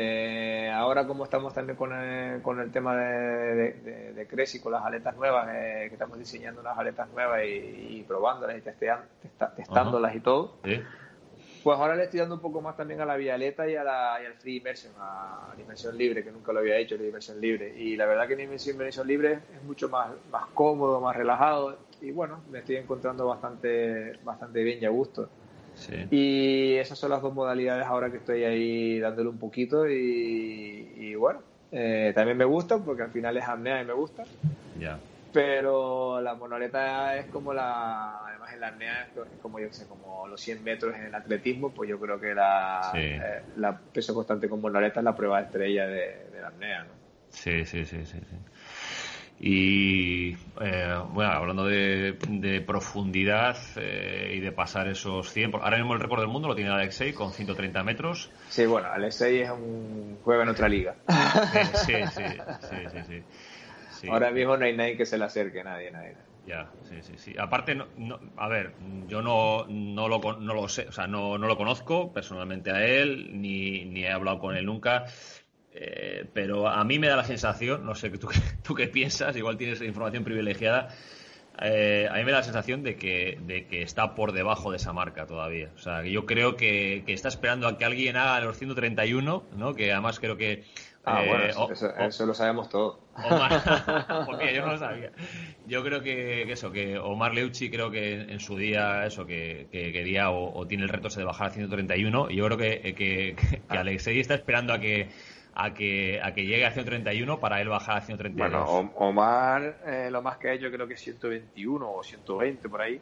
Eh, 0.00 0.70
ahora 0.72 1.08
como 1.08 1.24
estamos 1.24 1.52
también 1.52 1.76
con 1.76 1.92
el, 1.92 2.40
con 2.40 2.60
el 2.60 2.70
tema 2.70 2.96
de, 2.96 3.72
de, 3.72 4.12
de, 4.12 4.60
con 4.62 4.70
las 4.70 4.84
aletas 4.84 5.16
nuevas, 5.16 5.48
eh, 5.52 5.86
que 5.88 5.94
estamos 5.94 6.16
diseñando 6.16 6.60
unas 6.60 6.78
aletas 6.78 7.10
nuevas 7.10 7.40
y, 7.44 8.04
probándolas 8.06 8.58
y 8.58 8.60
testándolas 8.60 10.14
y 10.14 10.20
todo, 10.20 10.54
pues 10.62 11.78
ahora 11.80 11.96
le 11.96 12.04
estoy 12.04 12.20
dando 12.20 12.36
un 12.36 12.40
poco 12.40 12.60
más 12.60 12.76
también 12.76 13.00
a 13.00 13.04
la 13.04 13.16
vialeta 13.16 13.68
y, 13.68 13.74
a 13.74 13.82
la, 13.82 14.20
y 14.22 14.26
al 14.26 14.34
free 14.34 14.58
immersion, 14.58 14.92
a 15.00 15.52
la 15.56 15.60
inmersión 15.60 15.98
libre, 15.98 16.22
que 16.22 16.30
nunca 16.30 16.52
lo 16.52 16.60
había 16.60 16.76
hecho, 16.76 16.96
la 16.96 17.04
inmersión 17.04 17.40
libre. 17.40 17.74
Y 17.76 17.96
la 17.96 18.06
verdad 18.06 18.28
que 18.28 18.36
la 18.36 18.42
inmersión 18.44 19.06
libre 19.08 19.40
es 19.52 19.62
mucho 19.64 19.88
más, 19.88 20.10
más 20.30 20.46
cómodo, 20.54 21.00
más 21.00 21.16
relajado 21.16 21.76
y 22.00 22.12
bueno, 22.12 22.40
me 22.52 22.60
estoy 22.60 22.76
encontrando 22.76 23.26
bastante, 23.26 24.16
bastante 24.22 24.62
bien 24.62 24.78
y 24.80 24.84
a 24.84 24.90
gusto. 24.90 25.28
Y 26.10 26.74
esas 26.74 26.98
son 26.98 27.10
las 27.10 27.22
dos 27.22 27.34
modalidades 27.34 27.86
ahora 27.86 28.10
que 28.10 28.18
estoy 28.18 28.44
ahí 28.44 28.98
dándole 28.98 29.28
un 29.28 29.38
poquito 29.38 29.88
y, 29.88 31.14
bueno, 31.14 31.40
eh, 31.70 32.12
también 32.14 32.36
me 32.36 32.44
gusta 32.44 32.78
porque 32.78 33.02
al 33.02 33.10
final 33.10 33.36
es 33.36 33.44
apnea 33.44 33.82
y 33.82 33.84
me 33.84 33.92
gusta. 33.92 34.24
Pero 35.30 36.20
la 36.22 36.34
monoleta 36.34 37.16
es 37.18 37.26
como 37.26 37.52
la, 37.52 38.24
además 38.26 38.52
en 38.54 38.60
la 38.60 38.68
apnea 38.68 39.02
es 39.02 39.10
como 39.42 39.60
yo 39.60 39.70
sé, 39.70 39.86
como 39.86 40.26
los 40.26 40.40
100 40.40 40.64
metros 40.64 40.96
en 40.96 41.04
el 41.04 41.14
atletismo, 41.14 41.70
pues 41.70 41.90
yo 41.90 42.00
creo 42.00 42.18
que 42.18 42.34
la, 42.34 42.92
eh, 42.94 43.42
la 43.56 43.78
peso 43.78 44.14
constante 44.14 44.48
con 44.48 44.60
monoleta 44.60 45.00
es 45.00 45.04
la 45.04 45.14
prueba 45.14 45.40
estrella 45.42 45.86
de, 45.86 46.40
la 46.40 46.48
apnea, 46.48 46.84
¿no? 46.84 46.92
Sí, 47.28 47.64
sí, 47.66 47.84
sí, 47.84 48.06
sí. 48.06 48.18
Y 49.40 50.32
eh, 50.60 50.94
bueno, 51.10 51.30
hablando 51.30 51.64
de, 51.64 52.62
profundidad 52.66 53.56
eh, 53.76 54.32
y 54.34 54.40
de 54.40 54.50
pasar 54.50 54.88
esos 54.88 55.30
100, 55.30 55.54
ahora 55.54 55.76
mismo 55.76 55.94
el 55.94 56.00
récord 56.00 56.20
del 56.20 56.28
mundo 56.28 56.48
lo 56.48 56.56
tiene 56.56 56.70
Alexei 56.70 57.12
con 57.12 57.32
130 57.32 57.84
metros. 57.84 58.32
Sí, 58.48 58.66
bueno, 58.66 58.88
Alexei 58.88 59.42
es 59.42 59.50
un 59.50 60.18
juega 60.22 60.42
en 60.42 60.48
otra 60.48 60.68
liga. 60.68 60.96
sí, 61.86 61.94
sí, 62.10 62.24
sí, 62.90 63.24
sí. 63.90 64.08
Ahora 64.08 64.30
mismo 64.32 64.56
no 64.56 64.64
hay 64.64 64.76
nadie 64.76 64.96
que 64.96 65.06
se 65.06 65.18
le 65.18 65.24
acerque, 65.24 65.62
nadie, 65.62 65.90
nadie. 65.90 66.16
Ya, 66.44 66.72
sí, 66.82 67.02
sí, 67.02 67.18
sí. 67.18 67.34
Aparte, 67.38 67.74
no, 67.74 68.18
a 68.36 68.48
ver, 68.48 68.74
yo 69.06 69.20
no, 69.20 69.66
no, 69.68 70.08
lo, 70.08 70.18
no 70.40 70.54
lo 70.54 70.68
sé, 70.68 70.88
o 70.88 70.92
sea, 70.92 71.06
no, 71.06 71.36
no 71.36 71.46
lo 71.46 71.56
conozco 71.56 72.12
personalmente 72.12 72.70
a 72.70 72.86
él, 72.86 73.40
ni, 73.40 73.84
ni 73.84 74.04
he 74.04 74.10
hablado 74.10 74.38
con 74.38 74.56
él 74.56 74.64
nunca. 74.64 75.04
Eh, 75.80 76.24
pero 76.32 76.68
a 76.68 76.82
mí 76.82 76.98
me 76.98 77.06
da 77.06 77.14
la 77.14 77.24
sensación, 77.24 77.86
no 77.86 77.94
sé 77.94 78.10
tú, 78.10 78.28
tú 78.62 78.74
qué 78.74 78.88
piensas, 78.88 79.36
igual 79.36 79.56
tienes 79.56 79.80
información 79.80 80.24
privilegiada, 80.24 80.88
eh, 81.60 82.08
a 82.10 82.14
mí 82.14 82.24
me 82.24 82.32
da 82.32 82.38
la 82.38 82.44
sensación 82.44 82.82
de 82.82 82.96
que, 82.96 83.38
de 83.46 83.66
que 83.66 83.82
está 83.82 84.16
por 84.16 84.32
debajo 84.32 84.72
de 84.72 84.78
esa 84.78 84.92
marca 84.92 85.26
todavía. 85.26 85.70
O 85.76 85.78
sea, 85.78 86.02
yo 86.04 86.26
creo 86.26 86.56
que, 86.56 87.04
que 87.06 87.12
está 87.12 87.28
esperando 87.28 87.68
a 87.68 87.78
que 87.78 87.84
alguien 87.84 88.16
haga 88.16 88.40
los 88.40 88.58
131, 88.58 89.44
¿no? 89.56 89.74
Que 89.74 89.92
además 89.92 90.18
creo 90.18 90.36
que 90.36 90.64
Ah, 91.08 91.24
bueno, 91.26 91.44
eh, 91.44 92.06
eso, 92.06 92.26
lo 92.26 92.34
sabemos 92.34 92.68
todo. 92.68 93.00
Omar, 93.16 94.26
porque 94.26 94.54
yo 94.54 94.62
no 94.64 94.72
lo 94.72 94.78
sabía. 94.78 95.10
Yo 95.66 95.82
creo 95.82 96.02
que, 96.02 96.50
eso, 96.52 96.70
que 96.70 96.98
Omar 96.98 97.34
Leuchi 97.34 97.70
creo 97.70 97.90
que 97.90 98.20
en 98.20 98.40
su 98.40 98.56
día 98.56 99.06
eso, 99.06 99.24
que, 99.24 99.68
quería 99.70 100.30
o, 100.30 100.66
tiene 100.66 100.84
el 100.84 100.88
reto 100.88 101.08
de 101.08 101.24
bajar 101.24 101.48
a 101.48 101.50
131 101.50 102.30
y 102.30 102.36
yo 102.36 102.44
creo 102.46 102.58
que, 102.58 102.94
que, 102.94 103.36
ah. 103.68 103.80
Alexei 103.80 104.20
está 104.20 104.34
esperando 104.34 104.72
a 104.72 104.80
que 104.80 105.08
a 105.60 105.74
que, 105.74 106.20
a 106.22 106.32
que 106.32 106.46
llegue 106.46 106.64
a 106.64 106.70
131 106.70 107.40
para 107.40 107.60
él 107.60 107.68
bajar 107.68 107.98
a 107.98 108.00
132. 108.00 108.64
Bueno, 108.64 108.92
Omar 108.94 109.78
eh, 109.84 110.08
lo 110.08 110.22
más 110.22 110.38
que 110.38 110.50
ha 110.50 110.52
hecho 110.52 110.70
creo 110.70 110.86
que 110.86 110.94
es 110.94 111.00
121 111.00 111.90
o 111.90 112.02
120 112.02 112.68
por 112.68 112.80
ahí. 112.80 113.00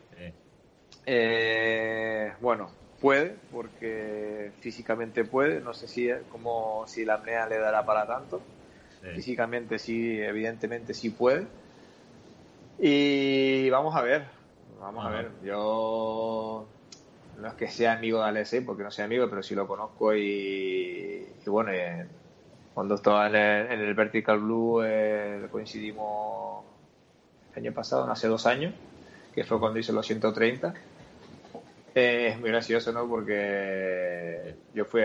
Eh, 1.04 2.32
bueno, 2.40 2.70
puede, 2.98 3.36
porque 3.52 4.52
físicamente 4.61 5.24
puede, 5.24 5.61
no 5.61 5.74
sé 5.74 5.86
si 5.86 6.09
como 6.30 6.86
si 6.86 7.04
la 7.04 7.14
apnea 7.14 7.46
le 7.46 7.59
dará 7.59 7.84
para 7.84 8.07
tanto. 8.07 8.40
Físicamente 9.14 9.78
sí, 9.78 10.18
evidentemente 10.18 10.94
sí 10.94 11.11
puede. 11.11 11.46
Y 12.78 13.68
vamos 13.68 13.94
a 13.94 14.00
ver, 14.00 14.24
vamos 14.80 15.04
a 15.04 15.11
ver. 15.11 15.30
Yo 15.44 16.66
no 17.38 17.48
es 17.48 17.54
que 17.54 17.68
sea 17.68 17.92
amigo 17.92 18.20
de 18.20 18.24
Alexei, 18.24 18.62
porque 18.62 18.82
no 18.82 18.90
sea 18.90 19.04
amigo, 19.04 19.28
pero 19.28 19.42
sí 19.42 19.54
lo 19.54 19.68
conozco 19.68 20.14
y, 20.14 21.26
bueno, 21.46 21.70
cuando 22.77 22.97
estaba 22.97 23.27
en 23.27 23.35
el, 23.72 23.95
Vertical 23.95 24.39
Blue 24.39 24.83
eh, 24.85 25.49
coincidimos 25.51 26.62
el 27.55 27.62
año 27.62 27.72
pasado, 27.72 28.05
hace 28.11 28.29
dos 28.29 28.45
años, 28.45 28.74
que 29.35 29.45
fue 29.45 29.59
cuando 29.59 29.79
hice 29.79 29.95
los 29.95 30.07
130 30.07 30.74
es 31.95 32.39
muy 32.39 32.51
gracioso, 32.51 32.93
¿no? 32.93 33.09
Porque 33.09 34.57
yo 34.74 34.85
fui, 34.85 35.01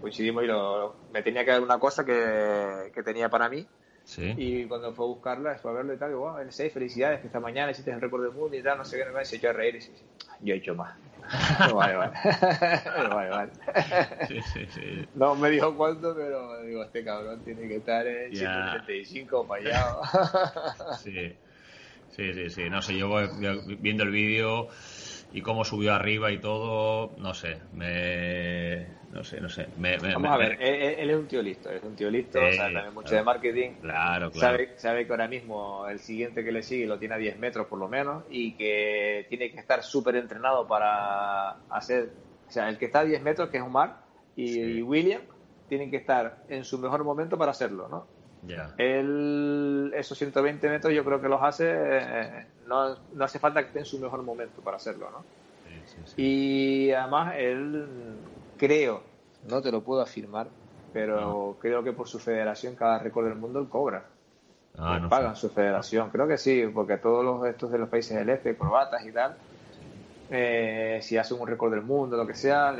coincidimos 0.00 0.42
y 0.42 0.48
lo, 0.48 0.96
me 1.12 1.22
tenía 1.22 1.44
que 1.44 1.52
dar 1.52 1.62
una 1.62 1.78
cosa 1.78 2.04
que, 2.04 2.90
tenía 3.04 3.28
para 3.28 3.48
mí. 3.48 3.64
Sí. 4.02 4.34
Y 4.36 4.64
cuando 4.64 4.92
fue 4.92 5.04
a 5.04 5.08
buscarla, 5.08 5.58
fue 5.58 5.70
a 5.70 5.74
verlo 5.74 5.94
y 5.94 5.98
tal, 5.98 6.10
y 6.10 6.14
wow, 6.14 6.34
seis 6.48 6.72
felicidades, 6.72 7.20
que 7.20 7.28
esta 7.28 7.38
mañana 7.38 7.70
hiciste 7.70 7.92
el 7.92 8.00
récord 8.00 8.24
del 8.24 8.32
mundo 8.32 8.56
y 8.56 8.62
tal, 8.64 8.76
no 8.76 8.84
sé 8.84 8.98
qué, 8.98 9.08
me 9.08 9.24
se 9.24 9.36
echó 9.36 9.50
a 9.50 9.52
reír 9.52 9.76
y 9.76 9.78
dice, 9.78 9.92
yo 10.40 10.52
he 10.52 10.56
hecho 10.56 10.74
más. 10.74 10.98
Vale, 11.74 11.96
vale. 11.96 12.12
vale, 13.10 13.30
vale. 13.30 13.52
Sí, 14.28 14.40
sí, 14.42 14.66
sí. 14.66 15.08
No 15.14 15.34
me 15.34 15.50
dijo 15.50 15.76
cuánto, 15.76 16.14
pero 16.14 16.62
digo, 16.62 16.82
este 16.84 17.04
cabrón 17.04 17.42
tiene 17.42 17.68
que 17.68 17.76
estar 17.76 18.06
en 18.06 18.30
yeah. 18.30 18.72
135 18.72 19.46
fallado. 19.46 20.00
sí. 21.02 21.38
Sí, 22.08 22.32
sí, 22.32 22.50
sí. 22.50 22.70
No 22.70 22.82
sé, 22.82 22.96
yo 22.96 23.10
viendo 23.78 24.02
el 24.02 24.10
vídeo 24.10 24.68
y 25.32 25.42
cómo 25.42 25.64
subió 25.64 25.94
arriba 25.94 26.30
y 26.30 26.38
todo, 26.38 27.12
no 27.18 27.34
sé, 27.34 27.58
me, 27.72 28.86
no 29.12 29.22
sé, 29.24 29.40
no 29.40 29.48
sé. 29.48 29.68
Vamos 29.76 30.30
a 30.30 30.36
ver, 30.36 30.56
él, 30.60 31.10
es 31.10 31.16
un 31.16 31.26
tío 31.26 31.42
listo, 31.42 31.70
es 31.70 31.82
un 31.82 31.94
tío 31.94 32.10
listo, 32.10 32.38
sabe 32.38 32.72
también 32.72 32.94
mucho 32.94 33.14
de 33.14 33.22
marketing. 33.22 33.72
Claro, 33.80 34.30
claro. 34.30 34.56
Sabe, 34.56 34.72
sabe, 34.76 35.06
que 35.06 35.12
ahora 35.12 35.28
mismo 35.28 35.86
el 35.86 35.98
siguiente 35.98 36.44
que 36.44 36.52
le 36.52 36.62
sigue 36.62 36.86
lo 36.86 36.98
tiene 36.98 37.14
a 37.14 37.18
10 37.18 37.38
metros 37.38 37.66
por 37.66 37.78
lo 37.78 37.88
menos 37.88 38.24
y 38.30 38.52
que 38.52 39.26
tiene 39.28 39.50
que 39.50 39.58
estar 39.58 39.82
súper 39.82 40.16
entrenado 40.16 40.66
para 40.66 41.50
hacer, 41.70 42.10
o 42.48 42.50
sea, 42.50 42.68
el 42.68 42.78
que 42.78 42.86
está 42.86 43.00
a 43.00 43.04
10 43.04 43.22
metros, 43.22 43.50
que 43.50 43.58
es 43.58 43.62
Omar, 43.62 43.98
y, 44.34 44.80
William, 44.82 45.22
tienen 45.68 45.90
que 45.90 45.96
estar 45.96 46.44
en 46.48 46.64
su 46.64 46.78
mejor 46.78 47.04
momento 47.04 47.36
para 47.36 47.50
hacerlo, 47.50 47.88
¿no? 47.88 48.06
Ya. 48.46 48.72
Él, 48.78 49.92
esos 49.96 50.16
120 50.16 50.68
metros 50.68 50.94
yo 50.94 51.04
creo 51.04 51.20
que 51.20 51.28
los 51.28 51.42
hace 51.42 51.66
eh, 51.68 52.46
no, 52.68 52.96
no 53.14 53.24
hace 53.24 53.38
falta 53.38 53.60
que 53.60 53.68
esté 53.68 53.78
en 53.80 53.84
su 53.84 53.98
mejor 53.98 54.22
momento 54.22 54.60
para 54.62 54.76
hacerlo, 54.76 55.10
¿no? 55.10 55.24
Y 56.16 56.90
además 56.90 57.34
él, 57.36 58.18
creo, 58.56 59.02
no 59.48 59.62
te 59.62 59.72
lo 59.72 59.82
puedo 59.82 60.00
afirmar, 60.00 60.48
pero 60.92 61.56
creo 61.60 61.82
que 61.82 61.92
por 61.92 62.08
su 62.08 62.18
federación, 62.18 62.74
cada 62.74 62.98
récord 62.98 63.26
del 63.26 63.36
mundo, 63.36 63.60
él 63.60 63.68
cobra. 63.68 64.04
Ah, 64.76 64.98
no 65.00 65.08
pagan 65.08 65.34
su 65.34 65.48
federación, 65.48 66.10
creo 66.10 66.28
que 66.28 66.38
sí, 66.38 66.64
porque 66.72 66.98
todos 66.98 67.24
los 67.24 67.46
estos 67.46 67.72
de 67.72 67.78
los 67.78 67.88
países 67.88 68.16
del 68.16 68.28
este, 68.28 68.56
corbatas 68.56 69.04
y 69.04 69.12
tal, 69.12 69.36
eh, 70.30 71.00
si 71.02 71.16
hacen 71.16 71.40
un 71.40 71.48
récord 71.48 71.72
del 71.72 71.82
mundo, 71.82 72.16
lo 72.16 72.26
que 72.26 72.34
sea, 72.34 72.74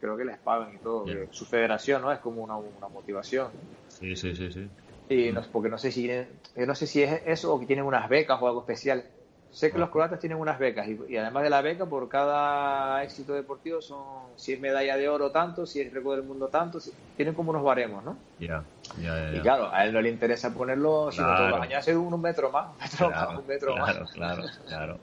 creo 0.00 0.16
que 0.16 0.24
les 0.24 0.38
pagan 0.38 0.74
y 0.74 0.78
todo. 0.78 1.06
Su 1.30 1.46
federación, 1.46 2.02
¿no? 2.02 2.12
Es 2.12 2.18
como 2.18 2.42
una, 2.42 2.56
una 2.56 2.88
motivación. 2.88 3.50
Sí, 3.88 4.14
sí, 4.14 4.34
sí, 4.34 4.52
sí. 4.52 4.68
Y 5.08 5.32
no, 5.32 5.42
porque 5.50 5.70
no 5.70 5.78
sé 5.78 5.90
si 5.90 6.10
no 6.54 6.74
sé 6.74 6.86
si 6.86 7.02
es 7.02 7.22
eso 7.24 7.54
o 7.54 7.60
que 7.60 7.66
tienen 7.66 7.86
unas 7.86 8.08
becas 8.08 8.40
o 8.42 8.46
algo 8.46 8.60
especial. 8.60 9.04
Sé 9.50 9.72
que 9.72 9.78
los 9.78 9.90
croatas 9.90 10.20
tienen 10.20 10.38
unas 10.38 10.58
becas 10.58 10.86
y, 10.86 11.16
además 11.16 11.42
de 11.42 11.50
la 11.50 11.62
beca, 11.62 11.86
por 11.86 12.08
cada 12.08 13.02
éxito 13.02 13.34
deportivo 13.34 13.80
son, 13.80 14.28
si 14.36 14.52
es 14.52 14.60
medalla 14.60 14.96
de 14.96 15.08
oro 15.08 15.30
tanto, 15.30 15.66
si 15.66 15.80
es 15.80 15.92
récord 15.92 16.16
del 16.16 16.26
mundo 16.26 16.48
tanto, 16.48 16.78
tienen 17.16 17.34
como 17.34 17.50
unos 17.50 17.64
baremos, 17.64 18.04
¿no? 18.04 18.18
Ya, 18.38 18.62
ya, 19.00 19.32
Y 19.34 19.40
claro, 19.40 19.72
a 19.72 19.84
él 19.84 19.92
no 19.92 20.00
le 20.00 20.10
interesa 20.10 20.52
ponerlo, 20.54 21.10
sino 21.10 21.34
todos 21.34 21.50
los 21.50 21.60
años 21.60 21.78
hacer 21.78 21.96
un, 21.96 22.20
metro 22.20 22.50
más, 22.50 22.68
un 22.68 22.78
metro 22.78 23.10
más, 23.10 23.38
un 23.38 23.46
metro 23.46 23.74
claro, 23.74 24.00
más. 24.00 24.10
Claro, 24.12 24.42
claro, 24.66 24.98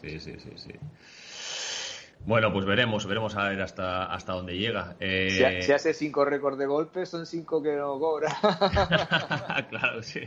Sí, 0.00 0.20
sí, 0.20 0.38
sí, 0.38 0.52
sí. 0.56 0.72
Bueno, 2.26 2.52
pues 2.52 2.66
veremos, 2.66 3.06
veremos 3.06 3.36
a 3.36 3.48
ver 3.48 3.62
hasta, 3.62 4.04
hasta 4.04 4.34
dónde 4.34 4.58
llega. 4.58 4.96
Eh... 5.00 5.62
Si, 5.62 5.72
hace 5.72 5.94
cinco 5.94 6.24
récords 6.24 6.58
de 6.58 6.66
golpes, 6.66 7.08
son 7.08 7.24
cinco 7.24 7.62
que 7.62 7.74
no 7.74 7.98
cobra. 7.98 8.28
claro, 9.70 10.02
sí. 10.02 10.20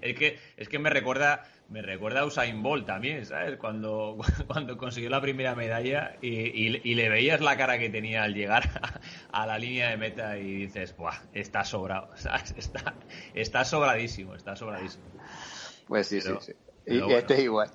Es 0.00 0.18
que, 0.18 0.38
es 0.56 0.68
que 0.68 0.78
me 0.78 0.90
recuerda, 0.90 1.44
me 1.68 1.82
recuerda 1.82 2.20
a 2.20 2.24
Usain 2.24 2.62
Bolt 2.62 2.86
también, 2.86 3.24
¿sabes? 3.24 3.56
Cuando, 3.56 4.18
cuando 4.48 4.76
consiguió 4.76 5.10
la 5.10 5.20
primera 5.20 5.54
medalla 5.54 6.16
y, 6.20 6.94
le 6.94 7.08
veías 7.08 7.40
la 7.40 7.56
cara 7.56 7.78
que 7.78 7.88
tenía 7.88 8.24
al 8.24 8.34
llegar 8.34 8.98
a, 9.30 9.46
la 9.46 9.58
línea 9.58 9.90
de 9.90 9.96
meta 9.96 10.38
y 10.38 10.66
dices, 10.66 10.96
¡buah! 10.96 11.18
Está 11.32 11.64
sobrado, 11.64 12.10
¿sabes? 12.16 12.54
Está, 12.56 12.94
está 13.34 13.64
sobradísimo, 13.64 14.34
está 14.34 14.56
sobradísimo. 14.56 15.04
Pues 15.86 16.08
sí, 16.08 16.20
sí, 16.20 16.32
sí. 16.40 16.52
Y 16.88 17.12
este 17.12 17.34
es 17.34 17.40
igual. 17.40 17.70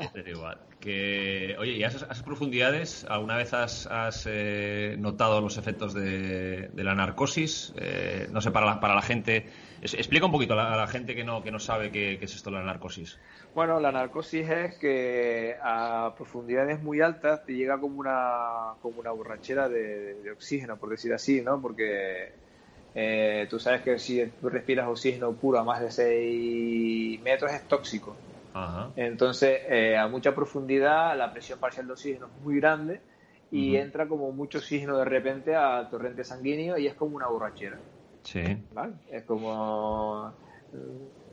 este 0.00 0.20
es 0.20 0.26
igual. 0.26 0.58
Que, 0.80 1.54
oye, 1.60 1.72
¿y 1.72 1.84
a 1.84 1.88
esas, 1.88 2.22
profundidades 2.22 3.06
alguna 3.08 3.36
vez 3.36 3.52
has, 3.54 3.88
eh, 4.26 4.96
notado 4.98 5.40
los 5.40 5.58
efectos 5.58 5.94
de, 5.94 6.70
la 6.74 6.94
narcosis? 6.94 7.72
Eh, 7.76 8.26
no 8.32 8.40
sé, 8.40 8.50
para 8.50 8.66
la, 8.66 8.80
para 8.80 8.94
la 8.94 9.02
gente. 9.02 9.46
explica 9.80 10.26
un 10.26 10.32
poquito 10.32 10.54
a 10.54 10.76
la, 10.76 10.86
gente 10.88 11.14
que 11.14 11.24
no, 11.24 11.42
que 11.42 11.52
no 11.52 11.60
sabe 11.60 11.92
qué, 11.92 12.18
es 12.20 12.34
esto 12.34 12.50
de 12.50 12.56
la 12.56 12.64
narcosis. 12.64 13.18
Bueno, 13.54 13.78
la 13.80 13.92
narcosis 13.92 14.48
es 14.48 14.74
que 14.78 15.56
a 15.62 16.14
profundidades 16.16 16.82
muy 16.82 17.00
altas 17.00 17.44
te 17.44 17.54
llega 17.54 17.78
como 17.78 18.00
una, 18.00 18.74
como 18.80 18.98
una 18.98 19.10
borrachera 19.10 19.68
de, 19.68 20.30
oxígeno, 20.32 20.78
por 20.78 20.88
decir 20.88 21.12
así, 21.12 21.42
¿no? 21.42 21.60
Porque 21.60 22.32
eh, 22.94 23.46
tú 23.48 23.58
sabes 23.58 23.82
que 23.82 23.98
si 23.98 24.24
tú 24.40 24.48
respiras 24.48 24.88
oxígeno 24.88 25.32
puro 25.32 25.58
a 25.58 25.64
más 25.64 25.80
de 25.80 25.90
6 25.90 27.20
metros 27.22 27.52
es 27.52 27.66
tóxico. 27.68 28.16
Entonces, 28.96 29.60
eh, 29.66 29.96
a 29.96 30.08
mucha 30.08 30.34
profundidad, 30.34 31.16
la 31.16 31.32
presión 31.32 31.58
parcial 31.58 31.86
de 31.86 31.92
oxígeno 31.94 32.26
es 32.26 32.44
muy 32.44 32.56
grande 32.60 33.00
y 33.50 33.76
entra 33.76 34.06
como 34.06 34.30
mucho 34.32 34.58
oxígeno 34.58 34.98
de 34.98 35.06
repente 35.06 35.54
al 35.54 35.88
torrente 35.88 36.22
sanguíneo 36.22 36.76
y 36.76 36.86
es 36.86 36.94
como 36.94 37.16
una 37.16 37.28
borrachera. 37.28 37.78
Sí. 38.24 38.42
Es 39.10 39.24
como. 39.24 40.32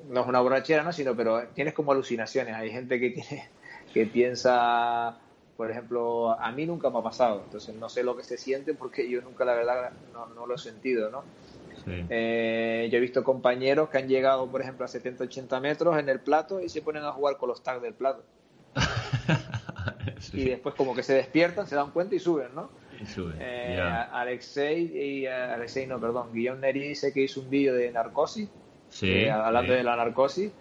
No 0.10 0.22
es 0.22 0.28
una 0.28 0.39
borrachera, 0.39 0.84
¿no? 0.84 0.93
Sino, 0.93 1.16
pero 1.16 1.47
tienes 1.49 1.74
como 1.74 1.91
alucinaciones. 1.91 2.55
Hay 2.55 2.72
gente 2.72 2.99
que 2.99 3.10
tiene 3.12 3.49
que 3.93 4.05
piensa 4.05 5.18
por 5.60 5.70
ejemplo, 5.70 6.39
a 6.39 6.53
mí 6.53 6.66
nunca 6.66 6.89
me 6.89 6.99
ha 6.99 7.01
pasado, 7.01 7.41
entonces 7.43 7.76
no 7.76 7.89
sé 7.89 8.01
lo 8.01 8.16
que 8.16 8.24
se 8.24 8.38
siente 8.38 8.74
porque 8.74 9.10
yo 9.10 9.22
nunca, 9.22 9.43
la 9.43 9.55
verdad, 9.55 9.91
no, 10.14 10.47
lo 10.47 10.55
he 10.55 10.57
sentido, 10.57 11.10
¿no? 11.12 11.22
Eh, 11.88 12.90
yo 12.92 12.98
he 12.98 13.02
visto 13.02 13.24
compañeros 13.24 13.90
que 13.90 13.98
han 13.98 14.08
llegado, 14.08 14.50
por 14.50 14.62
ejemplo, 14.62 14.86
a 14.86 14.88
70-80 14.88 15.62
metros 15.62 15.98
en 15.98 16.10
el 16.10 16.20
plato 16.20 16.62
y 16.62 16.70
se 16.70 16.82
ponen 16.82 17.04
a 17.04 17.12
jugar 17.12 17.38
con 17.38 17.50
los 17.50 17.64
tags 17.64 17.82
del 17.82 17.94
plato. 17.94 18.24
Y 20.34 20.46
después 20.46 20.76
como 20.76 20.94
que 20.94 21.04
se 21.04 21.14
despiertan, 21.14 21.66
se 21.68 21.76
dan 21.76 21.92
cuenta 21.92 22.16
y 22.16 22.20
suben, 22.20 22.54
¿no? 22.54 22.70
Y 23.02 23.06
suben. 23.06 23.38
Eh, 23.40 23.80
Alexei 23.80 24.84
y 24.84 25.26
eh, 25.26 25.32
Alexei 25.32 25.88
no, 25.88 26.00
perdón, 26.00 26.34
Guillaume 26.34 26.60
Neri 26.60 26.90
dice 26.90 27.14
que 27.14 27.22
hizo 27.22 27.42
un 27.42 27.50
vídeo 27.50 27.74
de 27.74 27.92
narcosis, 27.92 28.50
sí, 28.90 29.28
hablando 29.28 29.74
de 29.74 29.84
la 29.84 29.96
narcosis, 29.96 30.52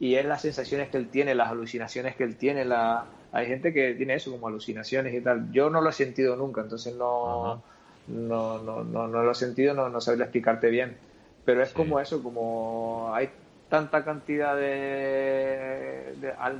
y 0.00 0.14
es 0.14 0.24
las 0.24 0.42
sensaciones 0.42 0.88
que 0.88 0.96
él 0.96 1.08
tiene, 1.08 1.34
las 1.34 1.50
alucinaciones 1.50 2.16
que 2.16 2.24
él 2.24 2.36
tiene, 2.36 2.64
la... 2.64 3.06
hay 3.32 3.46
gente 3.46 3.72
que 3.72 3.94
tiene 3.94 4.14
eso 4.14 4.30
como 4.30 4.48
alucinaciones 4.48 5.14
y 5.14 5.20
tal. 5.20 5.52
Yo 5.52 5.68
no 5.70 5.80
lo 5.80 5.90
he 5.90 5.92
sentido 5.92 6.36
nunca, 6.36 6.62
entonces 6.62 6.94
no 6.96 7.62
no, 8.08 8.58
no, 8.58 8.84
no, 8.84 9.08
no 9.08 9.22
lo 9.22 9.32
he 9.32 9.34
sentido, 9.34 9.74
no, 9.74 9.88
no 9.88 10.00
sabría 10.00 10.24
explicarte 10.24 10.68
bien. 10.68 10.96
Pero 11.44 11.62
es 11.62 11.72
como 11.72 12.00
eso, 12.00 12.22
como 12.22 13.10
hay 13.14 13.28
tanta 13.68 14.04
cantidad 14.04 14.56
de, 14.56 16.14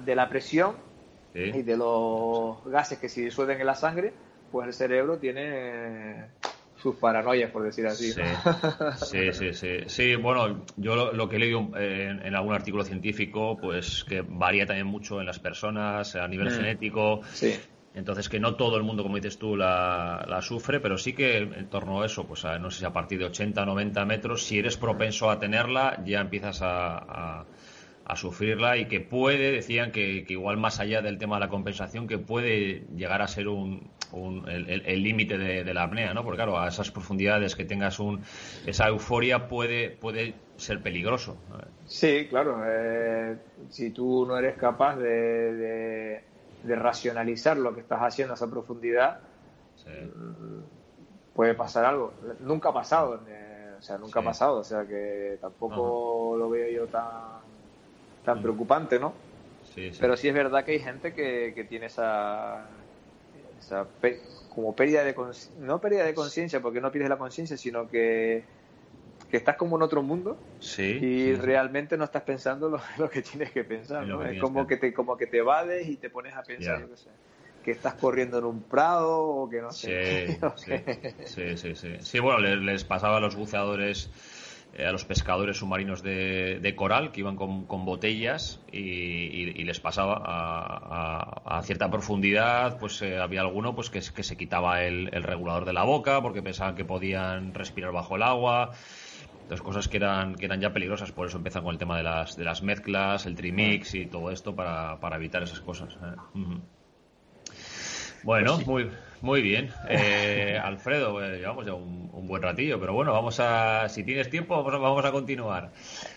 de, 0.05 0.15
la 0.15 0.29
presión 0.29 0.75
y 1.35 1.63
de 1.63 1.77
los 1.77 2.65
gases 2.67 2.99
que 2.99 3.09
se 3.09 3.23
disuelven 3.23 3.61
en 3.61 3.67
la 3.67 3.75
sangre, 3.75 4.13
pues 4.53 4.67
el 4.67 4.75
cerebro 4.75 5.19
tiene 5.19 6.27
sus 6.81 6.97
paranoias, 6.97 7.51
por 7.51 7.63
decir 7.63 7.87
así. 7.87 8.13
Sí, 8.13 9.33
sí, 9.33 9.55
sí, 9.55 9.79
sí. 9.87 10.17
bueno, 10.17 10.65
yo 10.77 11.13
lo, 11.13 11.29
que 11.29 11.37
he 11.37 11.39
leído 11.39 11.71
en, 11.77 12.35
algún 12.35 12.55
artículo 12.55 12.85
científico, 12.85 13.57
pues 13.57 14.05
que 14.05 14.21
varía 14.21 14.67
también 14.67 14.87
mucho 14.87 15.19
en 15.19 15.27
las 15.27 15.39
personas, 15.39 16.15
a 16.15 16.29
nivel 16.29 16.49
mm. 16.49 16.57
genético. 16.57 17.23
Sí. 17.33 17.55
Entonces, 17.95 18.29
que 18.29 18.41
no 18.41 18.57
todo 18.57 18.77
el 18.77 18.83
mundo, 18.83 19.05
como 19.05 19.17
dices 19.17 19.39
tú, 19.39 19.57
la, 19.57 20.39
sufre, 20.43 20.81
pero 20.81 20.99
sí 20.99 21.13
que 21.13 21.39
en 21.39 21.69
torno 21.69 22.03
a 22.03 22.07
eso, 22.07 22.27
pues 22.27 22.45
no 22.61 22.71
sé 22.71 22.81
si 22.81 22.85
a 22.85 22.93
partir 22.93 23.21
de 23.21 23.27
80, 23.27 23.65
90 23.65 24.05
metros, 24.05 24.45
si 24.45 24.59
eres 24.59 24.77
propenso 24.77 25.31
a 25.31 25.39
tenerla, 25.39 26.03
ya 26.05 26.21
empiezas 26.21 26.61
a, 26.63 27.45
sufrirla 28.17 28.77
y 28.77 28.87
que 28.87 29.01
puede, 29.01 29.53
decían 29.53 29.93
que, 29.93 30.25
igual 30.29 30.57
más 30.57 30.81
allá 30.81 31.03
del 31.03 31.19
tema 31.19 31.37
de 31.37 31.41
la 31.41 31.49
compensación, 31.49 32.09
que 32.09 32.19
puede 32.19 32.85
llegar 32.97 33.23
a 33.23 33.29
ser 33.29 33.47
un, 33.47 33.89
el 34.49 35.03
límite 35.03 35.39
de, 35.39 35.75
la 35.75 35.85
apnea, 35.85 36.13
¿no? 36.15 36.25
Porque 36.25 36.39
claro, 36.39 36.59
a 36.59 36.67
esas 36.67 36.91
profundidades 36.91 37.55
que 37.55 37.65
tengas 37.65 38.01
un, 38.01 38.23
esa 38.67 38.89
euforia 38.89 39.47
puede, 39.47 39.91
puede 39.91 40.35
ser 40.57 40.83
peligroso. 40.83 41.37
Sí, 41.87 42.27
claro. 42.29 42.61
Eh, 42.67 43.37
si 43.71 43.91
tú 43.91 44.27
no 44.27 44.37
eres 44.37 44.57
capaz 44.57 44.97
de 44.97 46.34
racionalizar 46.67 47.57
lo 47.57 47.75
que 47.75 47.81
estás 47.81 48.01
haciendo 48.01 48.35
a 48.35 48.37
esa 48.37 48.51
profundidad, 48.51 49.21
mm, 49.87 51.35
puede 51.35 51.55
pasar 51.55 51.85
algo. 51.85 52.13
Nunca 52.41 52.71
ha 52.71 52.73
pasado, 52.73 53.21
eh, 53.29 53.75
o 53.79 53.83
sea, 53.83 53.99
nunca 53.99 54.21
ha 54.21 54.25
pasado, 54.25 54.59
o 54.59 54.65
sea 54.65 54.87
que 54.87 55.39
tampoco 55.41 56.37
lo 56.39 56.49
veo 56.49 56.71
yo 56.71 56.87
tan, 56.87 57.41
tan 58.25 58.39
mm. 58.39 58.43
preocupante, 58.43 58.99
¿no? 58.99 59.13
Pero 60.01 60.17
sí 60.17 60.29
es 60.29 60.35
verdad 60.35 60.65
que 60.65 60.73
hay 60.73 60.79
gente 60.79 61.15
que, 61.15 61.67
tiene 61.69 61.87
esa, 61.87 62.67
esa 63.59 63.87
como 64.55 64.75
pérdida 64.75 65.03
de 65.03 65.15
no 65.59 65.81
pérdida 65.81 66.05
de 66.05 66.15
conciencia, 66.15 66.61
porque 66.61 66.81
no 66.81 66.93
pierdes 66.93 67.11
la 67.11 67.19
conciencia, 67.19 67.57
sino 67.57 67.89
que 67.89 68.45
que 69.35 69.39
estás 69.39 69.57
como 69.57 69.75
en 69.75 69.83
otro 69.83 70.01
mundo 70.01 70.39
y 70.79 71.35
realmente 71.35 71.97
no 71.97 72.05
estás 72.05 72.23
pensando 72.23 72.69
lo, 72.69 73.11
que 73.11 73.21
tienes 73.21 73.51
que 73.51 73.65
pensar, 73.65 74.07
¿no? 74.07 74.25
Es 74.25 74.41
como 74.41 74.65
que 74.65 74.77
te 74.77 74.95
como 74.95 75.17
que 75.17 75.27
te 75.27 75.39
evades 75.39 75.89
y 75.89 75.97
te 75.97 76.09
pones 76.09 76.37
a 76.37 76.45
pensar, 76.45 76.87
que 77.65 77.73
estás 77.73 77.95
corriendo 77.95 78.39
en 78.39 78.45
un 78.45 78.63
prado 78.63 79.25
o 79.25 79.51
que 79.51 79.61
no 79.61 79.73
sé. 79.73 80.39
Sí, 80.55 81.57
sí, 81.57 81.75
sí, 81.75 81.97
sí, 81.99 82.19
bueno, 82.21 82.39
les, 82.39 82.85
pasaba 82.85 83.17
a 83.17 83.21
los 83.21 83.35
buceadores 83.35 84.09
eh, 84.73 84.87
a 84.87 84.93
los 84.93 85.05
pescadores 85.05 85.57
submarinos 85.57 86.01
de, 86.05 86.73
coral 86.77 87.11
que 87.11 87.19
iban 87.19 87.35
con, 87.35 87.67
botellas 87.85 88.61
y, 88.71 89.65
les 89.65 89.81
pasaba 89.81 90.23
a, 90.25 91.61
cierta 91.65 91.91
profundidad, 91.91 92.79
pues 92.79 93.03
eh, 93.03 93.19
había 93.19 93.41
alguno 93.41 93.75
pues 93.75 93.91
que, 93.91 94.01
que 94.15 94.23
se 94.23 94.37
quitaba 94.37 94.85
el, 94.85 95.11
el, 95.13 95.25
regulador 95.25 95.65
de 95.65 95.73
la 95.73 95.83
boca 95.83 96.23
porque 96.23 96.41
pensaban 96.41 96.77
que 96.77 96.85
podían 96.85 97.53
respirar 97.53 97.91
bajo 97.91 98.15
el 98.15 98.23
agua 98.23 98.71
dos 99.49 99.63
cosas 99.63 99.89
que 99.89 99.99
eran, 99.99 100.35
que 100.35 100.47
eran 100.47 100.61
ya 100.61 100.73
peligrosas, 100.73 101.13
por 101.13 101.27
eso 101.27 101.37
empiezan 101.37 101.63
con 101.63 101.73
el 101.73 101.79
tema 101.79 101.97
de 101.97 102.03
las, 102.03 102.37
de 102.37 102.45
las 102.45 102.63
mezclas, 102.63 103.27
el 103.27 103.35
trimix 103.35 103.95
y 103.95 104.07
todo 104.07 104.31
esto 104.31 104.55
para, 104.55 104.99
para 105.01 105.17
evitar 105.17 105.43
esas 105.43 105.61
cosas. 105.61 105.95
¿eh? 105.95 106.39
Bueno, 108.23 108.55
pues 108.55 108.67
muy, 108.67 108.91
muy 109.21 109.43
bien. 109.43 109.71
Eh, 109.89 110.59
Alfredo, 110.63 111.23
eh, 111.23 111.39
llevamos 111.39 111.67
ya 111.67 111.75
un, 111.75 112.27
buen 112.27 112.43
ratillo, 112.43 112.81
pero 112.81 112.95
bueno, 112.95 113.13
vamos 113.13 113.39
a, 113.39 113.89
si 113.89 114.03
tienes 114.03 114.31
tiempo, 114.31 114.57
vamos 114.57 114.73
a, 114.73 114.79
vamos 114.79 115.05
a 115.05 115.13
continuar. 115.13 115.73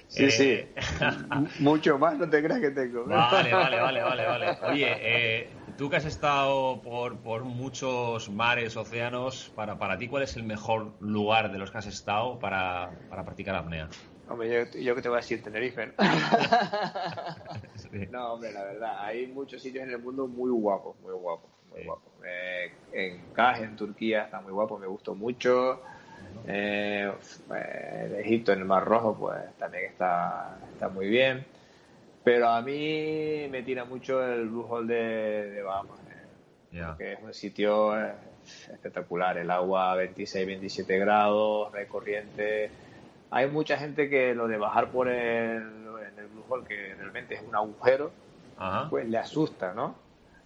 Sí, 0.07 0.31
sí. 0.31 0.61
Mucho 1.59 1.97
más 1.99 2.17
no 2.17 2.29
te 2.29 2.41
creas 2.41 2.61
que 2.61 2.71
tengo. 2.71 3.05
Vale, 3.05 3.53
vale, 3.53 3.79
vale, 3.79 4.01
vale, 4.01 4.25
vale. 4.25 4.57
Oye, 4.63 5.49
Tú 5.77 5.91
que 5.91 5.97
has 5.97 6.05
estado 6.05 6.81
por, 6.81 7.17
por 7.19 7.43
muchos 7.43 8.31
mares, 8.31 8.75
océanos, 8.75 9.51
para, 9.55 9.77
para 9.77 9.95
ti, 9.99 10.07
¿cuál 10.07 10.23
es 10.23 10.35
el 10.35 10.43
mejor 10.43 10.93
lugar 10.99 11.51
de 11.51 11.59
los 11.59 11.69
que 11.69 11.77
has 11.77 11.85
estado 11.85 12.39
para, 12.39 12.89
para 13.11 13.23
practicar 13.23 13.55
apnea? 13.55 13.87
Hombre, 14.27 14.67
yo, 14.81 14.95
que 14.95 15.01
te 15.03 15.07
voy 15.07 15.17
a 15.17 15.21
decir 15.21 15.43
Tenerife. 15.43 15.93
No, 18.11 18.33
hombre, 18.33 18.51
la 18.51 18.63
verdad, 18.63 18.99
hay 18.99 19.27
muchos 19.27 19.61
sitios 19.61 19.83
en 19.85 19.91
el 19.91 19.99
mundo 19.99 20.27
muy 20.27 20.49
guapos, 20.51 20.99
muy 21.01 21.13
guapos, 21.13 21.49
muy 21.71 21.83
guapos. 21.85 22.11
Eh, 22.25 22.71
en 22.91 23.21
Kaj, 23.33 23.61
en 23.61 23.75
Turquía, 23.75 24.23
está 24.23 24.41
muy 24.41 24.51
guapo, 24.51 24.77
me 24.77 24.87
gustó 24.87 25.15
mucho. 25.15 25.81
Eh, 26.47 27.11
en 27.49 28.15
Egipto, 28.19 28.51
en 28.51 28.59
el 28.59 28.65
Mar 28.65 28.83
Rojo, 28.83 29.15
pues 29.17 29.39
también 29.57 29.85
está, 29.85 30.59
está 30.73 30.89
muy 30.89 31.07
bien. 31.07 31.45
Pero 32.27 32.49
a 32.49 32.61
mí 32.61 33.47
me 33.49 33.63
tira 33.63 33.85
mucho 33.85 34.21
el 34.21 34.49
Blue 34.49 34.67
Hole 34.69 34.93
de, 34.93 35.51
de 35.51 35.61
Bahamas, 35.61 35.97
eh, 36.73 36.83
que 36.97 37.13
es 37.13 37.19
un 37.23 37.33
sitio 37.33 37.97
eh, 37.97 38.15
espectacular. 38.69 39.37
El 39.37 39.49
agua 39.49 39.95
26, 39.95 40.45
27 40.45 40.99
grados, 40.99 41.73
hay 41.73 41.85
corriente. 41.85 42.69
Hay 43.29 43.49
mucha 43.49 43.77
gente 43.77 44.09
que 44.09 44.35
lo 44.35 44.49
de 44.49 44.57
bajar 44.57 44.91
por 44.91 45.07
el, 45.07 45.61
en 45.61 46.19
el 46.19 46.27
Blue 46.27 46.43
Hole, 46.49 46.65
que 46.67 46.95
realmente 46.95 47.35
es 47.35 47.43
un 47.47 47.55
agujero, 47.55 48.11
pues 48.89 49.07
le 49.07 49.19
asusta, 49.19 49.73
¿no? 49.73 49.95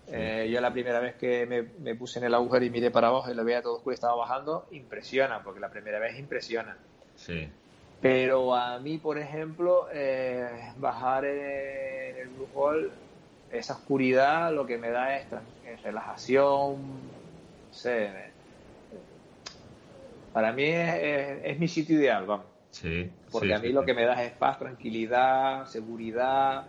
Eh, 0.06 0.52
yo 0.54 0.62
la 0.62 0.72
primera 0.72 1.00
vez 1.00 1.16
que 1.16 1.48
me, 1.48 1.64
me, 1.64 1.96
puse 1.96 2.20
en 2.20 2.26
el 2.26 2.36
agujero 2.36 2.64
y 2.64 2.70
miré 2.70 2.92
para 2.92 3.08
abajo 3.08 3.32
y 3.32 3.34
lo 3.34 3.44
veía 3.44 3.64
todo 3.64 3.78
oscuro 3.78 3.94
y 3.94 3.96
estaba 3.96 4.14
bajando, 4.14 4.68
impresiona, 4.70 5.42
porque 5.42 5.60
la 5.60 5.72
primera 5.72 5.98
vez 5.98 6.20
impresiona. 6.20 6.78
Sí. 7.16 7.50
Pero 8.02 8.56
a 8.56 8.80
mí, 8.80 8.98
por 8.98 9.20
ejemplo, 9.20 9.88
eh, 9.94 10.74
bajar 10.78 11.24
en 11.24 12.18
el 12.18 12.30
Blue 12.30 12.48
Hole, 12.56 12.90
esa 13.52 13.74
oscuridad 13.74 14.52
lo 14.54 14.66
que 14.66 14.78
me 14.78 14.90
da 14.90 15.18
es, 15.18 15.28
relajación, 15.84 16.78
no 16.82 17.74
sé. 17.74 18.10
Para 20.34 20.52
mí 20.52 20.64
es, 20.66 21.60
mi 21.60 21.68
sitio 21.68 21.98
ideal, 22.00 22.26
vamos. 22.26 22.46
Sí. 22.72 23.12
Porque 23.32 23.54
a 23.54 23.60
mí 23.60 23.70
lo 23.70 23.86
que 23.86 23.94
me 23.94 24.06
da 24.06 24.24
es 24.24 24.32
paz, 24.32 24.58
tranquilidad, 24.58 25.66
seguridad. 25.68 26.66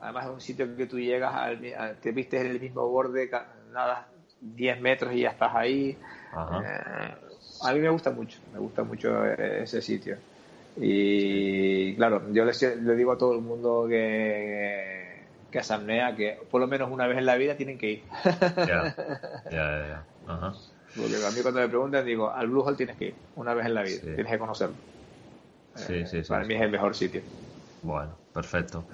Además 0.00 0.26
es 0.26 0.30
un 0.30 0.40
sitio 0.40 0.76
que 0.76 0.86
tú 0.86 1.00
llegas, 1.00 1.34
al, 1.34 1.96
te 2.00 2.12
viste 2.12 2.40
en 2.40 2.46
el 2.46 2.60
mismo 2.60 2.86
borde, 2.88 3.28
nada, 3.72 4.06
10 4.40 4.80
metros 4.80 5.14
y 5.14 5.20
ya 5.22 5.30
estás 5.30 5.54
ahí. 5.54 5.98
Ajá. 6.32 6.62
Eh, 6.64 7.25
a 7.60 7.72
mí 7.72 7.80
me 7.80 7.88
gusta 7.88 8.10
mucho, 8.10 8.38
me 8.52 8.58
gusta 8.58 8.84
mucho 8.84 9.24
ese 9.24 9.80
sitio. 9.82 10.18
Y 10.76 11.94
claro, 11.96 12.22
yo 12.32 12.44
le, 12.44 12.96
digo 12.96 13.12
a 13.12 13.18
todo 13.18 13.34
el 13.34 13.40
mundo 13.40 13.86
que, 13.88 15.28
que 15.50 15.58
a 15.58 15.74
apnea 15.74 16.14
que 16.14 16.38
por 16.50 16.60
lo 16.60 16.66
menos 16.66 16.90
una 16.90 17.06
vez 17.06 17.16
en 17.18 17.26
la 17.26 17.36
vida 17.36 17.56
tienen 17.56 17.78
que 17.78 17.90
ir. 17.90 18.04
Ya, 18.66 18.94
ya, 19.50 19.88
ya. 19.88 20.06
Ajá. 20.26 20.54
Porque 20.96 21.16
a 21.16 21.30
mí 21.30 21.40
cuando 21.42 21.60
me 21.60 21.68
preguntan 21.68 22.04
digo, 22.04 22.30
al 22.30 22.48
Blue 22.48 22.62
Hole 22.62 22.76
tienes 22.76 22.96
que 22.96 23.04
ir, 23.06 23.16
una 23.34 23.54
vez 23.54 23.66
en 23.66 23.74
la 23.74 23.82
vida, 23.82 24.00
tienes 24.00 24.32
que 24.32 24.38
conocerlo. 24.38 24.76
Sí, 25.74 26.06
sí, 26.06 26.22
sí, 26.24 26.28
para 26.28 26.44
mí 26.44 26.54
es 26.54 26.62
el 26.62 26.70
mejor 26.70 26.94
sitio. 26.94 27.22
Bueno, 27.82 28.18
perfecto. 28.32 28.86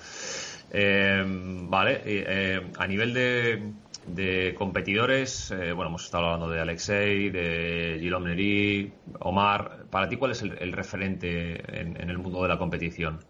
Eh, 0.71 1.23
vale, 1.69 2.03
eh, 2.05 2.73
a 2.77 2.87
nivel 2.87 3.15
de, 3.15 3.73
de 4.07 4.55
competidores, 4.59 5.51
eh, 5.51 5.73
bueno, 5.73 5.91
hemos 5.91 6.05
estado 6.05 6.27
hablando 6.27 6.51
de 6.51 6.61
Alexei, 6.61 7.31
de 7.31 7.99
Gilom 8.01 8.25
Neri, 8.25 8.93
Omar. 9.21 9.85
Para 9.91 10.09
ti, 10.09 10.17
¿cuál 10.17 10.33
es 10.33 10.43
el, 10.43 10.73
referente 10.73 11.81
en, 11.81 11.97
el 11.97 12.19
mundo 12.19 12.43
de 12.43 12.49
la 12.49 12.59
competición? 12.59 13.21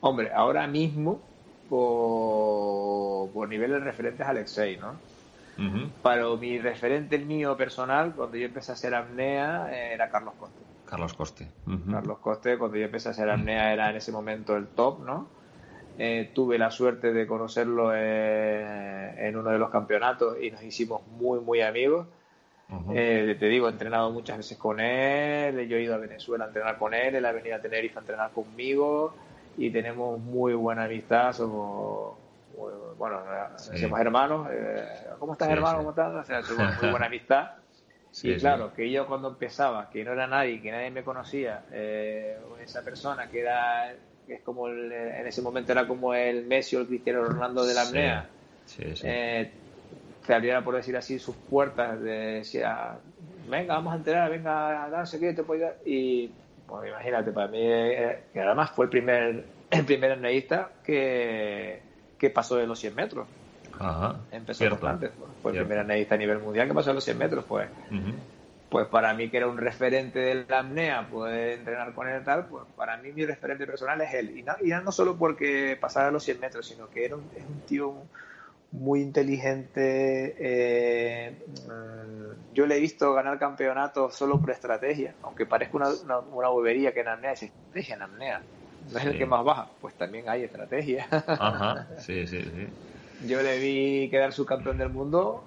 Hombre, 0.00 0.32
ahora 0.32 0.66
mismo, 0.66 1.20
por, 1.68 3.30
por 3.30 3.48
nivel 3.48 3.72
de 3.72 3.80
referente 3.80 4.22
es 4.22 4.28
Alexei, 4.28 4.76
¿no? 4.76 4.94
Para 6.02 6.28
mi 6.36 6.58
referente 6.58 7.18
mío 7.18 7.56
personal, 7.56 8.12
cuando 8.14 8.36
yo 8.36 8.44
empecé 8.46 8.72
a 8.72 8.74
hacer 8.74 8.94
apnea, 8.94 9.72
era 9.72 10.10
Carlos 10.10 10.34
Coste. 10.38 10.60
Carlos 10.84 11.14
Coste. 11.14 11.48
Carlos 11.90 12.18
Coste, 12.18 12.58
cuando 12.58 12.76
yo 12.76 12.84
empecé 12.84 13.08
a 13.08 13.12
hacer 13.12 13.30
apnea, 13.30 13.72
era 13.72 13.90
en 13.90 13.96
ese 13.96 14.12
momento 14.12 14.54
el 14.56 14.66
top, 14.68 15.04
¿no? 15.04 15.28
Eh, 15.98 16.30
tuve 16.34 16.58
la 16.58 16.70
suerte 16.70 17.12
de 17.12 17.26
conocerlo 17.26 17.94
en 17.94 19.36
uno 19.36 19.50
de 19.50 19.58
los 19.58 19.70
campeonatos 19.70 20.36
y 20.42 20.50
nos 20.50 20.62
hicimos 20.62 21.06
muy, 21.06 21.40
muy 21.40 21.62
amigos. 21.62 22.06
Eh, 22.92 23.36
te 23.38 23.46
digo, 23.46 23.68
he 23.68 23.70
entrenado 23.70 24.10
muchas 24.10 24.38
veces 24.38 24.58
con 24.58 24.80
él, 24.80 25.68
yo 25.68 25.76
he 25.76 25.82
ido 25.82 25.94
a 25.94 25.98
Venezuela 25.98 26.44
a 26.44 26.46
entrenar 26.48 26.78
con 26.78 26.94
él, 26.94 27.14
él 27.14 27.24
ha 27.24 27.30
venido 27.30 27.54
a 27.54 27.60
Tenerife 27.60 27.96
a 27.96 28.00
entrenar 28.00 28.32
conmigo 28.32 29.14
y 29.56 29.70
tenemos 29.70 30.18
muy 30.18 30.52
buena 30.54 30.84
amistad, 30.84 31.32
somos, 31.32 32.16
bueno, 32.98 33.22
somos 33.56 34.00
hermanos. 34.00 34.48
Eh, 34.50 34.84
¿Cómo 35.18 35.32
estás, 35.32 35.48
hermano? 35.48 35.78
¿Cómo 35.78 35.90
estás? 35.90 36.14
O 36.14 36.24
sea, 36.24 36.42
tenemos 36.42 36.82
muy 36.82 36.90
buena 36.90 37.06
amistad. 37.06 37.52
y 38.22 38.36
claro, 38.36 38.72
que 38.74 38.90
yo 38.90 39.06
cuando 39.06 39.28
empezaba, 39.28 39.88
que 39.90 40.04
no 40.04 40.12
era 40.12 40.26
nadie, 40.26 40.60
que 40.60 40.72
nadie 40.72 40.90
me 40.90 41.04
conocía, 41.04 41.64
eh, 41.70 42.36
esa 42.62 42.82
persona 42.82 43.28
que 43.30 43.40
era, 43.40 43.94
que 44.26 44.34
es 44.34 44.42
como 44.42 44.68
en 44.68 45.26
ese 45.26 45.42
momento 45.42 45.72
era 45.72 45.86
como 45.86 46.14
el 46.14 46.44
Messi 46.46 46.76
o 46.76 46.80
el 46.80 46.86
Cristiano 46.86 47.24
Ronaldo 47.24 47.64
de 47.64 47.74
la 47.74 47.82
apnea, 47.82 48.28
eh, 48.78 49.50
te 50.26 50.34
abriera, 50.34 50.62
por 50.62 50.74
decir 50.74 50.96
así, 50.96 51.18
sus 51.18 51.36
puertas, 51.36 52.00
de, 52.02 52.10
decía, 52.10 52.98
venga, 53.48 53.74
vamos 53.74 53.92
a 53.92 53.96
entrenar, 53.96 54.30
venga, 54.30 54.88
no 54.88 55.06
sé 55.06 55.20
qué, 55.20 55.32
te 55.32 55.44
puedo 55.44 55.60
ayudar. 55.60 55.78
Y, 55.86 56.30
pues 56.66 56.88
imagínate, 56.88 57.30
para 57.30 57.46
mí, 57.46 57.60
eh, 57.60 58.24
que 58.32 58.40
además 58.40 58.70
fue 58.72 58.86
el 58.86 58.90
primer, 58.90 59.44
el 59.70 59.84
primer 59.84 60.18
que, 60.84 61.80
que 62.18 62.30
pasó 62.30 62.56
de 62.56 62.66
los 62.66 62.78
100 62.78 62.94
metros. 62.94 63.28
Ajá, 63.78 64.16
Empezó 64.32 64.64
antes, 64.86 65.10
fue 65.42 65.52
el 65.52 65.64
primer 65.64 65.84
neísta 65.86 66.14
a 66.14 66.18
nivel 66.18 66.38
mundial 66.38 66.66
que 66.66 66.74
pasó 66.74 66.90
de 66.90 66.94
los 66.94 67.04
100 67.04 67.18
metros, 67.18 67.44
pues. 67.46 67.68
Pues 68.68 68.88
para 68.88 69.14
mí, 69.14 69.30
que 69.30 69.36
era 69.36 69.46
un 69.46 69.58
referente 69.58 70.18
de 70.18 70.44
la 70.48 70.60
apnea, 70.60 71.08
poder 71.08 71.58
entrenar 71.58 71.94
con 71.94 72.08
él 72.08 72.20
y 72.20 72.24
tal, 72.24 72.46
pues 72.46 72.64
para 72.76 72.96
mí 72.96 73.12
mi 73.12 73.24
referente 73.24 73.64
personal 73.64 74.00
es 74.00 74.12
él. 74.12 74.36
Y 74.36 74.42
no, 74.42 74.54
y 74.60 74.70
no 74.70 74.90
solo 74.90 75.16
porque 75.16 75.78
pasara 75.80 76.10
los 76.10 76.24
100 76.24 76.40
metros, 76.40 76.66
sino 76.66 76.90
que 76.90 77.04
era 77.04 77.16
un, 77.16 77.30
es 77.36 77.44
un 77.44 77.60
tío 77.60 77.94
muy 78.72 79.00
inteligente. 79.00 80.34
Eh, 80.38 81.38
yo 82.52 82.66
le 82.66 82.76
he 82.76 82.80
visto 82.80 83.12
ganar 83.12 83.38
campeonatos 83.38 84.14
solo 84.14 84.40
por 84.40 84.50
estrategia, 84.50 85.14
aunque 85.22 85.46
parezca 85.46 85.76
una, 85.76 86.18
una, 86.18 86.48
bobería 86.48 86.92
que 86.92 87.00
en 87.00 87.08
apnea 87.08 87.32
es 87.32 87.44
estrategia 87.44 87.94
en 87.96 88.02
apnea. 88.02 88.42
No 88.90 88.98
es 88.98 89.04
el 89.04 89.18
que 89.18 89.26
más 89.26 89.44
baja, 89.44 89.68
pues 89.80 89.94
también 89.94 90.28
hay 90.28 90.44
estrategia. 90.44 91.06
Ajá, 91.10 91.86
sí, 91.98 92.26
sí, 92.26 92.42
sí. 92.42 92.68
Yo 93.26 93.42
le 93.42 93.58
vi 93.58 94.08
quedar 94.10 94.32
subcampeón 94.32 94.78
del 94.78 94.90
mundo 94.90 95.44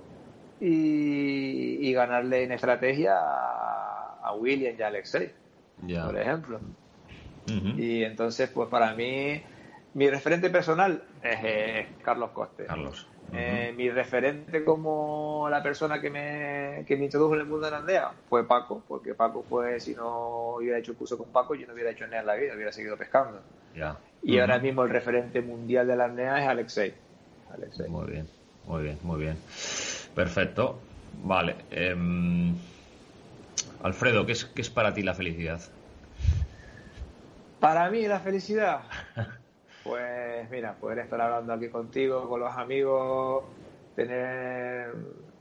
y, 0.60 1.94
ganarle 1.94 2.44
en 2.44 2.52
estrategia 2.52 3.16
a, 3.18 4.34
William 4.38 4.76
y 4.78 4.82
a 4.82 4.88
Alexei, 4.88 5.32
por 6.06 6.18
ejemplo. 6.18 6.60
Y 7.78 8.04
entonces, 8.04 8.50
pues 8.50 8.70
para 8.70 8.94
mí, 8.94 9.42
mi 9.96 10.10
referente 10.10 10.50
personal 10.50 11.04
es 11.24 11.88
Carlos 12.04 12.30
Coste. 12.32 12.66
Carlos. 12.66 13.08
Eh, 13.32 13.74
mi 13.76 13.90
referente 13.90 14.64
como 14.64 15.48
la 15.50 15.62
persona 15.62 16.02
que 16.02 16.10
me, 16.10 16.84
que 16.88 16.98
me 16.98 17.06
introdujo 17.06 17.36
en 17.36 17.42
el 17.42 17.46
mundo 17.46 17.66
de 17.66 17.72
la 17.72 17.78
Andea 17.78 18.12
fue 18.28 18.48
Paco, 18.48 18.82
porque 18.88 19.14
Paco 19.14 19.44
fue, 19.48 19.80
si 19.80 19.94
no 19.94 20.56
hubiera 20.56 20.80
hecho 20.80 20.92
el 20.92 20.98
curso 20.98 21.18
con 21.18 21.28
Paco, 21.28 21.54
yo 21.54 21.68
no 21.68 21.74
hubiera 21.74 21.92
hecho 21.92 22.08
NEA 22.08 22.22
en 22.22 22.26
la 22.26 22.36
vida, 22.36 22.56
hubiera 22.56 22.72
seguido 22.72 22.98
pescando. 22.98 23.40
Y 24.24 24.40
ahora 24.40 24.60
mismo 24.60 24.84
el 24.84 24.90
referente 24.90 25.42
mundial 25.42 25.88
de 25.88 25.96
la 25.96 26.08
NEA 26.08 26.42
es 26.42 26.48
Alexei. 26.48 26.94
Muy 27.88 28.12
bien, 28.12 28.28
muy 28.66 28.84
bien, 28.84 28.98
muy 29.04 29.20
bien. 29.20 29.38
Perfecto. 30.16 30.80
Vale. 31.24 31.56
Em, 31.72 32.56
Alfredo, 33.84 34.26
¿qué 34.26 34.34
es, 34.34 34.46
¿qué 34.46 34.62
es 34.62 34.70
para 34.70 34.94
ti 34.94 35.04
la 35.04 35.14
felicidad? 35.14 35.62
Para 37.60 37.90
mí 37.90 38.08
la 38.08 38.20
felicidad. 38.20 38.82
Pues 39.82 40.48
mira, 40.52 40.74
poder 40.74 41.00
estar 41.00 41.20
hablando 41.20 41.54
aquí 41.54 41.70
contigo, 41.70 42.28
con 42.28 42.42
los 42.42 42.56
amigos, 42.56 43.46
tener 43.96 44.94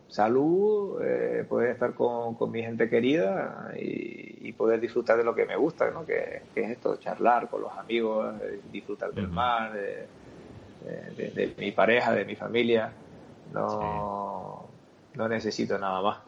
salud, 0.08 1.02
eh, 1.02 1.44
poder 1.46 1.72
estar 1.72 1.92
con, 1.92 2.36
mi 2.50 2.62
gente 2.62 2.88
querida 2.88 3.72
y, 3.76 4.52
poder 4.52 4.80
disfrutar 4.80 5.16
de 5.16 5.24
lo 5.24 5.34
que 5.34 5.44
me 5.44 5.54
gusta, 5.56 5.90
¿no? 5.90 6.04
que, 6.04 6.42
es 6.54 6.70
esto, 6.70 6.96
charlar 6.96 7.48
con 7.48 7.60
los 7.60 7.72
amigos, 7.76 8.34
eh, 8.42 8.60
disfrutar 8.72 9.12
del 9.12 9.28
mar, 9.28 9.72
de, 9.72 11.54
mi 11.56 11.70
pareja, 11.70 12.12
de 12.12 12.24
mi 12.24 12.34
familia. 12.34 12.90
No, 13.52 14.68
no 15.14 15.28
necesito 15.28 15.78
nada 15.78 16.02
más. 16.02 16.18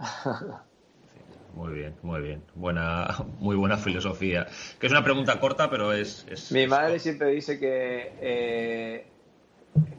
Muy 1.55 1.73
bien, 1.75 1.97
muy 2.03 2.21
bien. 2.21 2.43
Buena, 2.55 3.25
muy 3.39 3.57
buena 3.57 3.77
filosofía. 3.77 4.47
Que 4.79 4.87
es 4.87 4.93
una 4.93 5.03
pregunta 5.03 5.41
corta, 5.41 5.69
pero 5.69 5.93
es. 5.93 6.25
Mi 6.53 6.67
madre 6.67 6.99
siempre 7.01 7.31
dice 7.31 7.59
que 7.59 8.13
eh, 8.21 9.07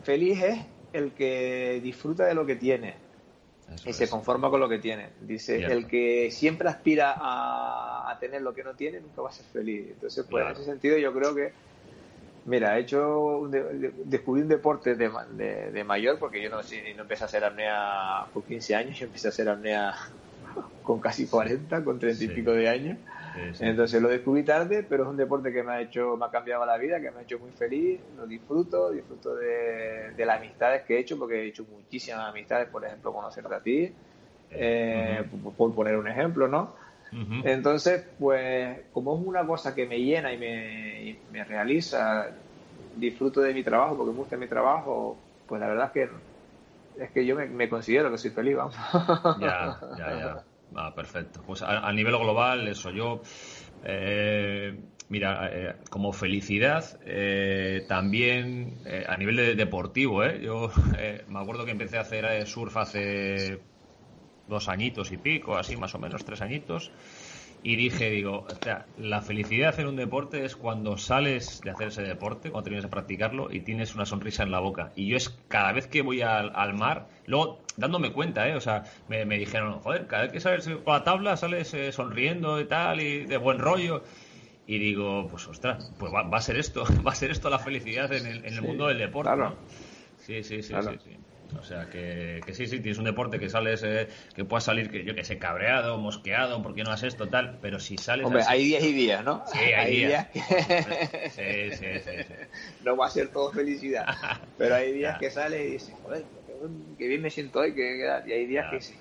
feliz 0.03 0.41
es 0.41 0.65
el 0.93 1.11
que 1.11 1.81
disfruta 1.83 2.25
de 2.25 2.33
lo 2.33 2.45
que 2.45 2.55
tiene 2.55 2.95
y 3.85 3.93
se 3.93 4.09
conforma 4.09 4.49
con 4.49 4.59
lo 4.59 4.69
que 4.69 4.79
tiene. 4.79 5.09
Dice, 5.21 5.63
el 5.63 5.87
que 5.87 6.29
siempre 6.31 6.69
aspira 6.69 7.15
a, 7.17 8.17
tener 8.19 8.41
lo 8.41 8.53
que 8.53 8.63
no 8.63 8.75
tiene 8.75 8.99
nunca 8.99 9.21
va 9.21 9.29
a 9.29 9.33
ser 9.33 9.45
feliz. 9.47 9.87
Entonces, 9.93 10.25
pues 10.29 10.45
en 10.45 10.51
ese 10.51 10.63
sentido 10.63 10.97
yo 10.97 11.13
creo 11.13 11.33
que, 11.33 11.53
mira, 12.45 12.77
he 12.77 12.81
hecho, 12.81 13.49
descubrí 14.05 14.41
un 14.41 14.47
deporte 14.47 14.95
de, 14.95 15.09
de, 15.71 15.83
mayor, 15.83 16.19
porque 16.19 16.41
yo 16.41 16.49
no, 16.49 16.57
no 16.57 17.01
empecé 17.01 17.23
a 17.23 17.27
hacer 17.27 17.43
apnea 17.43 18.25
por 18.33 18.43
15 18.43 18.75
años, 18.75 18.99
yo 18.99 19.05
empecé 19.05 19.27
a 19.27 19.29
hacer 19.29 19.49
apnea 19.49 19.93
con 20.83 20.99
casi 20.99 21.27
40, 21.27 21.83
con 21.83 21.99
30 21.99 22.23
y 22.23 22.27
pico 22.29 22.51
de 22.51 22.69
años. 22.69 22.97
Entonces 23.59 24.01
lo 24.01 24.09
descubrí 24.09 24.43
tarde, 24.43 24.83
pero 24.87 25.03
es 25.03 25.09
un 25.09 25.17
deporte 25.17 25.53
que 25.53 25.63
me 25.63 25.71
ha 25.71 25.81
hecho, 25.81 26.17
me 26.17 26.25
ha 26.25 26.29
cambiado 26.29 26.65
la 26.65 26.77
vida, 26.77 26.99
que 26.99 27.11
me 27.11 27.19
ha 27.19 27.21
hecho 27.21 27.39
muy 27.39 27.51
feliz, 27.51 27.99
lo 28.17 28.27
disfruto, 28.27 28.91
disfruto 28.91 29.35
de, 29.35 30.13
las 30.17 30.37
amistades 30.37 30.83
que 30.83 30.97
he 30.97 30.99
hecho, 30.99 31.17
porque 31.17 31.41
he 31.41 31.47
hecho 31.47 31.65
muchísimas 31.71 32.29
amistades, 32.29 32.67
por 32.67 32.83
ejemplo, 32.83 33.13
conocerte 33.13 33.55
a 33.55 33.59
ti, 33.61 33.93
eh, 34.51 35.23
por, 35.57 35.73
poner 35.73 35.95
un 35.95 36.07
ejemplo, 36.07 36.47
¿no? 36.47 36.75
Entonces, 37.43 38.05
pues 38.19 38.79
como 38.91 39.15
es 39.15 39.25
una 39.25 39.45
cosa 39.45 39.73
que 39.73 39.85
me 39.85 39.99
llena 39.99 40.31
y 40.33 40.37
me, 40.37 41.19
me 41.29 41.43
realiza, 41.43 42.27
disfruto 42.95 43.41
de 43.41 43.53
mi 43.53 43.63
trabajo, 43.63 43.97
porque 43.97 44.11
me 44.11 44.17
gusta 44.17 44.37
mi 44.37 44.47
trabajo, 44.47 45.23
pues 45.47 45.59
la 45.59 45.67
verdad 45.67 45.85
es 45.87 45.91
que 45.91 46.09
es 46.95 47.11
que 47.11 47.25
yo 47.25 47.35
me, 47.35 47.69
considero 47.69 48.11
que 48.11 48.17
soy 48.17 48.31
feliz, 48.31 48.55
vamos. 48.55 48.75
Ya, 49.39 49.79
ya, 49.97 50.17
ya. 50.17 50.45
Ah, 50.75 50.93
perfecto. 50.93 51.41
Pues 51.45 51.61
a, 51.61 51.91
nivel 51.93 52.17
global, 52.17 52.67
eso, 52.67 52.91
yo. 52.91 53.21
Eh, 53.83 54.79
mira, 55.09 55.49
eh, 55.51 55.75
como 55.89 56.13
felicidad, 56.13 56.99
eh, 57.03 57.85
también 57.87 58.83
a 59.07 59.17
nivel 59.17 59.57
deportivo, 59.57 60.25
yo 60.25 60.69
me 61.27 61.39
acuerdo 61.39 61.65
que 61.65 61.71
empecé 61.71 61.97
a 61.97 62.01
hacer 62.01 62.45
surf 62.45 62.77
hace 62.77 63.59
dos 64.47 64.67
añitos 64.69 65.11
y 65.11 65.17
pico, 65.17 65.57
así 65.57 65.77
más 65.77 65.95
o 65.95 65.99
menos 65.99 66.25
tres 66.25 66.41
añitos 66.41 66.91
y 67.63 67.75
dije, 67.75 68.09
digo, 68.09 68.47
o 68.49 68.63
sea, 68.63 68.87
la 68.97 69.21
felicidad 69.21 69.79
en 69.79 69.87
un 69.87 69.95
deporte 69.95 70.45
es 70.45 70.55
cuando 70.55 70.97
sales 70.97 71.61
de 71.61 71.69
hacer 71.69 71.89
ese 71.89 72.01
deporte, 72.01 72.49
cuando 72.49 72.63
terminas 72.63 72.83
de 72.83 72.89
practicarlo 72.89 73.51
y 73.51 73.61
tienes 73.61 73.93
una 73.93 74.05
sonrisa 74.05 74.41
en 74.43 74.51
la 74.51 74.59
boca. 74.59 74.91
Y 74.95 75.07
yo 75.07 75.17
es 75.17 75.29
cada 75.47 75.71
vez 75.71 75.87
que 75.87 76.01
voy 76.01 76.21
al, 76.21 76.73
mar, 76.73 77.07
luego 77.27 77.59
dándome 77.77 78.13
cuenta, 78.13 78.49
¿eh? 78.49 78.55
O 78.55 78.61
sea, 78.61 78.83
me, 79.07 79.25
dijeron, 79.37 79.79
joder, 79.79 80.07
cada 80.07 80.23
vez 80.23 80.31
que 80.31 80.39
sales 80.39 80.67
con 80.67 80.93
la 80.93 81.03
tabla 81.03 81.37
sales 81.37 81.71
eh, 81.75 81.91
sonriendo 81.91 82.59
y 82.59 82.65
tal, 82.65 82.99
y 82.99 83.25
de 83.25 83.37
buen 83.37 83.59
rollo. 83.59 84.03
Y 84.65 84.79
digo, 84.79 85.27
pues 85.29 85.47
ostras, 85.47 85.91
pues 85.99 86.11
va, 86.11 86.25
a 86.35 86.41
ser 86.41 86.57
esto, 86.57 86.83
va 87.05 87.11
a 87.11 87.15
ser 87.15 87.29
esto 87.29 87.49
la 87.51 87.59
felicidad 87.59 88.11
en 88.11 88.25
el, 88.25 88.45
en 88.45 88.53
el 88.55 88.61
mundo 88.63 88.87
del 88.87 88.97
deporte. 88.97 89.29
Sí, 90.17 90.43
sí, 90.43 90.63
sí, 90.63 90.73
sí, 90.81 90.97
sí. 91.03 91.17
O 91.59 91.63
sea, 91.63 91.89
que, 91.89 92.41
que 92.45 92.53
sí, 92.53 92.67
sí, 92.67 92.79
tienes 92.79 92.97
un 92.97 93.05
deporte 93.05 93.39
que 93.39 93.49
sales, 93.49 93.83
eh, 93.83 94.07
que 94.33 94.45
puedas 94.45 94.63
salir, 94.63 94.89
que 94.89 95.03
yo 95.03 95.15
que 95.15 95.23
sé, 95.23 95.37
cabreado, 95.37 95.97
mosqueado, 95.97 96.61
porque 96.61 96.83
no 96.83 96.91
haces 96.91 97.13
esto, 97.13 97.27
tal, 97.29 97.59
pero 97.61 97.79
si 97.79 97.97
sales. 97.97 98.25
Hombre, 98.25 98.43
hay 98.47 98.63
días 98.63 98.83
y 98.83 98.93
días, 98.93 99.23
¿no? 99.23 99.43
Sí, 99.51 99.59
hay, 99.59 99.95
días. 99.97 100.27
sí, 100.33 101.71
sí, 101.71 101.85
sí, 101.99 102.33
No 102.85 102.95
va 102.95 103.07
a 103.07 103.09
ser 103.09 103.29
todo 103.29 103.51
felicidad, 103.51 104.05
pero 104.57 104.75
hay 104.75 104.93
días 104.93 105.17
que 105.19 105.29
sales 105.29 105.61
y 105.61 105.71
dices, 105.73 105.95
joder, 106.01 106.25
qué 106.97 107.07
bien 107.07 107.21
me 107.21 107.29
siento 107.29 107.59
hoy, 107.59 107.73
que, 107.73 108.05
y 108.25 108.31
hay 108.31 108.45
días 108.45 108.67
que 108.69 108.77
dices, 108.77 108.97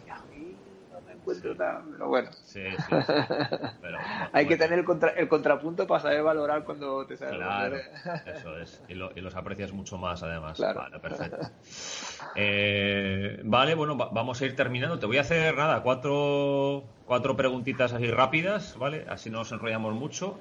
encuentro 1.13 1.57
pero 1.57 2.09
bueno. 2.09 2.31
Sí, 2.45 2.63
sí. 2.89 2.95
Hay 4.33 4.47
que 4.47 4.57
tener 4.57 4.79
el, 4.79 4.85
contra, 4.85 5.11
el, 5.11 5.29
contrapunto 5.29 5.87
para 5.87 6.01
saber 6.01 6.23
valorar 6.23 6.65
cuando 6.65 7.07
te 7.07 7.17
sale. 7.17 7.37
Claro, 7.37 7.77
eso 8.27 8.59
es. 8.59 8.83
Y, 8.89 8.95
lo, 8.95 9.11
y, 9.15 9.21
los 9.21 9.35
aprecias 9.35 9.73
mucho 9.73 9.99
más, 9.99 10.23
además. 10.23 10.59
Vale, 10.59 10.99
perfecto. 10.99 11.39
Eh, 12.37 13.41
vale, 13.45 13.75
bueno, 13.75 13.97
vamos 13.97 14.41
a 14.41 14.47
ir 14.47 14.57
terminando. 14.57 14.99
Te 14.99 15.07
voy 15.07 15.19
a 15.19 15.23
hacer, 15.23 15.57
nada, 15.57 15.83
cuatro, 15.83 16.85
cuatro 17.07 17.37
preguntitas 17.37 17.93
así 17.93 18.11
rápidas, 18.11 18.77
¿vale? 18.79 19.07
Así 19.09 19.31
no 19.31 19.39
nos 19.39 19.53
enrollamos 19.53 19.95
mucho. 19.95 20.39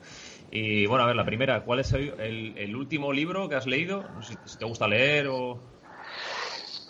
Y 0.52 0.86
bueno, 0.88 1.04
a 1.04 1.08
ver, 1.08 1.16
la 1.16 1.26
primera, 1.26 1.62
¿cuál 1.64 1.80
es 1.80 1.94
el, 1.94 2.56
el 2.58 2.76
último 2.76 3.14
libro 3.14 3.50
que 3.50 3.56
has 3.56 3.68
leído? 3.68 4.04
No 4.16 4.24
sé 4.24 4.36
si 4.46 4.58
te 4.58 4.66
gusta 4.66 4.88
leer 4.88 5.28
o... 5.28 5.60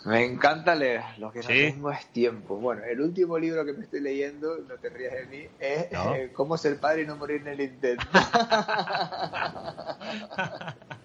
Me 0.04 0.24
encanta 0.24 0.74
leer, 0.74 1.02
lo 1.18 1.30
que 1.30 1.40
no 1.40 1.46
tengo 1.46 1.90
es 1.90 2.06
tiempo. 2.12 2.56
Bueno, 2.56 2.82
el 2.84 3.00
último 3.00 3.38
libro 3.38 3.64
que 3.64 3.72
me 3.72 3.84
estoy 3.84 4.00
leyendo, 4.00 4.58
no 4.68 4.76
te 4.76 4.88
rías 4.88 5.12
de 5.12 5.26
mí, 5.26 5.46
es 5.58 5.88
eh, 5.90 6.30
Cómo 6.32 6.56
ser 6.56 6.78
padre 6.78 7.02
y 7.02 7.06
no 7.06 7.16
morir 7.16 7.42
en 7.42 7.48
el 7.48 7.60
intento. 7.60 8.06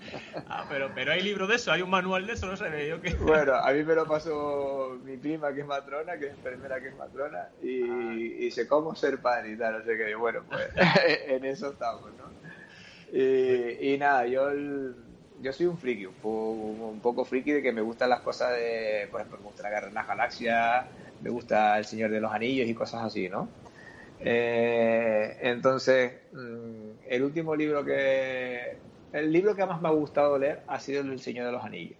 Ah, 0.48 0.66
pero, 0.70 0.91
pero 0.93 1.12
hay 1.12 1.22
libro 1.22 1.48
de 1.48 1.56
eso, 1.56 1.72
hay 1.72 1.82
un 1.82 1.89
manual 1.89 2.28
de 2.28 2.34
eso, 2.34 2.46
no 2.48 2.56
sé 2.56 2.88
yo 2.88 3.02
qué. 3.02 3.16
Bueno, 3.16 3.56
a 3.56 3.72
mí 3.72 3.84
me 3.84 3.96
lo 3.96 4.06
pasó 4.06 4.98
mi 5.04 5.18
prima 5.18 5.54
que 5.54 5.62
es 5.62 5.68
matrona, 5.68 6.18
que 6.18 6.28
es 6.28 6.32
enfermera 6.34 6.80
que 6.80 6.89
es 6.89 6.96
matrona, 6.96 7.50
y, 7.62 8.46
y 8.46 8.52
sé 8.52 8.68
cómo 8.68 8.96
ser 8.96 9.20
padre 9.20 9.54
y 9.54 9.58
tal, 9.58 9.80
no 9.80 9.86
sé 9.86 9.98
qué. 9.98 10.16
Bueno, 10.16 10.43
pues 10.48 10.70
en 11.28 11.46
eso 11.46 11.72
estamos, 11.72 12.12
¿no? 12.18 12.26
Y, 13.12 13.93
y 13.93 13.98
nada, 13.98 14.28
yo 14.28 14.50
yo 15.41 15.53
soy 15.53 15.65
un 15.65 15.77
friki, 15.77 16.05
un 16.05 16.99
poco, 17.01 17.25
friki 17.25 17.51
de 17.51 17.61
que 17.61 17.71
me 17.71 17.81
gustan 17.81 18.09
las 18.09 18.21
cosas 18.21 18.51
de, 18.51 19.07
por 19.11 19.21
ejemplo, 19.21 19.39
me 19.39 19.45
gusta 19.45 19.63
la 19.63 19.69
Guerra 19.69 19.88
de 19.88 19.93
las 19.93 20.07
Galaxias, 20.07 20.86
me 21.21 21.29
gusta 21.29 21.77
El 21.77 21.86
Señor 21.86 22.11
de 22.11 22.21
los 22.21 22.31
Anillos 22.31 22.67
y 22.67 22.73
cosas 22.73 23.03
así, 23.03 23.29
¿no? 23.29 23.47
Eh, 24.19 25.38
entonces, 25.41 26.13
mm, 26.31 27.07
el 27.07 27.23
último 27.23 27.55
libro 27.55 27.83
que... 27.83 28.77
El 29.13 29.31
libro 29.31 29.55
que 29.55 29.65
más 29.65 29.81
me 29.81 29.88
ha 29.88 29.91
gustado 29.91 30.38
leer 30.38 30.61
ha 30.67 30.79
sido 30.79 31.01
El 31.01 31.19
Señor 31.19 31.45
de 31.45 31.51
los 31.53 31.63
Anillos. 31.63 31.97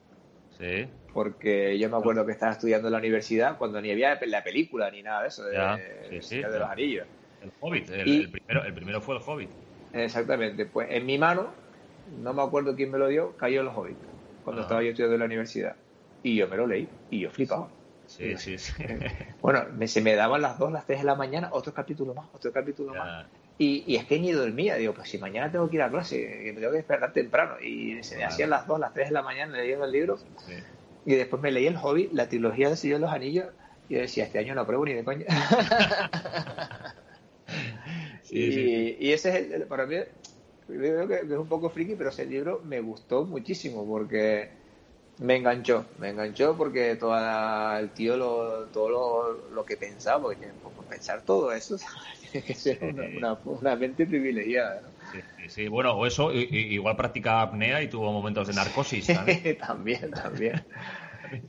Sí. 0.58 0.88
Porque 1.14 1.78
yo 1.78 1.90
me 1.90 1.98
acuerdo 1.98 2.26
que 2.26 2.34
estaba 2.34 2.52
estudiando 2.52 2.90
en 2.90 2.94
la 2.94 2.98
universidad 3.00 3.58
cuando 3.58 3.82
ni 3.82 3.92
había 3.92 4.20
la 4.26 4.44
película 4.44 4.92
ni 4.92 5.02
nada 5.02 5.22
de 5.22 5.28
eso, 5.30 5.46
de, 5.46 5.56
El 6.10 6.24
Señor 6.24 6.52
de 6.52 6.60
los 6.60 6.70
Anillos. 6.70 7.08
El 7.42 7.52
Hobbit, 7.62 7.90
el, 7.90 8.32
primero, 8.32 8.64
el 8.64 8.74
primero 8.74 9.02
fue 9.02 9.16
el 9.16 9.22
Hobbit. 9.26 9.50
Exactamente, 9.94 10.66
pues 10.66 10.90
en 10.92 11.06
mi 11.06 11.18
mano, 11.18 11.54
no 12.22 12.34
me 12.34 12.42
acuerdo 12.42 12.76
quién 12.76 12.92
me 12.92 12.98
lo 12.98 13.08
dio, 13.08 13.36
cayó 13.38 13.62
el 13.62 13.68
Hobbit, 13.68 13.98
cuando 14.44 14.62
estaba 14.62 14.82
yo 14.84 14.90
estudiando 14.90 15.16
en 15.16 15.20
la 15.20 15.26
universidad. 15.26 15.76
Y 16.24 16.36
yo 16.36 16.48
me 16.48 16.58
lo 16.58 16.68
leí, 16.68 16.88
y 17.10 17.20
yo 17.20 17.32
flipaba. 17.32 17.70
Sí, 18.08 18.38
sí, 18.38 18.58
sí. 18.58 18.74
Bueno, 19.42 19.66
se 19.88 20.02
me 20.02 20.16
daban 20.16 20.42
las 20.42 20.58
dos, 20.58 20.72
las 20.72 20.86
tres 20.86 21.00
de 21.00 21.06
la 21.06 21.16
mañana, 21.16 21.50
otro 21.52 21.74
capítulo 21.74 22.14
más, 22.14 22.28
otro 22.34 22.52
capítulo 22.52 22.94
más. 22.94 23.26
Y, 23.58 23.96
es 23.96 24.06
que 24.06 24.20
ni 24.20 24.32
dormía, 24.32 24.76
digo, 24.76 24.94
pues 24.94 25.10
si 25.10 25.18
mañana 25.18 25.52
tengo 25.52 25.70
que 25.70 25.78
ir 25.78 25.82
a 25.82 25.90
clase, 25.90 26.18
que 26.18 26.52
me 26.54 26.60
tengo 26.60 26.72
que 26.72 26.78
despertar 26.78 27.14
temprano. 27.14 27.60
Y 27.62 28.04
se 28.04 28.18
me 28.18 28.26
hacían 28.26 28.50
las 28.50 28.68
dos, 28.68 28.80
las 28.80 28.94
tres 28.94 29.10
de 29.10 29.14
la 29.14 29.22
mañana 29.22 29.58
leyendo 29.58 29.86
el 29.86 29.92
libro. 29.92 30.18
Y 31.06 31.16
después 31.16 31.42
me 31.42 31.52
leí 31.52 31.68
el 31.68 31.78
hobby, 31.78 32.10
la 32.12 32.28
trilogía 32.28 32.70
de 32.70 32.76
Señor 32.76 32.98
de 32.98 33.06
los 33.06 33.14
Anillos, 33.14 33.48
y 33.88 33.94
yo 33.94 34.02
decía, 34.02 34.26
este 34.26 34.40
año 34.40 34.56
no 34.56 34.62
apruebo 34.62 34.86
ni 34.86 34.94
de 34.94 35.04
coña. 35.04 35.26
y, 38.30 39.12
ese 39.12 39.30
es 39.30 39.52
el, 39.52 39.64
para 39.68 39.86
mí, 39.86 39.98
creo 40.68 41.08
que 41.08 41.16
es 41.16 41.32
un 41.32 41.48
poco 41.48 41.70
friki, 41.70 41.96
pero 41.96 42.10
ese 42.10 42.26
libro 42.26 42.62
me 42.64 42.80
gustó 42.80 43.26
muchísimo 43.26 43.86
porque 43.86 44.50
me 45.20 45.38
enganchó, 45.38 45.86
me 46.00 46.10
enganchó 46.10 46.58
porque 46.58 46.96
toda 46.96 47.80
el 47.80 47.90
tío 47.92 48.18
lo, 48.18 48.66
todo 48.66 48.90
lo, 48.90 49.54
lo 49.54 49.66
que 49.66 49.78
pensaba, 49.78 50.24
porque 50.24 50.48
pues, 50.62 50.88
pensar 50.88 51.22
todo 51.22 51.52
eso 51.52 51.78
tiene 52.32 52.46
que 52.46 52.54
ser 52.54 52.80
una, 52.84 53.38
una, 53.46 53.76
mente 53.76 54.06
privilegiada. 54.06 54.82
Sí, 55.12 55.50
sí, 55.50 55.68
bueno, 55.68 55.94
o 55.94 56.06
eso, 56.06 56.34
igual 56.34 56.96
practica 56.96 57.42
apnea 57.42 57.82
y 57.82 57.88
tuvo 57.88 58.12
momentos 58.12 58.48
de 58.48 58.54
narcosis. 58.54 59.08
también, 59.60 60.12
también. 60.12 60.64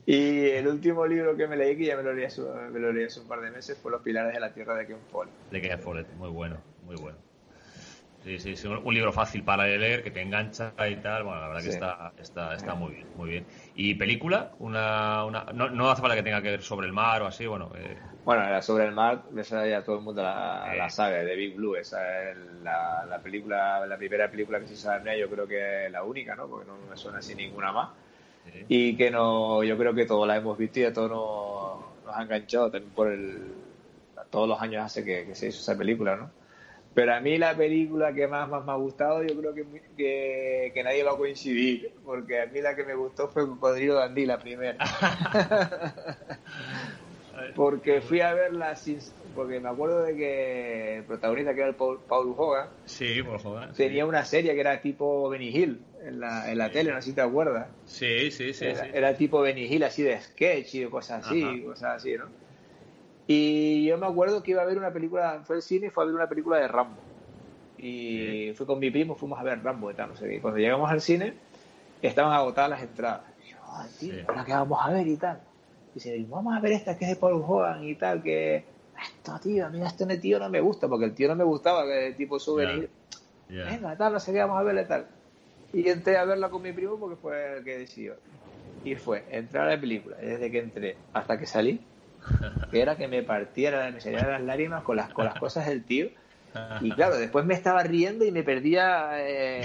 Y 0.07 0.47
el 0.47 0.67
último 0.67 1.05
libro 1.05 1.37
que 1.37 1.47
me 1.47 1.55
leí, 1.55 1.77
que 1.77 1.85
ya 1.85 1.95
me 1.95 2.01
lo 2.01 2.11
leí, 2.11 2.25
hace, 2.25 2.41
me 2.41 2.79
lo 2.79 2.91
leí 2.91 3.05
hace 3.05 3.19
un 3.19 3.27
par 3.27 3.41
de 3.41 3.51
meses, 3.51 3.77
fue 3.77 3.91
Los 3.91 4.01
Pilares 4.01 4.33
de 4.33 4.39
la 4.39 4.51
Tierra 4.51 4.75
de 4.75 4.87
Ken 4.87 4.97
Follett. 5.11 5.33
De 5.51 5.61
Ken 5.61 5.79
Follett, 5.79 6.11
muy 6.15 6.29
bueno, 6.29 6.57
muy 6.83 6.95
bueno. 6.95 7.26
Sí, 8.27 8.39
sí, 8.39 8.57
sí, 8.57 8.67
un 8.67 8.93
libro 8.93 9.13
fácil 9.13 9.41
para 9.41 9.65
leer, 9.65 10.03
que 10.03 10.11
te 10.11 10.21
engancha 10.21 10.73
y 10.85 10.97
tal. 10.97 11.23
Bueno, 11.23 11.39
la 11.39 11.47
verdad 11.47 11.63
que 11.63 11.69
está, 11.69 12.11
está, 12.19 12.53
está 12.55 12.75
muy 12.75 12.91
bien, 12.95 13.07
muy 13.15 13.29
bien. 13.29 13.45
¿Y 13.73 13.95
película? 13.95 14.51
Una, 14.59 15.23
una, 15.23 15.45
no, 15.53 15.69
no 15.69 15.89
hace 15.89 16.01
falta 16.01 16.17
que 16.17 16.23
tenga 16.23 16.41
que 16.41 16.51
ver 16.51 16.61
sobre 16.61 16.87
el 16.87 16.93
mar 16.93 17.21
o 17.21 17.27
así, 17.27 17.45
bueno. 17.45 17.71
Eh... 17.77 17.97
Bueno, 18.25 18.61
sobre 18.61 18.83
el 18.83 18.91
mar, 18.91 19.23
esa 19.37 19.65
ya 19.65 19.81
todo 19.81 19.99
el 19.99 20.01
mundo 20.01 20.23
la, 20.23 20.73
la 20.75 20.89
sabe, 20.89 21.23
de 21.23 21.37
Big 21.37 21.55
Blue. 21.55 21.77
Esa 21.77 22.31
es 22.31 22.37
la, 22.63 23.05
la, 23.05 23.19
película, 23.19 23.85
la 23.87 23.95
primera 23.95 24.29
película 24.29 24.59
que 24.59 24.67
se 24.67 24.75
sabe, 24.75 25.17
yo 25.17 25.29
creo 25.29 25.47
que 25.47 25.85
es 25.85 25.91
la 25.93 26.03
única, 26.03 26.35
¿no? 26.35 26.49
Porque 26.49 26.67
no 26.67 26.75
me 26.89 26.97
suena 26.97 27.19
así 27.19 27.33
ninguna 27.33 27.71
más. 27.71 27.91
Y 28.67 28.97
que 28.97 29.09
no, 29.09 29.63
yo 29.63 29.77
creo 29.77 29.93
que 29.93 30.05
todos 30.05 30.27
la 30.27 30.35
hemos 30.35 30.57
visto 30.57 30.81
y 30.81 30.83
a 30.83 30.91
todos 30.91 31.09
nos, 31.09 32.05
nos 32.05 32.13
ha 32.13 32.23
enganchado 32.23 32.69
también 32.71 32.91
por 32.93 33.09
el. 33.09 33.53
Todos 34.29 34.49
los 34.49 34.61
años 34.61 34.83
hace 34.83 35.05
que, 35.05 35.25
que 35.25 35.33
se 35.33 35.47
hizo 35.47 35.61
esa 35.61 35.77
película, 35.77 36.17
¿no? 36.17 36.29
Pero 36.97 37.13
a 37.13 37.19
mí 37.19 37.37
la 37.37 37.55
película 37.55 38.11
que 38.11 38.25
más, 38.27 38.49
más 38.49 38.65
me 38.65 38.71
ha 38.71 38.75
gustado, 38.75 39.21
yo 39.21 39.39
creo 39.39 39.53
que, 39.53 40.71
que, 40.73 40.83
nadie 40.83 41.03
va 41.03 41.11
a 41.11 41.15
coincidir, 41.15 41.91
porque 42.03 42.41
a 42.41 42.47
mí 42.47 42.59
la 42.59 42.75
que 42.75 42.85
me 42.85 42.95
gustó 42.95 43.27
fue 43.27 43.45
Cocodrilo 43.45 43.93
Dandy, 43.93 44.25
la 44.25 44.39
primera. 44.39 44.79
porque 47.55 48.01
fui 48.01 48.21
a 48.21 48.33
verla 48.33 48.75
sin, 48.75 48.97
porque 49.35 49.59
me 49.59 49.69
acuerdo 49.69 50.01
de 50.01 50.15
que 50.15 50.97
el 50.97 51.03
protagonista 51.03 51.53
que 51.53 51.59
era 51.59 51.69
el 51.69 51.75
Paul, 51.75 51.99
Hogan, 52.35 52.69
sí, 52.85 53.21
Paul 53.21 53.41
Hogan 53.43 53.73
tenía 53.73 54.03
una 54.07 54.25
serie 54.25 54.55
que 54.55 54.59
era 54.59 54.81
tipo 54.81 55.29
Benny 55.29 55.49
Hill 55.49 55.79
en 56.03 56.19
la, 56.19 56.51
en 56.51 56.57
la 56.57 56.71
tele, 56.71 56.93
no 56.93 56.99
sé 56.99 57.09
si 57.09 57.13
te 57.13 57.21
acuerdas. 57.21 57.67
Sí, 57.85 58.31
sí, 58.31 58.55
sí. 58.55 58.65
Era, 58.65 58.87
era 58.87 59.13
tipo 59.15 59.39
Benny 59.41 59.65
Hill 59.65 59.83
así 59.83 60.01
de 60.01 60.19
sketch 60.19 60.73
y 60.73 60.85
cosas 60.85 61.27
así, 61.27 61.61
cosas 61.61 61.97
así, 61.97 62.17
¿no? 62.17 62.46
Y 63.27 63.85
yo 63.85 63.97
me 63.97 64.07
acuerdo 64.07 64.41
que 64.41 64.51
iba 64.51 64.61
a 64.61 64.65
ver 64.65 64.77
una 64.77 64.91
película, 64.91 65.41
fue 65.43 65.57
al 65.57 65.61
cine 65.61 65.87
y 65.87 65.89
fue 65.89 66.03
a 66.03 66.07
ver 66.07 66.15
una 66.15 66.29
película 66.29 66.57
de 66.57 66.67
Rambo. 66.67 66.95
Y 67.77 68.53
fui 68.55 68.65
con 68.65 68.79
mi 68.79 68.89
primo, 68.89 69.15
fuimos 69.15 69.37
a 69.39 69.43
ver 69.43 69.61
Rambo 69.61 69.91
y 69.91 69.93
tal, 69.93 70.09
no 70.09 70.15
sé 70.15 70.29
qué. 70.29 70.41
Cuando 70.41 70.59
llegamos 70.59 70.89
al 70.89 71.01
cine, 71.01 71.33
estaban 72.01 72.33
agotadas 72.33 72.69
las 72.69 72.81
entradas. 72.81 73.21
Y 73.45 73.51
yo, 73.51 73.57
tío, 73.99 74.33
¿la 74.33 74.45
que 74.45 74.53
vamos 74.53 74.79
a 74.81 74.89
ver 74.91 75.07
y 75.07 75.17
tal? 75.17 75.41
Y 75.91 75.95
dice, 75.95 76.25
vamos 76.29 76.55
a 76.55 76.59
ver 76.61 76.71
esta 76.71 76.97
que 76.97 77.05
es 77.05 77.11
de 77.11 77.15
Paul 77.17 77.43
Hogan 77.45 77.83
y 77.83 77.95
tal, 77.95 78.23
que 78.23 78.63
esto, 78.97 79.39
tío, 79.39 79.69
mira, 79.69 79.87
este 79.87 80.05
tío 80.17 80.39
no 80.39 80.49
me 80.49 80.61
gusta, 80.61 80.87
porque 80.87 81.05
el 81.05 81.13
tío 81.13 81.27
no 81.27 81.35
me 81.35 81.43
gustaba, 81.43 81.85
que 81.85 82.07
el 82.07 82.15
tipo 82.15 82.39
souvenir. 82.39 82.89
Venga, 83.49 83.95
tal, 83.95 84.13
no 84.13 84.19
sé 84.19 84.31
qué, 84.31 84.39
vamos 84.39 84.57
a 84.57 84.63
verle 84.63 84.85
tal. 84.85 85.05
Y 85.73 85.87
entré 85.89 86.17
a 86.17 86.25
verla 86.25 86.49
con 86.49 86.61
mi 86.61 86.71
primo 86.71 86.97
porque 86.97 87.17
fue 87.17 87.57
el 87.57 87.63
que 87.63 87.79
decidió. 87.79 88.15
Y 88.83 88.95
fue 88.95 89.25
entrar 89.29 89.67
a 89.67 89.75
la 89.75 89.81
película, 89.81 90.15
desde 90.17 90.49
que 90.49 90.59
entré 90.59 90.95
hasta 91.13 91.37
que 91.37 91.45
salí, 91.45 91.81
que 92.71 92.81
era 92.81 92.95
que 92.95 93.07
me 93.07 93.23
partiera, 93.23 93.91
me 93.91 94.01
salieran 94.01 94.31
las 94.31 94.41
lágrimas 94.41 94.83
con 94.83 94.97
las, 94.97 95.13
con 95.13 95.25
las 95.25 95.39
cosas 95.39 95.67
del 95.67 95.83
tío. 95.83 96.07
Y 96.81 96.91
claro, 96.91 97.17
después 97.17 97.45
me 97.45 97.53
estaba 97.53 97.83
riendo 97.83 98.25
y 98.25 98.31
me 98.31 98.41
perdía 98.41 99.09
eh, 99.17 99.61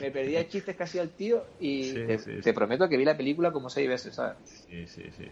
me 0.00 0.10
perdía 0.10 0.48
chistes 0.48 0.76
casi 0.76 0.98
al 0.98 1.10
tío 1.10 1.44
y 1.60 1.92
te, 2.42 2.52
prometo 2.52 2.88
que 2.88 2.96
vi 2.96 3.04
la 3.04 3.16
película 3.16 3.52
como 3.52 3.70
seis 3.70 3.88
veces, 3.88 4.14
¿sabes? 4.14 4.66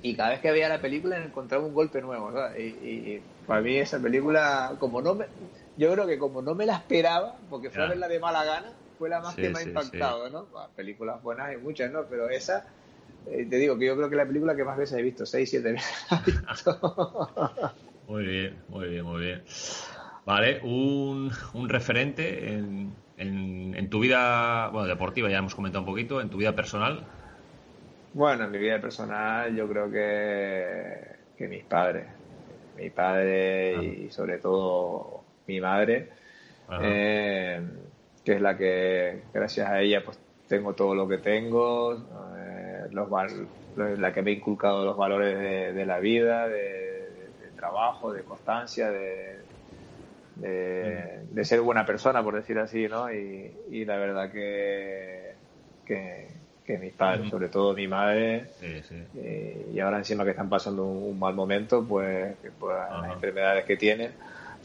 y 0.02 0.14
cada 0.14 0.30
vez 0.30 0.40
que 0.40 0.50
veía 0.50 0.68
la 0.68 0.80
película 0.80 1.18
encontraba 1.18 1.64
un 1.64 1.74
golpe 1.74 2.00
nuevo, 2.00 2.32
Y, 2.56 3.20
para 3.46 3.60
mí 3.60 3.76
esa 3.76 3.98
película, 3.98 4.76
como 4.78 5.02
no 5.02 5.14
me, 5.14 5.26
yo 5.76 5.92
creo 5.92 6.06
que 6.06 6.18
como 6.18 6.42
no 6.42 6.54
me 6.54 6.66
la 6.66 6.76
esperaba, 6.76 7.36
porque 7.48 7.70
fue 7.70 7.82
a 7.82 7.88
verla 7.88 8.08
de 8.08 8.20
mala 8.20 8.44
gana, 8.44 8.72
fue 8.98 9.08
la 9.08 9.20
más 9.20 9.34
que 9.34 9.50
me 9.50 9.58
ha 9.58 9.62
impactado, 9.62 10.30
¿no? 10.30 10.46
películas 10.76 11.22
buenas 11.22 11.48
hay 11.48 11.56
muchas, 11.56 11.90
¿no? 11.90 12.04
Pero 12.04 12.28
esa 12.28 12.66
eh, 13.26 13.46
te 13.48 13.56
digo 13.56 13.78
que 13.78 13.86
yo 13.86 13.96
creo 13.96 14.10
que 14.10 14.16
la 14.16 14.26
película 14.26 14.56
que 14.56 14.64
más 14.64 14.76
veces 14.76 14.98
he 14.98 15.02
visto, 15.02 15.26
seis, 15.26 15.50
siete 15.50 15.72
veces 15.72 16.06
Muy 18.08 18.24
bien, 18.24 18.56
muy 18.68 18.88
bien, 18.88 19.04
muy 19.04 19.20
bien. 19.20 19.42
Vale, 20.26 20.60
un, 20.64 21.30
un 21.54 21.68
referente 21.68 22.52
en, 22.52 22.92
en, 23.16 23.90
tu 23.90 24.00
vida, 24.00 24.68
bueno, 24.68 24.88
deportiva 24.88 25.28
ya 25.28 25.38
hemos 25.38 25.54
comentado 25.54 25.82
un 25.82 25.90
poquito, 25.90 26.20
en 26.20 26.28
tu 26.28 26.38
vida 26.38 26.54
personal. 26.54 27.04
Bueno, 28.12 28.44
en 28.44 28.50
mi 28.50 28.58
vida 28.58 28.80
personal 28.80 29.54
yo 29.54 29.68
creo 29.68 29.90
que, 29.90 31.16
que 31.36 31.48
mis 31.48 31.64
padres, 31.64 32.06
mi 32.76 32.90
padre 32.90 33.84
y 33.84 34.10
sobre 34.10 34.38
todo 34.38 35.22
mi 35.46 35.60
madre, 35.60 36.08
eh, 36.82 37.60
que 38.24 38.32
es 38.32 38.40
la 38.40 38.56
que 38.56 39.22
gracias 39.32 39.68
a 39.68 39.80
ella 39.80 40.02
pues 40.04 40.18
tengo 40.48 40.74
todo 40.74 40.94
lo 40.94 41.06
que 41.06 41.18
tengo, 41.18 41.96
los, 42.92 43.08
la 43.76 44.12
que 44.12 44.22
me 44.22 44.30
ha 44.30 44.34
inculcado 44.34 44.84
los 44.84 44.96
valores 44.96 45.74
de, 45.74 45.86
la 45.86 45.98
vida, 45.98 46.48
de, 46.48 47.08
trabajo, 47.56 48.12
de 48.12 48.22
constancia, 48.22 48.90
de, 48.90 49.38
de, 50.36 51.44
ser 51.44 51.60
buena 51.60 51.84
persona, 51.84 52.22
por 52.22 52.34
decir 52.34 52.58
así, 52.58 52.88
¿no? 52.88 53.12
Y, 53.12 53.84
la 53.84 53.96
verdad 53.96 54.30
que, 54.30 55.34
que, 55.86 56.28
mis 56.78 56.92
padres, 56.92 57.28
sobre 57.28 57.48
todo 57.48 57.74
mi 57.74 57.88
madre, 57.88 58.46
eh, 58.62 59.66
y 59.74 59.80
ahora 59.80 59.98
encima 59.98 60.22
que 60.22 60.30
están 60.30 60.48
pasando 60.48 60.84
un, 60.84 61.18
mal 61.18 61.34
momento, 61.34 61.84
pues, 61.84 62.36
pues 62.58 62.76
las 62.76 63.12
enfermedades 63.12 63.64
que 63.64 63.76
tienen, 63.76 64.12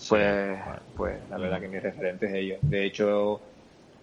pues, 0.07 0.59
pues 0.95 1.17
la 1.29 1.37
verdad 1.37 1.59
que 1.59 1.67
mi 1.67 1.79
referente 1.79 2.27
es 2.27 2.33
ellos. 2.33 2.59
De 2.61 2.85
hecho, 2.85 3.41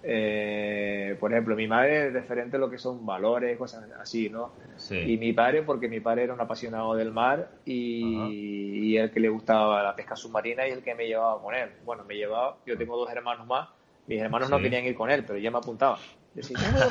eh, 0.03 1.17
por 1.21 1.33
ejemplo, 1.33 1.55
mi 1.55 1.69
madre 1.69 2.09
es 2.09 2.13
referente 2.13 2.57
a 2.57 2.61
lo 2.61 2.69
que 2.69 2.79
son 2.79 3.07
valores, 3.07 3.57
cosas 3.57 3.89
así, 4.01 4.29
¿no? 4.29 4.53
Y 4.91 5.17
mi 5.17 5.33
padre, 5.33 5.63
porque 5.63 5.89
mi 5.89 6.01
padre 6.01 6.25
era 6.25 6.35
un 6.35 6.41
apasionado 6.41 6.95
del 6.95 7.13
mar 7.13 7.51
y, 7.65 8.97
el 8.97 9.11
que 9.11 9.21
le 9.21 9.29
gustaba 9.29 9.83
la 9.83 9.97
pesca 9.97 10.17
submarina 10.17 10.67
y 10.69 10.73
el 10.73 10.83
que 10.83 10.95
me 10.95 11.07
llevaba 11.07 11.41
con 11.41 11.55
él. 11.55 11.71
Bueno, 11.85 12.05
me 12.05 12.17
llevaba, 12.17 12.57
yo 12.67 12.77
tengo 12.77 12.97
dos 12.97 13.11
hermanos 13.11 13.47
más, 13.47 13.69
mis 14.07 14.21
hermanos 14.21 14.51
no 14.51 14.59
querían 14.59 14.85
ir 14.85 14.95
con 14.95 15.11
él, 15.11 15.25
pero 15.25 15.39
ya 15.39 15.51
me 15.51 15.59
apuntaba. 15.59 15.99
Decía, 16.35 16.59
yo 16.59 16.73
me 16.73 16.85
voy 16.85 16.91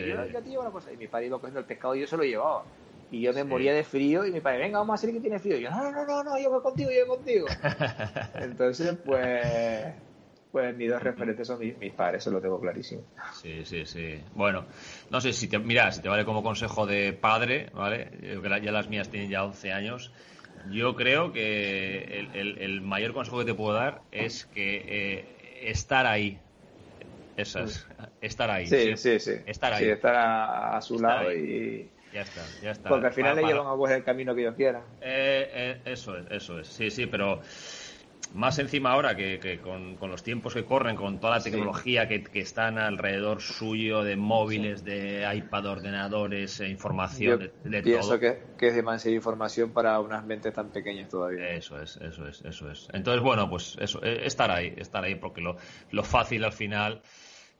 yo, 0.00 0.06
yo, 0.06 0.26
yo 0.26 0.42
te 0.42 0.48
llevo 0.48 0.62
una 0.62 0.70
cosa. 0.70 0.92
Y 0.92 0.96
mi 0.96 1.08
padre 1.08 1.26
iba 1.26 1.36
cogiendo 1.36 1.60
el 1.60 1.66
pescado 1.66 1.94
y 1.94 2.00
yo 2.00 2.06
se 2.06 2.16
lo 2.16 2.24
llevaba. 2.24 2.64
Y 3.10 3.20
yo 3.20 3.32
me 3.34 3.44
moría 3.44 3.74
de 3.74 3.84
frío 3.84 4.24
y 4.24 4.32
mi 4.32 4.40
padre, 4.40 4.58
venga, 4.58 4.78
vamos 4.78 4.92
a 4.92 4.94
hacer 4.94 5.12
que 5.12 5.20
tiene 5.20 5.38
frío. 5.38 5.58
Y 5.58 5.62
yo, 5.62 5.70
no, 5.70 5.92
no, 5.92 6.06
no, 6.06 6.24
no, 6.24 6.38
yo 6.38 6.50
voy 6.50 6.62
contigo, 6.62 6.90
yo 6.90 7.06
voy 7.06 7.16
contigo. 7.18 7.46
Entonces, 8.34 8.96
pues 9.04 9.94
pues 10.52 10.76
mis 10.76 10.90
dos 10.90 11.02
referentes 11.02 11.46
son 11.46 11.58
mis, 11.58 11.92
padres, 11.94 12.22
eso 12.22 12.30
lo 12.30 12.40
tengo 12.40 12.60
clarísimo. 12.60 13.02
Sí, 13.40 13.64
sí, 13.64 13.86
sí. 13.86 14.22
Bueno, 14.34 14.66
no 15.10 15.20
sé 15.20 15.32
si 15.32 15.48
te, 15.48 15.58
mira, 15.58 15.90
si 15.90 16.02
te 16.02 16.10
vale 16.10 16.26
como 16.26 16.42
consejo 16.42 16.86
de 16.86 17.14
padre, 17.14 17.70
¿vale? 17.72 18.10
ya 18.62 18.70
las 18.70 18.88
mías 18.88 19.08
tienen 19.08 19.30
ya 19.30 19.44
11 19.44 19.72
años. 19.72 20.12
Yo 20.70 20.94
creo 20.94 21.32
que 21.32 22.28
el, 22.34 22.82
mayor 22.82 23.14
consejo 23.14 23.38
que 23.38 23.46
te 23.46 23.54
puedo 23.54 23.74
dar 23.74 24.02
es 24.12 24.44
que 24.44 24.84
eh, 24.86 25.70
estar 25.70 26.06
ahí. 26.06 26.38
Esas, 27.34 27.88
estar 28.20 28.50
ahí. 28.50 28.66
Sí, 28.66 28.96
sí, 28.96 29.18
sí. 29.18 29.32
Estar 29.46 29.72
ahí. 29.72 29.84
Sí, 29.84 29.90
estar 29.90 30.14
a, 30.14 30.80
su 30.82 31.00
lado 31.00 31.32
y. 31.32 31.90
Ya 32.12 32.20
está, 32.20 32.42
ya 32.62 32.72
está. 32.72 32.90
Porque 32.90 33.06
al 33.06 33.12
final 33.14 33.38
ellos 33.38 33.56
van 33.56 33.68
a 33.68 33.76
coger 33.76 33.96
el 33.96 34.04
camino 34.04 34.34
que 34.34 34.42
ellos 34.42 34.54
quieran. 34.54 34.82
Eh, 35.00 35.50
eh, 35.50 35.80
eso 35.86 36.18
es, 36.18 36.26
eso 36.30 36.60
es. 36.60 36.68
Sí, 36.68 36.90
sí, 36.90 37.06
pero 37.06 37.40
más 38.34 38.58
encima 38.58 38.92
ahora 38.92 39.14
que, 39.16 39.60
con, 39.62 39.98
los 40.10 40.22
tiempos 40.22 40.54
que 40.54 40.64
corren, 40.64 40.96
con 40.96 41.20
toda 41.20 41.38
la 41.38 41.42
tecnología 41.42 42.08
que, 42.08 42.24
están 42.34 42.78
alrededor 42.78 43.40
suyo, 43.40 44.02
de 44.02 44.16
móviles, 44.16 44.84
de 44.84 45.28
iPad, 45.34 45.66
ordenadores, 45.66 46.60
e 46.60 46.68
información, 46.68 47.50
de, 47.64 47.82
pienso 47.82 48.18
que, 48.18 48.42
que, 48.58 48.68
es 48.68 48.74
demasiada 48.74 49.14
información 49.14 49.70
para 49.70 50.00
unas 50.00 50.24
mentes 50.24 50.52
tan 50.52 50.70
pequeñas 50.70 51.08
todavía. 51.08 51.50
Eso 51.50 51.80
es, 51.80 51.96
eso 51.96 52.26
es, 52.26 52.42
eso 52.42 52.70
es. 52.70 52.88
Entonces, 52.92 53.22
bueno, 53.22 53.48
pues 53.48 53.76
eso, 53.80 54.02
eh, 54.02 54.22
estar 54.24 54.50
ahí, 54.50 54.74
estar 54.76 55.04
ahí, 55.04 55.14
porque 55.14 55.40
lo, 55.40 55.56
lo 55.90 56.02
fácil 56.02 56.44
al 56.44 56.52
final 56.52 57.02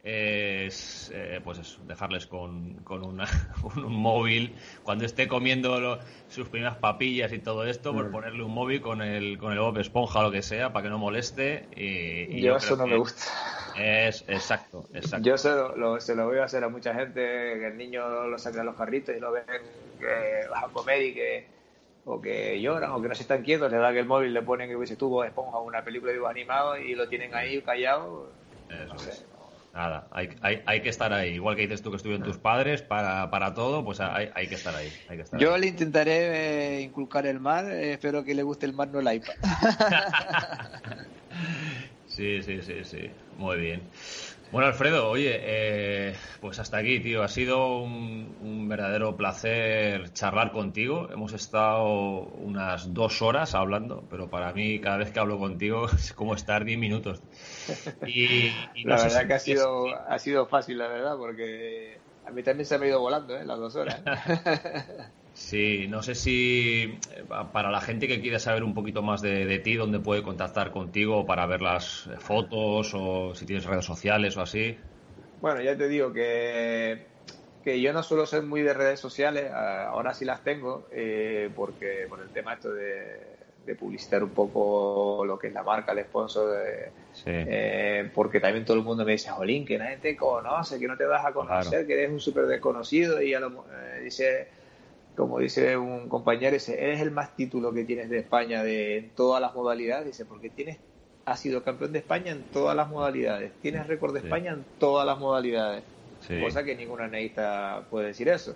es 0.02 1.12
eh, 1.14 1.40
pues 1.44 1.58
eso, 1.58 1.80
dejarles 1.86 2.26
con, 2.26 2.74
con 2.82 3.04
una, 3.04 3.24
un, 3.76 3.94
móvil 3.94 4.56
cuando 4.82 5.04
esté 5.04 5.28
comiendo 5.28 6.00
sus 6.28 6.48
primeras 6.48 6.76
papillas 6.76 7.32
y 7.32 7.38
todo 7.38 7.64
esto, 7.64 7.92
por 7.92 8.08
mm. 8.08 8.12
ponerle 8.12 8.42
un 8.42 8.52
móvil 8.52 8.80
con 8.80 9.00
el, 9.00 9.38
con 9.38 9.52
el 9.52 9.60
Bob 9.60 9.78
Esponja 9.78 10.18
o 10.18 10.22
lo 10.24 10.30
que 10.32 10.42
sea 10.42 10.72
para 10.72 10.84
que 10.84 10.90
no 10.90 10.98
moleste. 10.98 11.68
Y, 11.76 12.40
yo, 12.40 12.56
eso 12.56 12.76
no 12.76 12.86
me 12.86 12.96
gusta. 12.96 13.22
Es 13.78 14.24
exacto, 14.26 14.84
exacto. 14.92 15.24
Yo 15.24 15.38
se 15.38 15.50
lo, 15.50 16.00
se 16.00 16.16
lo 16.16 16.26
voy 16.26 16.38
a 16.38 16.44
hacer 16.44 16.64
a 16.64 16.68
mucha 16.68 16.94
gente, 16.94 17.20
que 17.20 17.66
el 17.68 17.76
niño 17.76 18.26
lo 18.26 18.38
saca 18.38 18.58
de 18.58 18.64
los 18.64 18.74
carritos 18.74 19.16
y 19.16 19.20
lo 19.20 19.30
ven 19.30 19.44
que 20.00 20.48
vas 20.50 20.64
a 20.64 20.68
comer 20.68 21.02
y 21.02 21.14
que 21.14 21.46
o 22.04 22.20
que 22.20 22.60
lloran 22.60 22.90
o 22.90 23.00
que 23.00 23.08
no 23.08 23.14
se 23.14 23.22
están 23.22 23.42
quietos, 23.42 23.70
le 23.70 23.78
dan 23.78 23.96
el 23.96 24.04
móvil, 24.04 24.34
le 24.34 24.42
ponen 24.42 24.68
que 24.68 24.74
hubiese 24.74 24.96
tuvo 24.96 25.22
esponja 25.22 25.58
una 25.58 25.84
película 25.84 26.08
de 26.08 26.14
dibujos 26.14 26.32
animados 26.32 26.80
y 26.80 26.96
lo 26.96 27.08
tienen 27.08 27.32
ahí 27.34 27.62
callado. 27.62 28.28
no 28.68 28.98
sé. 28.98 29.31
Nada, 29.72 30.06
hay, 30.10 30.28
hay, 30.42 30.62
hay, 30.66 30.82
que 30.82 30.90
estar 30.90 31.14
ahí. 31.14 31.34
Igual 31.34 31.56
que 31.56 31.62
dices 31.62 31.80
tú 31.80 31.90
que 31.90 31.96
estuvieron 31.96 32.22
tus 32.22 32.36
padres 32.36 32.82
para, 32.82 33.30
para 33.30 33.54
todo, 33.54 33.82
pues 33.82 34.00
hay, 34.00 34.28
hay, 34.34 34.46
que 34.46 34.56
estar 34.56 34.74
ahí. 34.74 34.92
Hay 35.08 35.16
que 35.16 35.22
estar 35.22 35.40
Yo 35.40 35.56
le 35.56 35.66
intentaré 35.66 36.76
eh, 36.76 36.80
inculcar 36.82 37.26
el 37.26 37.40
mar, 37.40 37.64
eh, 37.64 37.94
espero 37.94 38.22
que 38.22 38.34
le 38.34 38.42
guste 38.42 38.66
el 38.66 38.74
mar, 38.74 38.88
no 38.88 39.00
el 39.00 39.14
iPad. 39.14 39.32
sí, 42.06 42.42
sí, 42.42 42.60
sí, 42.60 42.84
sí. 42.84 43.10
Muy 43.38 43.60
bien. 43.60 43.82
Bueno, 44.52 44.68
Alfredo, 44.68 45.08
oye, 45.08 45.40
eh, 45.40 46.14
pues 46.42 46.58
hasta 46.58 46.76
aquí, 46.76 47.00
tío. 47.00 47.22
Ha 47.22 47.28
sido 47.28 47.78
un, 47.78 48.68
verdadero 48.68 49.16
placer 49.16 50.12
charlar 50.12 50.52
contigo. 50.52 51.08
Hemos 51.10 51.32
estado 51.32 51.84
unas 51.84 52.92
dos 52.92 53.22
horas 53.22 53.54
hablando, 53.54 54.06
pero 54.10 54.28
para 54.28 54.52
mí 54.52 54.78
cada 54.78 54.98
vez 54.98 55.10
que 55.10 55.20
hablo 55.20 55.38
contigo 55.38 55.86
es 55.96 56.12
como 56.12 56.34
estar 56.34 56.66
diez 56.66 56.78
minutos. 56.78 57.22
Y, 58.06 58.50
la 58.84 59.02
verdad 59.02 59.26
que 59.26 59.32
ha 59.32 59.38
sido, 59.38 59.86
ha 59.96 60.18
sido 60.18 60.46
fácil, 60.46 60.76
la 60.76 60.88
verdad, 60.88 61.16
porque 61.16 61.98
a 62.26 62.30
mí 62.30 62.42
también 62.42 62.66
se 62.66 62.76
me 62.76 62.84
ha 62.84 62.88
ido 62.90 63.00
volando, 63.00 63.34
¿eh? 63.34 63.46
Las 63.46 63.58
dos 63.58 63.74
horas. 63.74 64.02
Sí, 65.42 65.86
no 65.88 66.02
sé 66.02 66.14
si 66.14 66.82
eh, 66.84 67.24
para 67.52 67.70
la 67.70 67.80
gente 67.80 68.06
que 68.06 68.20
quiere 68.20 68.38
saber 68.38 68.62
un 68.62 68.74
poquito 68.74 69.02
más 69.02 69.20
de, 69.20 69.58
ti, 69.58 69.74
dónde 69.74 69.98
puede 69.98 70.22
contactar 70.22 70.70
contigo 70.70 71.26
para 71.26 71.44
ver 71.46 71.60
las 71.60 72.08
fotos 72.20 72.92
o 72.94 73.34
si 73.34 73.44
tienes 73.44 73.64
redes 73.64 73.84
sociales 73.84 74.36
o 74.36 74.42
así. 74.42 74.78
Bueno, 75.40 75.60
ya 75.60 75.76
te 75.76 75.88
digo 75.88 76.12
que, 76.12 77.06
que 77.64 77.80
yo 77.80 77.92
no 77.92 78.04
suelo 78.04 78.24
ser 78.24 78.44
muy 78.44 78.62
de 78.62 78.72
redes 78.72 79.00
sociales, 79.00 79.50
ahora 79.50 80.14
sí 80.14 80.24
las 80.24 80.44
tengo, 80.44 80.86
eh, 80.92 81.50
porque 81.54 82.06
por 82.08 82.20
el 82.20 82.30
tema 82.30 82.54
esto 82.54 82.72
de, 82.72 83.74
publicitar 83.78 84.22
un 84.22 84.30
poco 84.30 85.24
lo 85.26 85.38
que 85.38 85.48
es 85.48 85.52
la 85.52 85.64
marca, 85.64 85.92
el 85.92 86.04
sponsor, 86.04 86.56
eh, 87.26 88.10
porque 88.14 88.38
también 88.38 88.64
todo 88.64 88.76
el 88.76 88.84
mundo 88.84 89.04
me 89.04 89.12
dice, 89.12 89.30
Jolín, 89.30 89.66
que 89.66 89.76
nadie 89.76 89.96
te 89.96 90.16
conoce, 90.16 90.78
que 90.78 90.86
no 90.86 90.96
te 90.96 91.04
vas 91.04 91.26
a 91.26 91.32
conocer, 91.32 91.84
que 91.84 91.94
eres 91.94 92.10
un 92.10 92.20
súper 92.20 92.46
desconocido, 92.46 93.20
y 93.20 93.30
ya 93.30 93.40
lo 93.40 93.64
dice 94.02 94.61
como 95.16 95.38
dice 95.38 95.76
un 95.76 96.08
compañero, 96.08 96.54
dice, 96.54 96.82
eres 96.82 97.00
el 97.00 97.10
más 97.10 97.36
título 97.36 97.72
que 97.72 97.84
tienes 97.84 98.08
de 98.08 98.18
España 98.18 98.62
de 98.62 99.10
todas 99.14 99.40
las 99.40 99.54
modalidades, 99.54 100.06
dice, 100.06 100.24
porque 100.24 100.50
tienes, 100.50 100.78
has 101.26 101.40
sido 101.40 101.62
campeón 101.62 101.92
de 101.92 101.98
España 101.98 102.32
en 102.32 102.42
todas 102.44 102.74
las 102.74 102.88
modalidades, 102.88 103.52
tienes 103.60 103.86
récord 103.86 104.14
de 104.14 104.20
España 104.20 104.52
en 104.52 104.64
todas 104.78 105.06
las 105.06 105.18
modalidades, 105.18 105.84
cosa 106.40 106.64
que 106.64 106.74
ningún 106.74 107.00
analista 107.00 107.86
puede 107.90 108.08
decir 108.08 108.28
eso. 108.28 108.54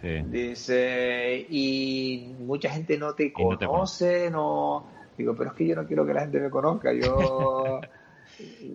Dice, 0.00 1.46
y 1.50 2.32
mucha 2.38 2.70
gente 2.70 2.96
no 2.96 3.14
te 3.14 3.32
conoce, 3.32 4.30
no, 4.30 4.86
digo, 5.16 5.34
pero 5.36 5.50
es 5.50 5.56
que 5.56 5.66
yo 5.66 5.74
no 5.74 5.86
quiero 5.86 6.06
que 6.06 6.14
la 6.14 6.20
gente 6.22 6.40
me 6.40 6.50
conozca, 6.50 6.92
yo... 6.92 7.80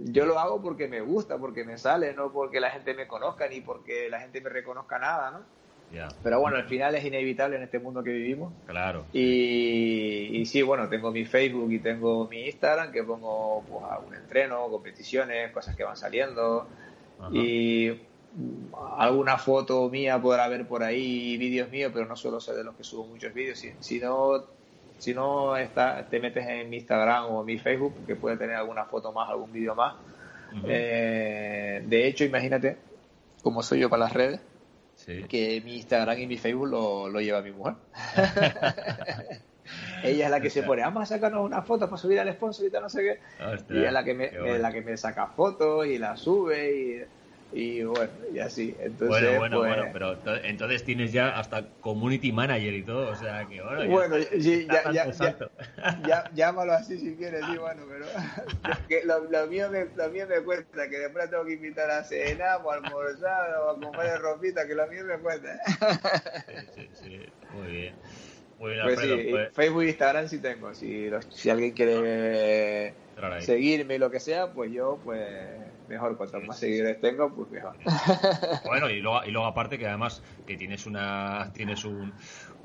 yo 0.05 0.25
lo 0.25 0.39
hago 0.39 0.61
porque 0.61 0.87
me 0.87 1.01
gusta, 1.01 1.37
porque 1.37 1.63
me 1.63 1.77
sale, 1.77 2.13
no 2.13 2.31
porque 2.31 2.59
la 2.59 2.69
gente 2.69 2.93
me 2.93 3.07
conozca 3.07 3.47
ni 3.47 3.61
porque 3.61 4.09
la 4.09 4.19
gente 4.19 4.41
me 4.41 4.49
reconozca 4.49 4.99
nada, 4.99 5.31
¿no? 5.31 5.62
Pero 6.23 6.39
bueno, 6.39 6.57
al 6.57 6.65
final 6.65 6.95
es 6.95 7.05
inevitable 7.05 7.57
en 7.57 7.63
este 7.63 7.79
mundo 7.79 8.03
que 8.03 8.11
vivimos. 8.11 8.53
Claro. 8.65 9.05
Y, 9.13 10.29
y, 10.39 10.45
sí, 10.45 10.61
bueno, 10.61 10.89
tengo 10.89 11.11
mi 11.11 11.25
Facebook 11.25 11.71
y 11.71 11.79
tengo 11.79 12.27
mi 12.27 12.45
Instagram 12.47 12.91
que 12.91 13.03
pongo 13.03 13.63
pues 13.69 13.85
algún 13.91 14.15
entreno, 14.15 14.67
competiciones, 14.69 15.51
cosas 15.51 15.75
que 15.75 15.83
van 15.83 15.97
saliendo. 15.97 16.67
Y 17.31 17.91
alguna 18.97 19.37
foto 19.37 19.87
mía 19.89 20.19
podrá 20.19 20.45
haber 20.45 20.67
por 20.67 20.83
ahí, 20.83 21.37
vídeos 21.37 21.69
míos, 21.69 21.91
pero 21.93 22.05
no 22.05 22.15
suelo 22.15 22.39
ser 22.39 22.55
de 22.55 22.63
los 22.63 22.75
que 22.75 22.83
subo 22.83 23.05
muchos 23.05 23.33
vídeos. 23.33 23.59
Si, 23.59 23.71
si 23.79 23.99
no, 23.99 24.43
si 24.97 25.13
no 25.13 25.55
está, 25.55 26.07
te 26.09 26.19
metes 26.19 26.45
en 26.47 26.69
mi 26.69 26.77
Instagram 26.77 27.25
o 27.25 27.41
en 27.41 27.45
mi 27.45 27.59
Facebook, 27.59 27.93
que 28.07 28.15
puede 28.15 28.37
tener 28.37 28.55
alguna 28.55 28.85
foto 28.85 29.11
más, 29.11 29.29
algún 29.29 29.51
vídeo 29.53 29.75
más. 29.75 29.95
Eh, 30.65 31.83
de 31.85 32.07
hecho, 32.07 32.23
imagínate 32.25 32.77
cómo 33.41 33.63
soy 33.63 33.79
yo 33.79 33.89
para 33.89 34.05
las 34.05 34.13
redes 34.13 34.39
que 35.05 35.61
mi 35.63 35.77
Instagram 35.77 36.19
y 36.19 36.27
mi 36.27 36.37
Facebook 36.37 36.67
lo, 36.67 37.09
lo 37.09 37.21
lleva 37.21 37.41
mi 37.41 37.51
mujer. 37.51 37.75
ella 40.03 40.25
es 40.25 40.31
la 40.31 40.41
que 40.41 40.49
se 40.49 40.63
pone, 40.63 40.81
vamos 40.81 41.03
a 41.03 41.05
sacarnos 41.05 41.45
una 41.45 41.61
foto 41.61 41.87
para 41.87 41.97
subir 41.97 42.19
al 42.19 42.31
sponsor 42.33 42.65
y 42.65 42.69
tal, 42.69 42.83
no 42.83 42.89
sé 42.89 43.01
qué. 43.01 43.19
y 43.73 43.83
es 43.83 43.91
la 43.91 44.03
que 44.03 44.13
me, 44.13 44.25
es 44.25 44.59
la 44.59 44.71
que 44.71 44.81
me 44.81 44.97
saca 44.97 45.27
fotos 45.27 45.87
y 45.87 45.97
la 45.97 46.17
sube 46.17 46.75
y 46.75 47.03
y 47.53 47.83
bueno, 47.83 48.11
y 48.33 48.39
así. 48.39 48.75
Entonces, 48.79 49.07
bueno, 49.07 49.37
bueno, 49.37 49.57
pues 49.59 49.75
bueno, 49.75 49.91
pero 49.93 50.43
entonces 50.43 50.83
tienes 50.83 51.11
ya 51.11 51.37
hasta 51.37 51.69
community 51.81 52.31
manager 52.31 52.73
y 52.73 52.83
todo, 52.83 53.11
o 53.11 53.15
sea 53.15 53.45
que 53.45 53.61
bueno. 53.61 53.91
Bueno, 53.91 54.17
ya, 54.17 54.91
ya, 54.91 55.11
ya, 56.07 56.31
llámalo 56.33 56.73
así 56.73 56.97
si 56.97 57.15
quieres, 57.15 57.45
sí, 57.45 57.57
bueno, 57.57 57.83
pero 57.87 58.05
que 58.87 59.03
lo, 59.05 59.29
lo, 59.29 59.47
mío 59.47 59.69
me, 59.69 59.85
lo 59.95 60.09
mío 60.09 60.25
me 60.27 60.41
cuesta, 60.41 60.89
que 60.89 60.97
después 60.97 61.29
tengo 61.29 61.45
que 61.45 61.53
invitar 61.53 61.91
a 61.91 62.03
cenar 62.03 62.61
o 62.63 62.71
a 62.71 62.75
almorzar 62.75 63.55
o 63.57 63.69
a 63.69 63.79
comer 63.79 64.19
ropita, 64.19 64.65
que 64.65 64.73
lo 64.73 64.87
mío 64.87 65.05
me 65.05 65.17
cuesta. 65.19 65.59
Sí, 66.47 66.67
sí, 66.75 66.89
sí, 66.93 67.19
muy 67.53 67.71
bien. 67.71 67.95
Muy 68.59 68.71
bien, 68.71 68.85
pues 68.85 68.99
sí, 68.99 69.27
pues... 69.29 69.53
Facebook 69.53 69.81
e 69.83 69.89
Instagram 69.89 70.27
sí 70.27 70.39
tengo. 70.39 70.73
Si, 70.73 71.09
si 71.29 71.49
alguien 71.49 71.71
quiere 71.71 72.93
seguirme 73.41 73.95
y 73.95 73.97
lo 73.99 74.09
que 74.09 74.19
sea, 74.19 74.53
pues 74.53 74.71
yo, 74.71 74.99
pues 75.03 75.27
mejor. 75.87 76.17
Cuanto 76.17 76.39
más 76.41 76.59
seguidores 76.59 76.99
tengo, 76.99 77.33
pues 77.33 77.49
mejor. 77.51 77.75
Bueno, 78.65 78.89
y 78.89 78.99
luego, 78.99 79.23
y 79.25 79.31
luego 79.31 79.47
aparte 79.47 79.77
que 79.77 79.87
además 79.87 80.23
que 80.45 80.57
tienes 80.57 80.85
una 80.85 81.51
tienes 81.53 81.85
un, 81.85 82.13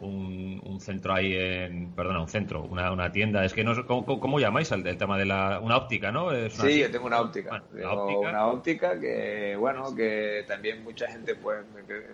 un, 0.01 0.81
centro 0.81 1.15
ahí 1.15 1.35
en, 1.35 1.93
perdona, 1.93 2.21
un 2.21 2.29
centro, 2.29 2.63
una, 2.63 2.93
una 2.93 3.11
tienda, 3.11 3.45
es 3.45 3.53
que 3.53 3.65
no 3.65 3.87
¿cómo, 3.87 4.39
llamáis 4.39 4.71
el, 4.73 4.97
tema 4.97 5.19
de 5.19 5.25
la, 5.25 5.61
una 5.61 5.77
óptica, 5.77 6.13
¿no? 6.13 6.31
sí, 6.51 6.81
yo 6.81 6.91
tengo 6.91 7.07
una 7.07 7.21
óptica, 7.21 7.63
una 7.73 8.47
óptica 8.47 8.99
que, 8.99 9.57
bueno, 9.57 9.95
que 9.95 10.45
también 10.47 10.85
mucha 10.85 11.09
gente 11.09 11.35
pues 11.35 11.65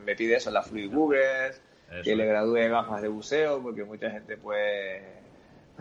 me, 0.05 0.15
pide 0.15 0.37
eso, 0.37 0.51
la 0.51 0.63
Fluid 0.63 0.93
Google, 0.93 1.53
que 2.03 2.17
le 2.17 2.27
gradúe 2.27 2.69
gafas 2.69 3.03
de 3.03 3.09
buceo, 3.09 3.63
porque 3.63 3.85
mucha 3.85 4.11
gente 4.11 4.37
pues 4.37 5.03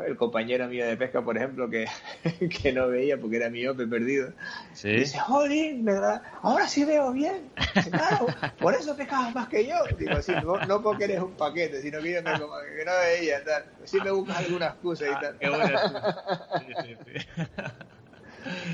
el 0.06 0.18
compañero 0.18 0.68
mío 0.68 0.88
de 0.88 0.98
pesca, 0.98 1.22
por 1.22 1.38
ejemplo, 1.38 1.70
que, 1.70 1.86
que 2.64 2.74
no 2.74 2.88
veía 2.88 3.20
porque 3.20 3.38
era 3.38 3.50
miope 3.50 3.86
perdido. 3.86 4.34
Dice, 4.82 5.20
joder, 5.20 5.76
¿verdad? 5.82 6.22
Ahora 6.42 6.68
sí 6.68 6.84
veo 6.84 7.12
bien. 7.12 7.52
claro, 7.92 8.26
por 8.60 8.74
eso 8.74 8.96
pescabas 8.96 9.36
más 9.36 9.48
que 9.50 9.68
yo. 9.68 9.76
Digo, 9.98 10.22
sí, 10.22 10.34
no, 10.68 10.82
porque 10.82 11.04
eres 11.06 11.22
un 11.22 11.34
paquete, 11.34 11.82
sino 11.82 12.02
que 12.02 12.14
yo 12.14 12.22
no, 12.22 12.32
que 12.32 12.86
no 12.86 12.92
veía. 13.06 13.44
Tal. 13.44 13.66
Sí 13.84 14.00
me 14.04 14.12
buscas 14.12 14.38
alguna 14.38 14.68
excusa 14.68 15.06
y 15.06 15.12
ah, 15.12 15.20
tal. 15.22 15.38
Qué 15.38 15.48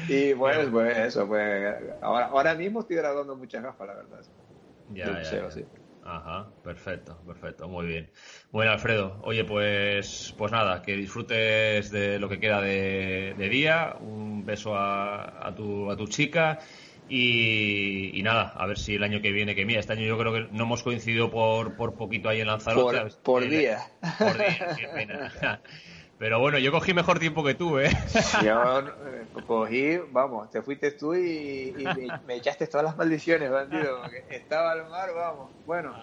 y 0.31 0.33
pues, 0.33 0.67
pues 0.69 0.97
eso, 0.97 1.27
pues 1.27 1.75
ahora, 2.01 2.25
ahora 2.27 2.55
mismo 2.55 2.79
estoy 2.79 2.95
grabando 2.95 3.35
muchas 3.35 3.61
gafas, 3.61 3.87
la 3.87 3.93
verdad. 3.93 4.21
Ya, 4.93 5.21
ya, 5.21 5.31
ya. 5.31 5.51
Sí. 5.51 5.65
Ajá, 6.11 6.51
perfecto, 6.63 7.21
perfecto, 7.23 7.67
muy 7.67 7.85
bien. 7.85 8.09
Bueno, 8.51 8.71
Alfredo, 8.71 9.19
oye, 9.21 9.43
pues, 9.43 10.33
pues 10.35 10.51
nada, 10.51 10.81
que 10.81 10.95
disfrutes 10.95 11.91
de 11.91 12.17
lo 12.17 12.27
que 12.27 12.39
queda 12.39 12.61
de, 12.61 13.35
día, 13.51 13.95
un 13.99 14.43
beso 14.43 14.75
a, 14.75 15.47
a, 15.47 15.53
tu, 15.53 15.91
a 15.91 15.95
tu 15.95 16.07
chica 16.07 16.57
y, 17.07 18.19
nada, 18.23 18.53
a 18.55 18.65
ver 18.65 18.79
si 18.79 18.95
el 18.95 19.03
año 19.03 19.21
que 19.21 19.31
viene, 19.31 19.53
que 19.53 19.65
mira, 19.65 19.81
este 19.81 19.93
año 19.93 20.05
yo 20.05 20.17
creo 20.17 20.33
que 20.33 20.47
no 20.51 20.63
hemos 20.63 20.81
coincidido 20.81 21.29
por, 21.29 21.75
por 21.75 21.95
poquito 21.95 22.27
ahí 22.27 22.41
en 22.41 22.47
Lanzarote. 22.47 23.01
Por, 23.01 23.21
por 23.21 23.47
día. 23.47 23.79
Por 24.17 24.37
día, 24.37 24.75
qué 24.77 24.87
pena. 24.87 25.61
Pero 26.19 26.37
bueno, 26.41 26.59
yo 26.59 26.73
cogí 26.73 26.93
mejor 26.93 27.17
tiempo 27.17 27.45
que 27.45 27.55
tú, 27.55 27.79
¿eh? 27.79 27.89
Yo 28.43 28.79
eh, 29.07 29.25
cogí, 29.47 29.97
vamos, 30.11 30.51
te 30.51 30.61
fuiste 30.61 30.91
tú 30.91 31.15
y, 31.15 31.73
me, 32.27 32.35
echaste 32.35 32.67
todas 32.67 32.83
las 32.83 32.97
maldiciones, 32.97 33.49
bandido. 33.49 34.01
estaba 34.29 34.73
al 34.73 34.89
mar, 34.89 35.11
vamos. 35.15 35.49
Bueno, 35.65 35.95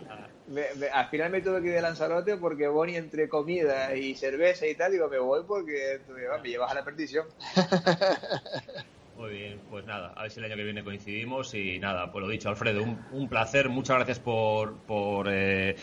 al 0.93 1.09
final 1.11 1.31
me 1.31 1.43
tuve 1.43 1.61
que 1.61 1.69
ir 1.69 1.75
de 1.75 1.83
Lanzarote 1.83 2.39
porque 2.39 2.67
Bonnie 2.67 2.97
entre 2.97 3.29
comida 3.29 3.95
y 3.95 4.15
cerveza 4.15 4.67
y 4.67 4.75
tal, 4.75 4.93
digo, 4.93 5.07
me 5.11 5.19
voy 5.19 5.43
porque 5.47 6.01
me 6.43 6.49
llevas 6.49 6.71
a 6.71 6.75
la 6.75 6.85
perdición. 6.85 7.27
Muy 9.17 9.31
bien, 9.31 9.61
pues 9.71 9.87
nada, 9.87 10.13
a 10.15 10.23
ver 10.23 10.31
si 10.31 10.41
el 10.41 10.45
año 10.45 10.57
que 10.57 10.65
viene 10.65 10.85
coincidimos 10.85 11.55
y 11.55 11.79
nada, 11.79 12.13
pues 12.13 12.23
lo 12.23 12.29
dicho, 12.29 12.51
Alfredo, 12.51 12.85
un, 13.13 13.29
placer, 13.31 13.71
muchas 13.71 13.97
gracias 13.97 14.21
por, 14.21 14.77
por 14.81 15.29
eh, 15.33 15.75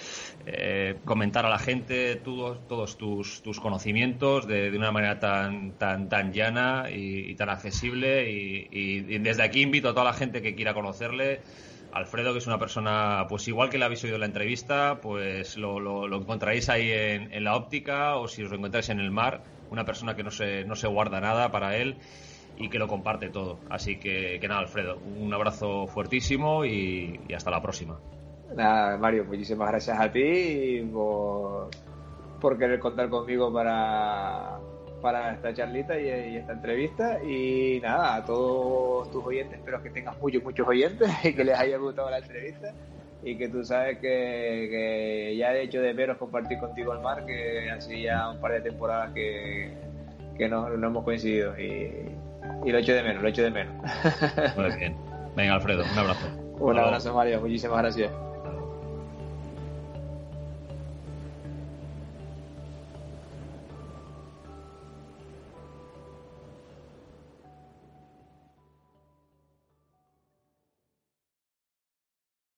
eh, 0.46 1.00
comentar 1.04 1.44
a 1.44 1.50
la 1.50 1.58
gente 1.58 2.16
todos 2.18 2.96
tus, 2.96 3.42
tus 3.42 3.60
conocimientos 3.60 4.46
de, 4.46 4.70
una 4.78 4.92
manera 4.92 5.20
tan, 5.20 5.72
tan, 5.80 6.10
tan 6.10 6.32
llana 6.32 6.92
y, 6.92 7.34
tan 7.34 7.50
accesible 7.50 8.30
y, 8.30 9.18
desde 9.18 9.42
aquí 9.42 9.62
invito 9.62 9.90
a 9.90 9.94
toda 9.94 10.06
la 10.06 10.14
gente 10.14 10.44
que 10.44 10.54
quiera 10.54 10.76
conocerle. 10.76 11.42
Alfredo, 11.92 12.34
que 12.34 12.40
es 12.40 12.48
una 12.48 12.60
persona, 12.60 13.26
pues 13.30 13.48
igual 13.48 13.70
que 13.70 13.80
le 13.80 13.86
habéis 13.86 14.04
oído 14.04 14.16
en 14.16 14.22
la 14.22 14.28
entrevista, 14.28 15.00
pues 15.02 15.58
lo, 15.58 15.80
lo, 15.80 16.18
encontraréis 16.18 16.70
ahí 16.70 16.92
en, 16.92 17.34
en, 17.34 17.44
la 17.44 17.56
óptica 17.56 18.16
o 18.16 18.28
si 18.28 18.44
os 18.44 18.50
lo 18.52 18.58
encontráis 18.58 18.90
en 18.90 19.00
el 19.00 19.12
mar, 19.12 19.44
una 19.72 19.86
persona 19.86 20.16
que 20.16 20.24
no 20.24 20.32
se, 20.32 20.66
no 20.66 20.76
se 20.76 20.88
guarda 20.88 21.20
nada 21.20 21.52
para 21.52 21.78
él 21.78 21.98
y 22.58 22.70
que 22.70 22.80
lo 22.80 22.88
comparte 22.88 23.30
todo. 23.30 23.60
Así 23.70 23.98
que, 23.98 24.40
que 24.40 24.48
nada, 24.48 24.62
Alfredo, 24.62 24.98
un 25.20 25.34
abrazo 25.34 25.88
fuertísimo 25.88 26.66
y, 26.66 27.20
hasta 27.36 27.52
la 27.52 27.62
próxima. 27.62 28.00
Nada, 28.56 28.98
Mario, 28.98 29.26
muchísimas 29.26 29.70
gracias 29.70 30.00
a 30.00 30.12
ti 30.12 30.88
por, 30.94 31.70
por 32.40 32.58
querer 32.58 32.80
contar 32.80 33.10
conmigo 33.10 33.52
para, 33.52 34.60
para 35.02 35.34
esta 35.34 35.54
charlita 35.54 36.00
y, 36.00 36.38
esta 36.38 36.54
entrevista. 36.54 37.24
Y 37.24 37.80
nada, 37.82 38.16
a 38.16 38.26
todos 38.26 39.12
tus 39.12 39.26
oyentes, 39.26 39.60
espero 39.60 39.82
que 39.82 39.90
tengas 39.90 40.20
muchos, 40.20 40.44
muchos 40.44 40.68
oyentes 40.68 41.10
y 41.24 41.34
que 41.34 41.44
les 41.44 41.58
haya 41.58 41.78
gustado 41.78 42.10
la 42.10 42.20
entrevista. 42.20 42.74
Y 43.26 43.38
que 43.38 43.48
tú 43.48 43.64
sabes 43.64 44.00
que, 44.00 44.68
que 44.70 45.36
ya 45.38 45.54
he 45.54 45.64
hecho 45.64 45.82
de 45.82 45.94
veros 45.94 46.18
compartir 46.18 46.60
contigo 46.60 46.94
el 46.94 47.00
mar, 47.00 47.26
que 47.26 47.72
hace 47.72 48.02
ya 48.02 48.30
un 48.30 48.40
par 48.42 48.52
de 48.52 48.62
temporadas 48.62 49.14
que, 49.14 49.72
que 50.38 50.50
no, 50.50 50.70
no 50.70 50.88
hemos 50.88 51.04
coincidido. 51.04 51.54
Y 52.66 52.72
lo 52.72 52.78
echo 52.78 52.94
de 52.94 53.04
menos, 53.04 53.22
lo 53.22 53.30
echo 53.30 53.44
de 53.44 53.52
menos. 53.52 53.74
Muy 54.56 54.76
bien. 54.78 54.96
Venga, 55.36 55.56
Alfredo, 55.56 55.84
un 55.92 55.98
abrazo. 55.98 56.28
un 56.60 56.78
abrazo, 56.80 57.14
Mario. 57.14 57.42
Muchísimas 57.42 57.80
gracias. 57.80 58.12